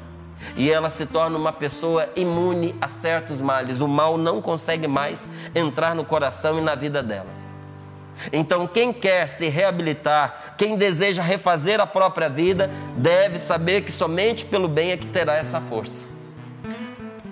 e 0.57 0.73
ela 0.73 0.89
se 0.89 1.05
torna 1.05 1.37
uma 1.37 1.53
pessoa 1.53 2.09
imune 2.17 2.75
a 2.81 2.89
certos 2.89 3.43
males. 3.43 3.83
O 3.83 3.87
mal 3.87 4.17
não 4.17 4.41
consegue 4.41 4.89
mais 4.89 5.29
entrar 5.55 5.95
no 5.95 6.07
coração 6.07 6.59
e 6.59 6.63
na 6.63 6.75
vida 6.75 7.03
dela. 7.03 7.42
Então, 8.33 8.67
quem 8.67 8.93
quer 8.93 9.29
se 9.29 9.49
reabilitar, 9.49 10.55
quem 10.59 10.77
deseja 10.77 11.23
refazer 11.23 11.81
a 11.81 11.87
própria 11.87 12.29
vida, 12.29 12.71
deve 12.97 13.39
saber 13.39 13.83
que 13.83 13.91
somente 13.91 14.45
pelo 14.45 14.69
bem 14.69 14.91
é 14.91 14.97
que 14.97 15.07
terá 15.07 15.37
essa 15.37 15.61
força. 15.61 16.07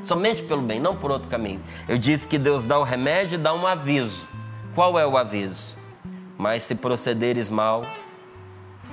Somente 0.02 0.42
pelo 0.42 0.62
bem, 0.62 0.80
não 0.80 0.96
por 0.96 1.10
outro 1.10 1.28
caminho. 1.28 1.60
Eu 1.86 1.98
disse 1.98 2.26
que 2.26 2.38
Deus 2.38 2.64
dá 2.64 2.78
o 2.78 2.82
remédio 2.82 3.34
e 3.34 3.38
dá 3.38 3.52
um 3.52 3.66
aviso. 3.66 4.26
Qual 4.74 4.98
é 4.98 5.06
o 5.06 5.16
aviso? 5.16 5.76
Mas 6.38 6.62
se 6.62 6.74
procederes 6.74 7.50
mal, 7.50 7.82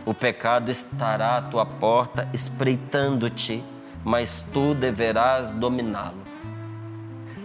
o 0.06 0.14
pecado 0.14 0.70
estará 0.70 1.38
à 1.38 1.42
tua 1.42 1.66
porta, 1.66 2.28
espreitando-te 2.34 3.64
mas 4.08 4.42
tu 4.54 4.74
deverás 4.74 5.52
dominá-lo. 5.52 6.24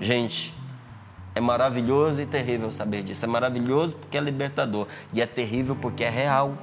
Gente, 0.00 0.55
é 1.34 1.40
maravilhoso 1.40 2.20
e 2.20 2.26
terrível 2.26 2.70
saber 2.72 3.02
disso. 3.02 3.24
É 3.24 3.28
maravilhoso 3.28 3.96
porque 3.96 4.16
é 4.16 4.20
libertador 4.20 4.86
e 5.12 5.20
é 5.22 5.26
terrível 5.26 5.76
porque 5.76 6.04
é 6.04 6.10
real. 6.10 6.56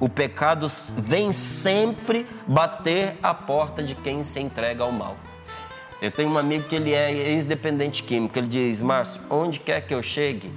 O 0.00 0.08
pecado 0.08 0.66
vem 0.96 1.32
sempre 1.32 2.26
bater 2.46 3.18
a 3.22 3.34
porta 3.34 3.82
de 3.82 3.94
quem 3.94 4.22
se 4.22 4.40
entrega 4.40 4.84
ao 4.84 4.92
mal. 4.92 5.16
Eu 6.00 6.10
tenho 6.10 6.30
um 6.30 6.38
amigo 6.38 6.68
que 6.68 6.74
ele 6.74 6.92
é 6.92 7.12
ex-dependente 7.12 8.02
químico. 8.02 8.38
Ele 8.38 8.48
diz: 8.48 8.80
Márcio, 8.80 9.20
onde 9.28 9.60
quer 9.60 9.80
que 9.82 9.94
eu 9.94 10.02
chegue, 10.02 10.52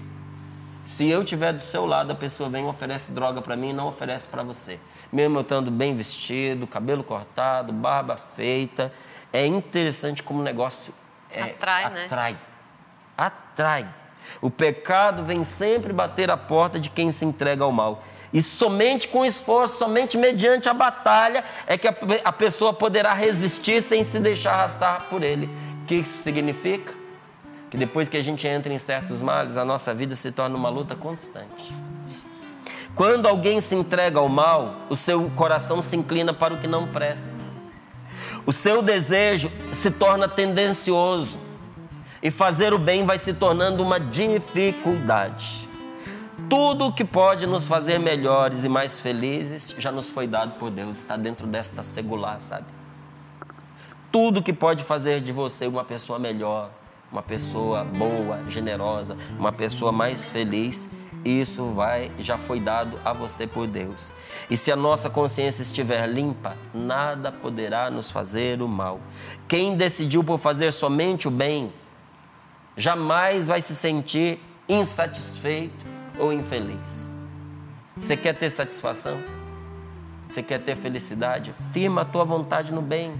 se 0.84 1.09
eu 1.09 1.22
estiver 1.22 1.53
do 1.53 1.61
seu 1.61 1.86
lado, 1.86 2.11
a 2.11 2.15
pessoa 2.15 2.49
vem 2.49 2.65
e 2.65 2.68
oferece 2.68 3.11
droga 3.11 3.41
para 3.41 3.55
mim 3.55 3.70
e 3.70 3.74
não 3.74 3.88
oferece 3.88 4.26
para 4.28 4.43
você 4.43 4.80
mesmo 5.11 5.38
eu 5.38 5.41
estando 5.41 5.72
bem 5.72 5.95
vestido, 5.95 6.68
cabelo 6.68 7.03
cortado, 7.03 7.72
barba 7.72 8.18
feita. 8.36 8.91
É 9.32 9.45
interessante 9.45 10.24
como 10.24 10.39
o 10.39 10.43
negócio 10.43 10.93
é, 11.30 11.41
atrai, 11.41 11.86
atrai, 12.05 12.32
né? 12.34 12.39
Atrai. 13.18 13.88
O 14.41 14.49
pecado 14.49 15.24
vem 15.24 15.43
sempre 15.43 15.91
bater 15.91 16.30
a 16.30 16.38
porta 16.38 16.80
de 16.80 16.89
quem 16.89 17.11
se 17.11 17.26
entrega 17.26 17.63
ao 17.63 17.72
mal. 17.72 18.03
E 18.34 18.41
somente 18.41 19.07
com 19.07 19.26
esforço, 19.26 19.78
somente 19.78 20.18
mediante 20.18 20.68
a 20.68 20.74
batalha, 20.74 21.43
é 21.65 21.78
que 21.78 21.88
a, 21.88 21.95
a 22.24 22.32
pessoa 22.32 22.74
poderá 22.74 23.13
resistir 23.13 23.82
sem 23.82 24.03
se 24.03 24.20
deixar 24.20 24.53
arrastar 24.53 25.03
por 25.09 25.24
ele. 25.24 25.49
O 25.82 25.86
que 25.86 25.95
isso 25.95 26.22
significa? 26.22 26.93
Que 27.70 27.78
depois 27.78 28.07
que 28.07 28.18
a 28.18 28.22
gente 28.22 28.47
entra 28.47 28.72
em 28.72 28.78
certos 28.78 29.22
males, 29.22 29.57
a 29.57 29.65
nossa 29.65 29.93
vida 29.93 30.13
se 30.15 30.32
torna 30.32 30.55
uma 30.55 30.70
luta 30.70 30.95
constante. 30.95 31.74
Quando 32.95 33.28
alguém 33.28 33.61
se 33.61 33.76
entrega 33.76 34.20
ao 34.20 34.28
mal, 34.28 34.88
o 34.89 34.95
seu 34.95 35.30
coração 35.32 35.82
se 35.82 35.95
inclina 35.95 36.34
para 36.34 36.53
o 36.53 36.57
que 36.57 36.68
não 36.68 36.88
presta. 36.88 37.34
O 38.45 38.51
seu 38.51 38.82
desejo 38.82 39.51
se 39.72 39.91
torna 39.91 40.28
tendencioso. 40.28 41.47
E 42.22 42.32
fazer 42.32 42.74
o 42.74 42.80
bem 42.80 43.05
vai 43.05 43.18
se 43.18 43.34
tornando 43.34 43.84
uma 43.84 43.99
dificuldade. 43.99 45.68
Tudo 46.49 46.88
o 46.88 46.93
que 46.93 47.03
pode 47.03 47.45
nos 47.45 47.68
fazer 47.68 47.99
melhores 47.99 48.63
e 48.63 48.70
mais 48.70 48.97
felizes 48.97 49.76
já 49.78 49.91
nos 49.91 50.07
foi 50.07 50.28
dado 50.28 50.57
por 50.59 50.70
Deus, 50.70 50.97
está 50.97 51.18
dentro 51.18 51.45
desta 51.45 51.84
segular, 51.84 52.41
sabe? 52.41 52.65
Tudo 54.11 54.41
que 54.41 54.53
pode 54.53 54.84
fazer 54.84 55.20
de 55.20 55.32
você 55.32 55.68
uma 55.68 55.84
pessoa 55.84 56.18
melhor, 56.18 56.70
uma 57.11 57.22
pessoa 57.22 57.84
boa, 57.84 58.39
generosa, 58.47 59.18
uma 59.38 59.51
pessoa 59.51 59.91
mais 59.91 60.26
feliz, 60.26 60.89
isso 61.26 61.72
vai 61.72 62.11
já 62.20 62.38
foi 62.38 62.59
dado 62.59 62.99
a 63.03 63.11
você 63.11 63.45
por 63.45 63.68
Deus. 63.68 64.13
E 64.49 64.55
se 64.55 64.72
a 64.72 64.76
nossa 64.76 65.09
consciência 65.09 65.61
estiver 65.61 66.07
limpa, 66.07 66.55
nada 66.74 67.32
poderá 67.32 67.89
nos 67.89 68.09
fazer 68.09 68.61
o 68.61 68.68
mal. 68.68 68.99
Quem 69.47 69.76
decidiu 69.76 70.24
por 70.24 70.39
fazer 70.39 70.72
somente 70.72 71.28
o 71.28 71.32
bem, 71.32 71.74
jamais 72.78 73.48
vai 73.48 73.60
se 73.60 73.76
sentir 73.76 74.40
insatisfeito 74.70 75.86
ou 76.20 76.32
infeliz. 76.32 77.12
Você 77.98 78.16
quer 78.16 78.34
ter 78.34 78.50
satisfação? 78.52 79.18
Você 80.30 80.44
quer 80.44 80.60
ter 80.60 80.76
felicidade? 80.76 81.54
Firma 81.74 82.02
a 82.02 82.06
tua 82.06 82.24
vontade 82.24 82.72
no 82.72 82.82
bem. 82.82 83.14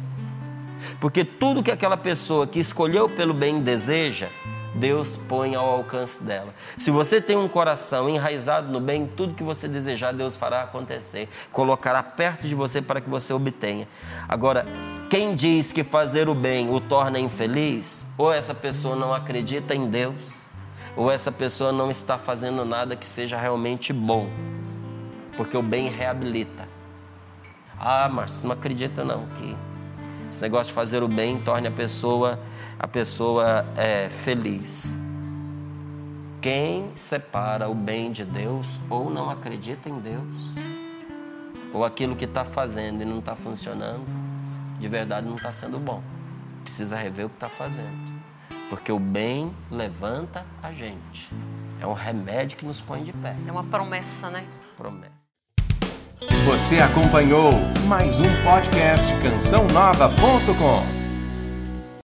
Porque 1.02 1.26
tudo 1.26 1.64
que 1.64 1.72
aquela 1.72 1.98
pessoa 1.98 2.46
que 2.46 2.60
escolheu 2.60 3.10
pelo 3.10 3.34
bem 3.34 3.62
deseja, 3.62 4.28
Deus 4.76 5.16
põe 5.16 5.56
ao 5.56 5.68
alcance 5.68 6.24
dela. 6.24 6.54
Se 6.78 6.92
você 6.92 7.20
tem 7.20 7.36
um 7.36 7.48
coração 7.48 8.08
enraizado 8.08 8.72
no 8.72 8.80
bem, 8.80 9.08
tudo 9.08 9.34
que 9.34 9.44
você 9.44 9.68
desejar, 9.68 10.14
Deus 10.14 10.36
fará 10.36 10.62
acontecer, 10.62 11.28
colocará 11.52 12.04
perto 12.04 12.48
de 12.48 12.54
você 12.54 12.80
para 12.80 13.02
que 13.02 13.10
você 13.10 13.34
obtenha. 13.34 13.88
Agora, 14.30 14.68
quem 15.10 15.36
diz 15.36 15.72
que 15.72 15.84
fazer 15.84 16.28
o 16.28 16.36
bem 16.36 16.70
o 16.70 16.82
torna 16.82 17.20
infeliz, 17.20 18.06
ou 18.18 18.32
essa 18.32 18.54
pessoa 18.54 18.96
não 18.96 19.14
acredita 19.14 19.74
em 19.74 19.90
Deus, 19.90 20.50
ou 20.96 21.12
essa 21.12 21.32
pessoa 21.32 21.72
não 21.72 21.90
está 21.90 22.18
fazendo 22.18 22.66
nada 22.66 22.96
que 22.96 23.08
seja 23.08 23.38
realmente 23.38 23.94
bom, 23.94 24.30
porque 25.38 25.56
o 25.56 25.62
bem 25.62 25.90
reabilita. 25.90 26.68
Ah, 27.80 28.10
Márcio, 28.10 28.44
não 28.44 28.52
acredita 28.52 29.06
não 29.06 29.28
que 29.28 29.56
esse 30.30 30.42
negócio 30.42 30.68
de 30.68 30.74
fazer 30.74 31.04
o 31.04 31.08
bem 31.08 31.40
torne 31.40 31.68
a 31.68 31.72
pessoa 31.72 32.40
a 32.80 32.88
pessoa 32.88 33.66
é, 33.76 34.10
feliz. 34.10 34.96
Quem 36.42 36.92
separa 36.96 37.68
o 37.68 37.74
bem 37.74 38.12
de 38.12 38.24
Deus 38.24 38.80
ou 38.90 39.10
não 39.10 39.30
acredita 39.30 39.90
em 39.90 40.00
Deus, 40.00 40.56
ou 41.74 41.84
aquilo 41.84 42.16
que 42.16 42.26
está 42.26 42.46
fazendo 42.46 43.02
e 43.02 43.06
não 43.06 43.20
está 43.20 43.36
funcionando, 43.36 44.06
de 44.80 44.88
verdade 44.88 45.28
não 45.28 45.36
está 45.36 45.52
sendo 45.52 45.80
bom. 45.80 46.02
Precisa 46.64 46.98
rever 46.98 47.26
o 47.26 47.30
que 47.30 47.36
está 47.36 47.50
fazendo. 47.50 48.18
Porque 48.70 48.92
o 48.92 49.00
bem 49.00 49.54
levanta 49.72 50.46
a 50.62 50.72
gente. 50.72 51.30
É 51.80 51.88
um 51.88 51.94
remédio 51.94 52.58
que 52.58 52.66
nos 52.66 52.82
põe 52.82 53.04
de 53.04 53.14
pé. 53.14 53.36
É 53.48 53.52
uma 53.52 53.64
promessa, 53.64 54.30
né? 54.30 54.46
Promessa. 54.76 55.18
Você 56.46 56.80
acompanhou 56.80 57.52
mais 57.88 58.20
um 58.20 58.44
podcast 58.44 59.08
CançãoNova.com. 59.22 61.07